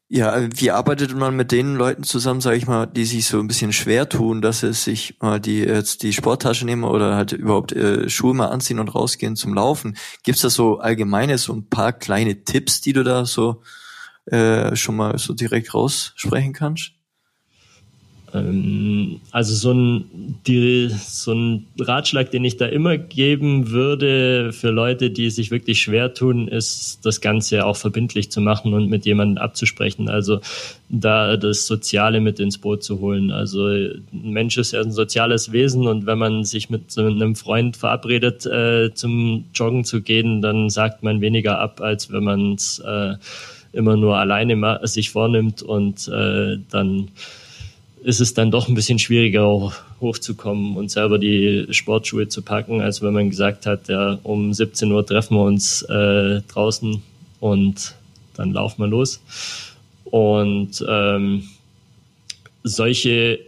Ja, 0.08 0.46
wie 0.54 0.70
arbeitet 0.70 1.16
man 1.16 1.34
mit 1.34 1.50
den 1.50 1.74
Leuten 1.74 2.04
zusammen, 2.04 2.40
sage 2.40 2.58
ich 2.58 2.66
mal, 2.68 2.86
die 2.86 3.06
sich 3.06 3.26
so 3.26 3.40
ein 3.40 3.48
bisschen 3.48 3.72
schwer 3.72 4.08
tun, 4.08 4.40
dass 4.40 4.60
sie 4.60 4.72
sich 4.72 5.16
mal 5.20 5.40
die 5.40 5.58
jetzt 5.58 6.04
die 6.04 6.12
Sporttasche 6.12 6.64
nehmen 6.64 6.84
oder 6.84 7.16
halt 7.16 7.32
überhaupt 7.32 7.72
äh, 7.72 8.08
Schuhe 8.08 8.34
mal 8.34 8.48
anziehen 8.48 8.78
und 8.78 8.94
rausgehen 8.94 9.34
zum 9.34 9.54
Laufen? 9.54 9.96
Gibt's 10.22 10.42
da 10.42 10.50
so 10.50 10.78
allgemeine 10.78 11.38
so 11.38 11.54
ein 11.54 11.68
paar 11.68 11.92
kleine 11.92 12.44
Tipps, 12.44 12.82
die 12.82 12.92
du 12.92 13.02
da 13.02 13.24
so 13.24 13.62
äh, 14.26 14.76
schon 14.76 14.96
mal 14.96 15.18
so 15.18 15.34
direkt 15.34 15.74
raussprechen 15.74 16.52
kannst? 16.52 16.95
Ähm, 18.36 19.20
also 19.30 19.54
so 19.54 19.72
ein, 19.72 20.04
die, 20.46 20.90
so 20.90 21.32
ein 21.32 21.66
Ratschlag, 21.78 22.30
den 22.30 22.44
ich 22.44 22.56
da 22.56 22.66
immer 22.66 22.96
geben 22.96 23.70
würde 23.70 24.52
für 24.52 24.70
Leute, 24.70 25.10
die 25.10 25.30
sich 25.30 25.50
wirklich 25.50 25.80
schwer 25.80 26.14
tun, 26.14 26.48
ist 26.48 27.00
das 27.04 27.20
Ganze 27.20 27.64
auch 27.64 27.76
verbindlich 27.76 28.30
zu 28.30 28.40
machen 28.40 28.74
und 28.74 28.88
mit 28.88 29.06
jemandem 29.06 29.42
abzusprechen. 29.42 30.08
Also 30.08 30.40
da 30.88 31.36
das 31.36 31.66
Soziale 31.66 32.20
mit 32.20 32.38
ins 32.38 32.58
Boot 32.58 32.82
zu 32.82 33.00
holen. 33.00 33.30
Also 33.30 33.66
ein 33.66 34.04
Mensch 34.12 34.56
ist 34.56 34.72
ja 34.72 34.80
ein 34.80 34.92
soziales 34.92 35.52
Wesen 35.52 35.86
und 35.86 36.06
wenn 36.06 36.18
man 36.18 36.44
sich 36.44 36.70
mit 36.70 36.90
so 36.90 37.04
einem 37.04 37.34
Freund 37.34 37.76
verabredet, 37.76 38.46
äh, 38.46 38.92
zum 38.94 39.46
Joggen 39.54 39.84
zu 39.84 40.02
gehen, 40.02 40.42
dann 40.42 40.70
sagt 40.70 41.02
man 41.02 41.20
weniger 41.20 41.58
ab, 41.58 41.80
als 41.80 42.12
wenn 42.12 42.24
man 42.24 42.54
es 42.54 42.78
äh, 42.78 43.14
immer 43.72 43.96
nur 43.96 44.16
alleine 44.16 44.80
sich 44.84 45.10
vornimmt 45.10 45.62
und 45.62 46.08
äh, 46.08 46.58
dann 46.70 47.08
ist 48.06 48.20
es 48.20 48.34
dann 48.34 48.52
doch 48.52 48.68
ein 48.68 48.76
bisschen 48.76 49.00
schwieriger 49.00 49.72
hochzukommen 50.00 50.76
und 50.76 50.92
selber 50.92 51.18
die 51.18 51.66
Sportschuhe 51.70 52.28
zu 52.28 52.40
packen, 52.40 52.80
als 52.80 53.02
wenn 53.02 53.12
man 53.12 53.30
gesagt 53.30 53.66
hat, 53.66 53.88
ja, 53.88 54.20
um 54.22 54.52
17 54.52 54.92
Uhr 54.92 55.04
treffen 55.04 55.36
wir 55.36 55.42
uns 55.42 55.82
äh, 55.82 56.40
draußen 56.42 57.02
und 57.40 57.96
dann 58.36 58.52
laufen 58.52 58.82
wir 58.82 58.86
los. 58.86 59.20
Und 60.04 60.84
ähm, 60.88 61.48
solche 62.62 63.40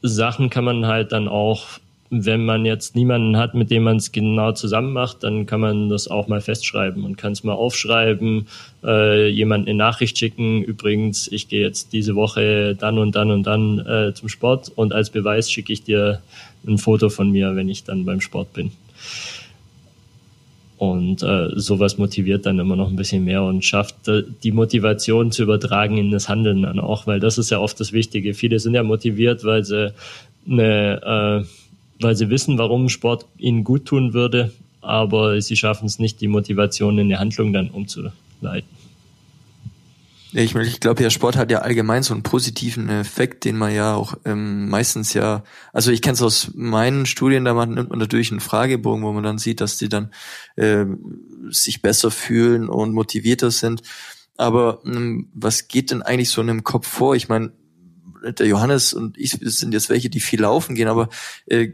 Sachen 0.00 0.48
kann 0.48 0.64
man 0.64 0.86
halt 0.86 1.12
dann 1.12 1.28
auch 1.28 1.66
wenn 2.10 2.44
man 2.44 2.64
jetzt 2.64 2.94
niemanden 2.94 3.36
hat, 3.36 3.54
mit 3.54 3.70
dem 3.70 3.82
man 3.82 3.96
es 3.96 4.12
genau 4.12 4.52
zusammen 4.52 4.92
macht, 4.92 5.22
dann 5.22 5.46
kann 5.46 5.60
man 5.60 5.88
das 5.88 6.08
auch 6.08 6.28
mal 6.28 6.40
festschreiben 6.40 7.04
und 7.04 7.16
kann 7.16 7.32
es 7.32 7.44
mal 7.44 7.54
aufschreiben, 7.54 8.46
äh, 8.84 9.28
jemand 9.28 9.66
eine 9.68 9.76
Nachricht 9.76 10.18
schicken. 10.18 10.62
Übrigens, 10.62 11.28
ich 11.28 11.48
gehe 11.48 11.62
jetzt 11.62 11.92
diese 11.92 12.14
Woche 12.14 12.74
dann 12.74 12.98
und 12.98 13.16
dann 13.16 13.30
und 13.30 13.44
dann 13.44 13.78
äh, 13.80 14.14
zum 14.14 14.28
Sport 14.28 14.70
und 14.74 14.92
als 14.92 15.10
Beweis 15.10 15.50
schicke 15.50 15.72
ich 15.72 15.82
dir 15.82 16.20
ein 16.66 16.78
Foto 16.78 17.08
von 17.08 17.30
mir, 17.30 17.56
wenn 17.56 17.68
ich 17.68 17.84
dann 17.84 18.04
beim 18.04 18.20
Sport 18.20 18.52
bin. 18.52 18.72
Und 20.78 21.22
äh, 21.22 21.48
sowas 21.54 21.96
motiviert 21.96 22.44
dann 22.44 22.58
immer 22.58 22.76
noch 22.76 22.90
ein 22.90 22.96
bisschen 22.96 23.24
mehr 23.24 23.42
und 23.42 23.64
schafft 23.64 24.08
äh, 24.08 24.24
die 24.42 24.52
Motivation 24.52 25.32
zu 25.32 25.42
übertragen 25.42 25.96
in 25.96 26.10
das 26.10 26.28
Handeln 26.28 26.62
dann 26.62 26.80
auch, 26.80 27.06
weil 27.06 27.18
das 27.18 27.38
ist 27.38 27.50
ja 27.50 27.60
oft 27.60 27.80
das 27.80 27.92
Wichtige. 27.92 28.34
Viele 28.34 28.58
sind 28.58 28.74
ja 28.74 28.82
motiviert, 28.82 29.42
weil 29.44 29.64
sie 29.64 29.94
eine, 30.46 31.44
äh, 31.44 31.65
weil 32.00 32.16
sie 32.16 32.30
wissen, 32.30 32.58
warum 32.58 32.88
Sport 32.88 33.26
ihnen 33.38 33.64
gut 33.64 33.86
tun 33.86 34.12
würde, 34.12 34.52
aber 34.80 35.40
sie 35.40 35.56
schaffen 35.56 35.86
es 35.86 35.98
nicht, 35.98 36.20
die 36.20 36.28
Motivation 36.28 36.98
in 36.98 37.08
die 37.08 37.16
Handlung 37.16 37.52
dann 37.52 37.70
umzuleiten. 37.70 38.68
Ich, 40.32 40.54
ich 40.54 40.80
glaube 40.80 41.02
ja, 41.02 41.08
Sport 41.08 41.36
hat 41.36 41.50
ja 41.50 41.60
allgemein 41.60 42.02
so 42.02 42.12
einen 42.12 42.22
positiven 42.22 42.90
Effekt, 42.90 43.44
den 43.44 43.56
man 43.56 43.74
ja 43.74 43.94
auch 43.94 44.16
ähm, 44.26 44.68
meistens 44.68 45.14
ja, 45.14 45.44
also 45.72 45.90
ich 45.90 46.02
kenne 46.02 46.14
es 46.14 46.22
aus 46.22 46.50
meinen 46.54 47.06
Studien, 47.06 47.46
da 47.46 47.54
man, 47.54 47.72
nimmt 47.72 47.88
man 47.88 47.98
natürlich 47.98 48.30
einen 48.30 48.40
Fragebogen, 48.40 49.02
wo 49.02 49.12
man 49.12 49.24
dann 49.24 49.38
sieht, 49.38 49.62
dass 49.62 49.78
die 49.78 49.88
dann 49.88 50.10
äh, 50.56 50.84
sich 51.48 51.80
besser 51.80 52.10
fühlen 52.10 52.68
und 52.68 52.92
motivierter 52.92 53.50
sind. 53.50 53.82
Aber 54.36 54.80
ähm, 54.84 55.28
was 55.32 55.68
geht 55.68 55.90
denn 55.90 56.02
eigentlich 56.02 56.28
so 56.28 56.42
in 56.42 56.50
einem 56.50 56.64
Kopf 56.64 56.86
vor? 56.86 57.16
Ich 57.16 57.30
meine, 57.30 57.52
der 58.32 58.46
Johannes 58.46 58.92
und 58.94 59.18
ich 59.18 59.32
sind 59.40 59.72
jetzt 59.72 59.90
welche, 59.90 60.10
die 60.10 60.20
viel 60.20 60.40
laufen 60.40 60.74
gehen, 60.74 60.88
aber 60.88 61.08
äh, 61.46 61.72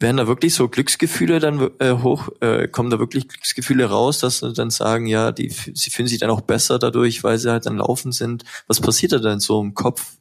werden 0.00 0.16
da 0.16 0.26
wirklich 0.26 0.54
so 0.54 0.68
Glücksgefühle 0.68 1.38
dann 1.40 1.70
äh, 1.78 1.92
hoch, 1.92 2.30
äh, 2.40 2.68
kommen 2.68 2.90
da 2.90 2.98
wirklich 2.98 3.28
Glücksgefühle 3.28 3.84
raus, 3.84 4.18
dass 4.18 4.38
sie 4.38 4.52
dann 4.52 4.70
sagen, 4.70 5.06
ja, 5.06 5.30
die, 5.30 5.50
sie 5.50 5.90
fühlen 5.90 6.08
sich 6.08 6.18
dann 6.18 6.30
auch 6.30 6.40
besser 6.40 6.78
dadurch, 6.78 7.22
weil 7.22 7.38
sie 7.38 7.50
halt 7.50 7.66
dann 7.66 7.76
laufen 7.76 8.12
sind. 8.12 8.44
Was 8.66 8.80
passiert 8.80 9.12
da 9.12 9.18
denn 9.18 9.40
so 9.40 9.60
im 9.60 9.74
Kopf? 9.74 10.16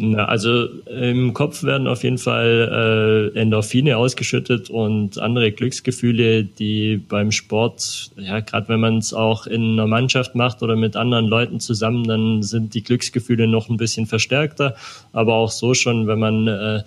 Na, 0.00 0.26
also 0.26 0.66
im 0.86 1.34
Kopf 1.34 1.64
werden 1.64 1.88
auf 1.88 2.04
jeden 2.04 2.18
Fall 2.18 3.32
äh, 3.34 3.36
Endorphine 3.36 3.96
ausgeschüttet 3.96 4.70
und 4.70 5.18
andere 5.18 5.50
Glücksgefühle, 5.50 6.44
die 6.44 6.98
beim 6.98 7.32
Sport, 7.32 8.12
ja, 8.16 8.38
gerade 8.38 8.68
wenn 8.68 8.78
man 8.78 8.98
es 8.98 9.12
auch 9.12 9.48
in 9.48 9.72
einer 9.72 9.88
Mannschaft 9.88 10.36
macht 10.36 10.62
oder 10.62 10.76
mit 10.76 10.94
anderen 10.94 11.26
Leuten 11.26 11.58
zusammen, 11.58 12.06
dann 12.06 12.44
sind 12.44 12.74
die 12.74 12.84
Glücksgefühle 12.84 13.48
noch 13.48 13.68
ein 13.68 13.76
bisschen 13.76 14.06
verstärkter. 14.06 14.76
Aber 15.12 15.34
auch 15.34 15.50
so 15.50 15.74
schon, 15.74 16.06
wenn 16.06 16.20
man 16.20 16.46
äh, 16.46 16.84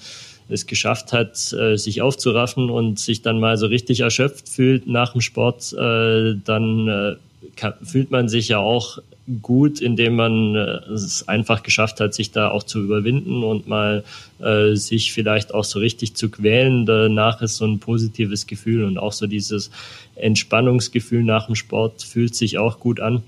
es 0.48 0.66
geschafft 0.66 1.12
hat, 1.12 1.52
äh, 1.52 1.76
sich 1.76 2.02
aufzuraffen 2.02 2.70
und 2.70 2.98
sich 2.98 3.22
dann 3.24 3.42
mal 3.42 3.58
so 3.58 3.66
richtig 3.66 4.00
erschöpft 4.00 4.48
fühlt 4.48 4.88
nach 4.88 5.12
dem 5.12 5.20
Sport, 5.20 5.74
äh, 5.74 6.36
dann 6.46 7.18
äh, 7.62 7.72
fühlt 7.84 8.12
man 8.12 8.30
sich 8.30 8.50
ja 8.50 8.60
auch 8.60 9.00
gut, 9.42 9.80
indem 9.82 10.16
man 10.16 10.56
es 10.56 11.28
einfach 11.28 11.64
geschafft 11.64 12.00
hat, 12.00 12.14
sich 12.14 12.32
da 12.32 12.50
auch 12.50 12.64
zu 12.64 12.82
überwinden 12.82 13.44
und 13.44 13.68
mal 13.68 14.04
äh, 14.40 14.76
sich 14.76 15.14
vielleicht 15.14 15.54
auch 15.54 15.64
so 15.64 15.80
richtig 15.80 16.16
zu 16.16 16.30
quälen. 16.30 16.86
Danach 16.86 17.42
ist 17.42 17.58
so 17.58 17.66
ein 17.66 17.80
positives 17.80 18.48
Gefühl 18.48 18.84
und 18.84 18.98
auch 18.98 19.14
so 19.14 19.28
dieses 19.28 19.72
Entspannungsgefühl 20.16 21.24
nach 21.24 21.46
dem 21.46 21.56
Sport 21.56 22.04
fühlt 22.04 22.36
sich 22.36 22.58
auch 22.58 22.80
gut 22.80 23.00
an. 23.00 23.24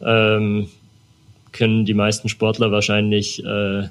Ähm, 0.00 0.68
können 1.52 1.84
die 1.84 1.94
meisten 1.94 2.28
Sportler 2.28 2.70
wahrscheinlich 2.70 3.44
äh, 3.44 3.88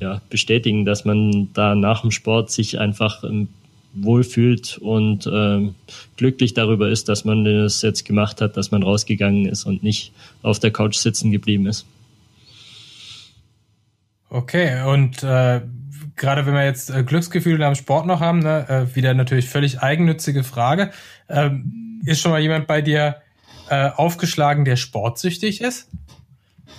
ja, 0.00 0.20
bestätigen, 0.30 0.84
dass 0.84 1.04
man 1.04 1.48
da 1.54 1.74
nach 1.74 2.02
dem 2.02 2.10
Sport 2.10 2.50
sich 2.50 2.78
einfach 2.78 3.24
ähm, 3.24 3.48
wohlfühlt 3.94 4.78
und 4.78 5.26
ähm, 5.26 5.74
glücklich 6.16 6.54
darüber 6.54 6.88
ist, 6.88 7.08
dass 7.08 7.24
man 7.24 7.44
das 7.44 7.82
jetzt 7.82 8.04
gemacht 8.04 8.40
hat, 8.40 8.56
dass 8.56 8.70
man 8.70 8.82
rausgegangen 8.82 9.46
ist 9.46 9.64
und 9.64 9.82
nicht 9.82 10.12
auf 10.42 10.58
der 10.58 10.70
Couch 10.70 10.96
sitzen 10.96 11.30
geblieben 11.30 11.66
ist. 11.66 11.86
Okay, 14.30 14.82
und 14.82 15.22
äh, 15.22 15.62
gerade 16.16 16.46
wenn 16.46 16.54
wir 16.54 16.64
jetzt 16.64 16.90
äh, 16.90 17.02
Glücksgefühle 17.02 17.66
am 17.66 17.74
Sport 17.74 18.06
noch 18.06 18.20
haben, 18.20 18.40
ne, 18.40 18.68
äh, 18.68 18.94
wieder 18.94 19.14
natürlich 19.14 19.48
völlig 19.48 19.80
eigennützige 19.80 20.44
Frage. 20.44 20.90
Ähm, 21.28 22.00
ist 22.04 22.20
schon 22.20 22.30
mal 22.30 22.40
jemand 22.40 22.66
bei 22.66 22.82
dir 22.82 23.16
äh, 23.70 23.88
aufgeschlagen, 23.88 24.64
der 24.64 24.76
sportsüchtig 24.76 25.60
ist? 25.60 25.88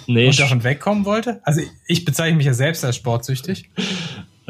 nee, 0.09 0.27
und 0.27 0.39
davon 0.39 0.63
wegkommen 0.63 1.05
wollte? 1.05 1.39
Also 1.43 1.61
ich 1.85 2.05
bezeichne 2.05 2.37
mich 2.37 2.45
ja 2.45 2.53
selbst 2.53 2.83
als 2.83 2.95
sportsüchtig. 2.95 3.69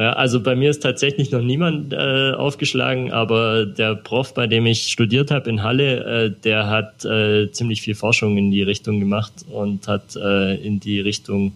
Also 0.06 0.41
bei 0.41 0.56
mir 0.56 0.70
ist 0.70 0.82
tatsächlich 0.82 1.32
noch 1.32 1.41
niemand 1.41 1.91
äh, 1.91 2.32
aufgeschlagen, 2.32 3.12
aber 3.12 3.66
der 3.66 3.95
Prof, 3.95 4.34
bei 4.34 4.47
dem 4.47 4.66
ich 4.66 4.84
studiert 4.84 5.30
habe 5.30 5.50
in 5.50 5.62
Halle, 5.62 6.06
äh, 6.06 6.32
der 6.43 6.68
hat 6.68 7.04
äh, 7.04 7.52
ziemlich 7.52 7.82
viel 7.82 7.95
Forschung 7.95 8.38
in 8.38 8.50
die 8.50 8.62
Richtung 8.62 9.02
gemacht 9.02 9.34
und 9.50 9.89
hat 9.89 10.16
äh, 10.16 10.56
in 10.56 10.80
die 10.80 11.02
Richtung 11.02 11.54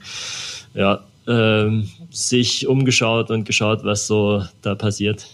ja, 0.74 1.02
äh, 1.26 1.70
sich 2.12 2.68
umgeschaut 2.68 3.32
und 3.32 3.46
geschaut, 3.46 3.86
was 3.86 4.08
so 4.08 4.44
da 4.62 4.76
passiert. 4.76 5.26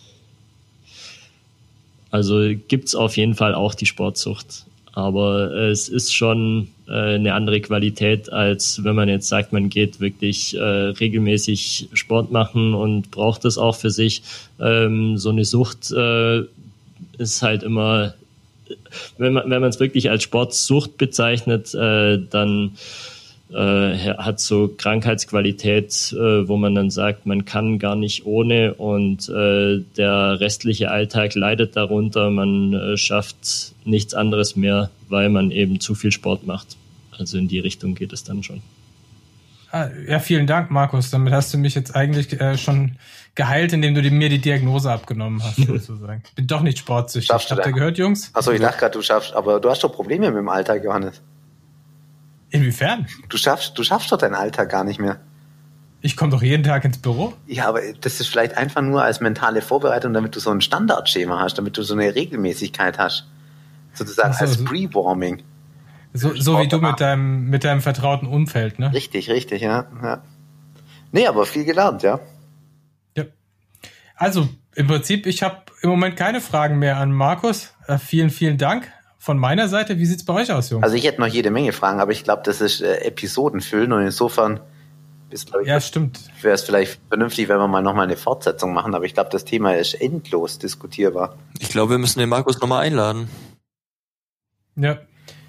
Also 2.12 2.53
gibt's 2.68 2.93
auf 2.93 3.18
jeden 3.18 3.34
Fall 3.34 3.55
auch 3.55 3.74
die 3.74 3.88
Sportsucht. 3.88 4.66
Aber 4.93 5.51
es 5.51 5.89
ist 5.89 6.14
schon 6.14 6.68
äh, 6.90 7.16
eine 7.16 7.34
andere 7.34 7.62
Qualität, 7.62 8.32
als 8.32 8.84
wenn 8.84 8.96
man 8.96 9.10
jetzt 9.10 9.28
sagt, 9.28 9.54
man 9.54 9.70
geht 9.70 10.00
wirklich 10.00 10.58
äh, 10.58 10.60
regelmäßig 10.62 11.90
Sport 11.94 12.32
machen 12.32 12.74
und 12.74 13.12
braucht 13.12 13.46
das 13.46 13.58
auch 13.58 13.76
für 13.76 13.92
sich. 13.92 14.24
Ähm, 14.60 15.18
so 15.18 15.30
eine 15.30 15.46
Sucht 15.46 15.92
äh, 15.92 16.42
ist 17.18 17.42
halt 17.42 17.64
immer, 17.64 18.16
wenn 19.18 19.34
man 19.34 19.64
es 19.64 19.80
wirklich 19.80 20.10
als 20.10 20.24
Sportsucht 20.24 20.98
bezeichnet, 20.98 21.74
äh, 21.76 22.20
dann 22.30 22.72
äh, 23.54 24.16
hat 24.18 24.39
so 24.39 24.68
Krankheitsqualität, 24.68 26.14
äh, 26.14 26.47
wo 26.47 26.58
man 26.58 26.76
dann 26.76 26.89
sagt, 26.91 27.26
man 27.26 27.45
kann 27.45 27.80
gar 27.80 27.95
nicht 27.95 28.26
ohne 28.26 28.76
und 28.76 29.28
äh, 29.30 29.84
der 29.97 30.39
restliche 30.39 30.91
Alltag 30.91 31.36
leidet 31.36 31.76
darunter. 31.76 32.30
Man 32.30 32.74
äh, 32.74 32.97
schafft 32.97 33.74
nichts 33.86 34.14
anderes 34.14 34.56
mehr, 34.56 34.89
weil 35.08 35.30
man 35.30 35.52
eben 35.52 35.80
zu 35.80 35.95
viel 35.95 36.12
Sport 36.12 36.45
macht. 36.45 36.78
Also 37.18 37.38
in 37.38 37.47
die 37.47 37.60
Richtung 37.60 37.95
geht 37.95 38.14
es 38.14 38.24
dann 38.24 38.43
schon. 38.43 38.62
Ah, 39.72 39.88
ja, 40.08 40.20
vielen 40.20 40.47
Dank, 40.47 40.72
Markus. 40.72 41.12
Damit 41.12 41.34
hast 41.34 41.54
du 41.54 41.58
mich 41.58 41.76
jetzt 41.76 41.95
eigentlich 41.95 42.39
äh, 42.39 42.58
schon 42.58 42.97
geheilt, 43.36 43.72
indem 43.74 43.93
du 43.93 44.02
mir 44.10 44.30
die 44.30 44.39
Diagnose 44.39 44.91
abgenommen 44.91 45.43
hast, 45.43 45.58
sozusagen. 45.68 46.24
Bin 46.36 46.47
doch 46.47 46.62
nicht 46.62 46.80
sportsüchtig. 46.80 47.28
Schaffst 47.28 47.52
Habt 47.52 47.66
ihr 47.66 47.72
gehört, 47.72 47.97
Jungs? 47.97 48.32
Achso, 48.34 48.52
ich 48.52 48.62
dachte 48.62 48.80
gerade, 48.80 48.93
du 48.93 49.02
schaffst, 49.02 49.34
aber 49.34 49.60
du 49.60 49.70
hast 49.70 49.84
doch 49.84 49.91
Probleme 49.91 50.28
mit 50.32 50.38
dem 50.38 50.50
Alltag, 50.50 50.84
Johannes. 50.84 51.22
Inwiefern? 52.52 53.08
Du 53.28 53.38
schaffst, 53.38 53.78
du 53.78 53.84
schaffst 53.84 54.12
doch 54.12 54.18
deinen 54.18 54.36
Alltag 54.36 54.70
gar 54.70 54.84
nicht 54.84 55.00
mehr. 55.00 55.20
Ich 56.02 56.16
komme 56.16 56.32
doch 56.32 56.41
jeden 56.41 56.64
Tag 56.64 56.86
ins 56.86 56.97
Büro. 56.97 57.34
Ja, 57.45 57.68
aber 57.68 57.82
das 58.00 58.20
ist 58.22 58.28
vielleicht 58.28 58.56
einfach 58.58 58.82
nur 58.82 59.04
als 59.04 59.20
mentale 59.20 59.62
Vorbereitung, 59.62 60.14
damit 60.14 60.36
du 60.36 60.39
so 60.39 60.50
ein 60.50 60.62
Standardschema 60.62 61.39
hast, 61.39 61.58
damit 61.58 61.78
du 61.78 61.84
so 61.84 61.93
eine 61.93 62.16
Regelmäßigkeit 62.16 62.97
hast. 62.97 63.28
Sozusagen 63.93 64.34
so, 64.34 64.39
als 64.45 64.64
Pre-Warming. 64.64 65.43
So, 66.14 66.34
so 66.36 66.60
wie 66.60 66.68
du 66.68 66.80
mit 66.80 67.00
deinem, 67.02 67.50
mit 67.50 67.64
deinem 67.64 67.82
vertrauten 67.82 68.28
Umfeld, 68.28 68.80
ne? 68.80 68.93
Richtig, 68.93 69.30
richtig, 69.30 69.62
ja. 69.62 69.88
ja. 70.02 70.24
Nee, 71.12 71.28
aber 71.28 71.45
viel 71.45 71.66
gelernt, 71.66 72.02
ja. 72.02 72.20
Ja. 73.16 73.26
Also, 74.16 74.47
im 74.76 74.88
Prinzip, 74.88 75.28
ich 75.28 75.43
habe 75.43 75.64
im 75.82 75.89
Moment 75.89 76.16
keine 76.16 76.39
Fragen 76.39 76.80
mehr 76.80 76.97
an 76.97 77.12
Markus. 77.12 77.74
Äh, 77.88 77.97
vielen, 77.97 78.30
vielen 78.30 78.58
Dank 78.58 78.91
von 79.20 79.38
meiner 79.38 79.67
Seite. 79.67 79.99
Wie 79.99 80.05
sieht's 80.05 80.24
bei 80.24 80.34
euch 80.34 80.51
aus, 80.51 80.72
Jungs? 80.72 80.84
Also 80.84 80.95
ich 80.95 81.03
hätte 81.03 81.22
noch 81.22 81.28
jede 81.28 81.51
Menge 81.51 81.74
Fragen, 81.74 81.99
aber 81.99 82.11
ich 82.11 82.24
glaube, 82.24 82.41
das 82.45 82.61
ist 82.61 82.82
äh, 82.82 83.01
Episodenfüllen 83.01 83.91
und 83.91 84.01
insofern 84.01 84.61
ist, 85.30 85.51
ich, 85.61 85.67
ja, 85.67 85.80
stimmt. 85.80 86.20
Wäre 86.41 86.55
es 86.55 86.63
vielleicht 86.63 86.99
vernünftig, 87.09 87.49
wenn 87.49 87.59
wir 87.59 87.67
mal 87.67 87.84
nochmal 87.84 88.05
eine 88.05 88.17
Fortsetzung 88.17 88.74
machen, 88.74 88.95
aber 88.95 89.05
ich 89.05 89.13
glaube, 89.13 89.30
das 89.32 89.45
Thema 89.45 89.76
ist 89.76 89.93
endlos 89.93 90.57
diskutierbar. 90.57 91.38
Ich 91.59 91.70
glaube, 91.70 91.91
wir 91.91 91.97
müssen 91.99 92.17
den 92.17 92.30
Markus 92.30 92.59
nochmal 92.59 92.84
einladen. 92.84 93.30
Ja. 94.76 94.97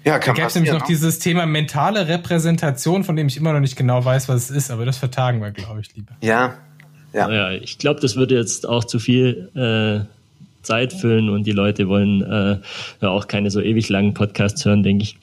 Ja, 0.03 0.17
kann 0.17 0.33
da 0.35 0.41
gäbe 0.41 0.47
es 0.47 0.55
nämlich 0.55 0.73
noch 0.73 0.79
ne? 0.81 0.85
dieses 0.87 1.19
Thema 1.19 1.45
mentale 1.45 2.07
Repräsentation, 2.07 3.03
von 3.03 3.15
dem 3.15 3.27
ich 3.27 3.37
immer 3.37 3.53
noch 3.53 3.59
nicht 3.59 3.75
genau 3.75 4.03
weiß, 4.03 4.29
was 4.29 4.49
es 4.49 4.51
ist, 4.51 4.71
aber 4.71 4.85
das 4.85 4.97
vertagen 4.97 5.41
wir, 5.41 5.51
glaube 5.51 5.79
ich, 5.81 5.95
lieber. 5.95 6.15
Ja. 6.21 6.55
Ja. 7.13 7.31
ja 7.31 7.51
ich 7.51 7.77
glaube, 7.77 7.99
das 7.99 8.15
würde 8.15 8.35
jetzt 8.35 8.67
auch 8.67 8.83
zu 8.83 8.99
viel 8.99 9.51
äh, 9.55 10.20
Zeit 10.61 10.93
füllen 10.93 11.29
und 11.29 11.45
die 11.45 11.51
Leute 11.51 11.87
wollen 11.87 12.21
äh, 12.21 12.57
ja 13.01 13.09
auch 13.09 13.27
keine 13.27 13.51
so 13.51 13.61
ewig 13.61 13.89
langen 13.89 14.13
Podcasts 14.13 14.63
hören, 14.65 14.83
denke 14.83 15.03
ich. 15.03 15.17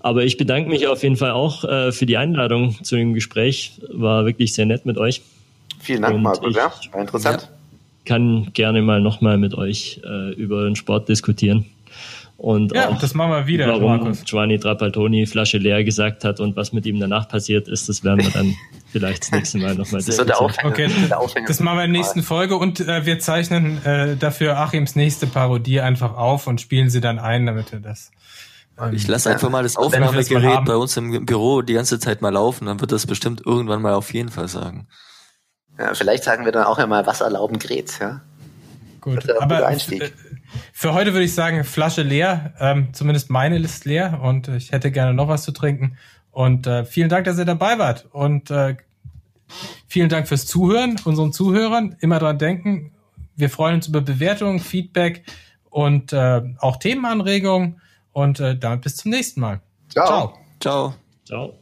Aber 0.00 0.24
ich 0.24 0.38
bedanke 0.38 0.70
mich 0.70 0.86
auf 0.86 1.02
jeden 1.02 1.16
Fall 1.16 1.32
auch 1.32 1.64
äh, 1.64 1.92
für 1.92 2.06
die 2.06 2.16
Einladung 2.16 2.82
zu 2.82 2.96
dem 2.96 3.12
Gespräch. 3.12 3.80
War 3.92 4.24
wirklich 4.24 4.54
sehr 4.54 4.66
nett 4.66 4.86
mit 4.86 4.96
euch. 4.96 5.20
Vielen 5.78 6.02
Dank, 6.02 6.20
Markus. 6.20 6.56
Ja, 6.56 6.72
war 6.92 7.00
interessant. 7.00 7.48
Kann 8.06 8.48
gerne 8.54 8.80
mal 8.80 9.00
nochmal 9.00 9.36
mit 9.36 9.54
euch 9.54 10.00
äh, 10.04 10.32
über 10.32 10.64
den 10.64 10.74
Sport 10.74 11.08
diskutieren. 11.08 11.66
Und 12.40 12.74
ja, 12.74 12.88
auch, 12.88 12.98
das 12.98 13.12
machen 13.12 13.32
wir 13.32 13.46
wieder, 13.46 13.68
warum 13.68 13.98
Markus. 13.98 14.24
Giovanni 14.24 14.58
Trapattoni 14.58 15.26
Flasche 15.26 15.58
leer 15.58 15.84
gesagt 15.84 16.24
hat 16.24 16.40
und 16.40 16.56
was 16.56 16.72
mit 16.72 16.86
ihm 16.86 16.98
danach 16.98 17.28
passiert 17.28 17.68
ist, 17.68 17.90
das 17.90 18.02
werden 18.02 18.24
wir 18.24 18.30
dann 18.30 18.56
vielleicht 18.90 19.24
das 19.24 19.32
nächste 19.32 19.58
Mal 19.58 19.74
nochmal 19.74 20.02
diskutieren. 20.02 20.50
Okay, 20.64 20.88
das 21.46 21.60
machen 21.60 21.76
wir 21.76 21.84
in 21.84 21.92
der 21.92 22.00
nächsten 22.00 22.22
Folge 22.22 22.56
und 22.56 22.80
äh, 22.80 23.04
wir 23.04 23.18
zeichnen 23.18 23.84
äh, 23.84 24.16
dafür 24.16 24.56
Achims 24.56 24.96
nächste 24.96 25.26
Parodie 25.26 25.82
einfach 25.82 26.16
auf 26.16 26.46
und 26.46 26.62
spielen 26.62 26.88
sie 26.88 27.02
dann 27.02 27.18
ein, 27.18 27.44
damit 27.44 27.72
wir 27.72 27.80
das 27.80 28.10
ähm, 28.80 28.94
ich 28.94 29.06
lasse 29.06 29.30
einfach 29.30 29.50
mal 29.50 29.62
das 29.62 29.76
Aufnahmegerät 29.76 30.64
bei 30.64 30.76
uns 30.76 30.96
im 30.96 31.26
Büro 31.26 31.60
die 31.60 31.74
ganze 31.74 31.98
Zeit 31.98 32.22
mal 32.22 32.32
laufen, 32.32 32.64
dann 32.64 32.80
wird 32.80 32.90
das 32.90 33.06
bestimmt 33.06 33.42
irgendwann 33.44 33.82
mal 33.82 33.92
auf 33.92 34.14
jeden 34.14 34.30
Fall 34.30 34.48
sagen. 34.48 34.88
Ja, 35.78 35.92
vielleicht 35.92 36.24
sagen 36.24 36.46
wir 36.46 36.52
dann 36.52 36.64
auch 36.64 36.78
einmal, 36.78 37.06
was 37.06 37.20
erlauben 37.20 37.58
Gräts, 37.58 37.98
ja? 37.98 38.22
Gut, 39.02 39.28
aber 39.30 39.66
Einstieg. 39.66 40.14
Für 40.72 40.94
heute 40.94 41.12
würde 41.12 41.24
ich 41.24 41.34
sagen, 41.34 41.64
Flasche 41.64 42.02
leer. 42.02 42.54
Ähm, 42.58 42.92
zumindest 42.92 43.30
meine 43.30 43.58
ist 43.58 43.84
leer 43.84 44.20
und 44.22 44.48
ich 44.48 44.72
hätte 44.72 44.90
gerne 44.90 45.14
noch 45.14 45.28
was 45.28 45.42
zu 45.42 45.52
trinken. 45.52 45.96
Und 46.30 46.66
äh, 46.66 46.84
vielen 46.84 47.08
Dank, 47.08 47.24
dass 47.24 47.38
ihr 47.38 47.44
dabei 47.44 47.78
wart. 47.78 48.06
Und 48.12 48.50
äh, 48.50 48.76
vielen 49.86 50.08
Dank 50.08 50.28
fürs 50.28 50.46
Zuhören, 50.46 50.96
unseren 51.04 51.32
Zuhörern. 51.32 51.96
Immer 52.00 52.18
dran 52.18 52.38
denken. 52.38 52.92
Wir 53.36 53.50
freuen 53.50 53.76
uns 53.76 53.88
über 53.88 54.00
Bewertungen, 54.00 54.60
Feedback 54.60 55.24
und 55.68 56.12
äh, 56.12 56.42
auch 56.58 56.76
Themenanregungen. 56.76 57.80
Und 58.12 58.40
äh, 58.40 58.56
damit 58.56 58.82
bis 58.82 58.96
zum 58.96 59.10
nächsten 59.10 59.40
Mal. 59.40 59.60
Ciao. 59.88 60.34
Ciao. 60.60 60.94
Ciao. 61.24 61.54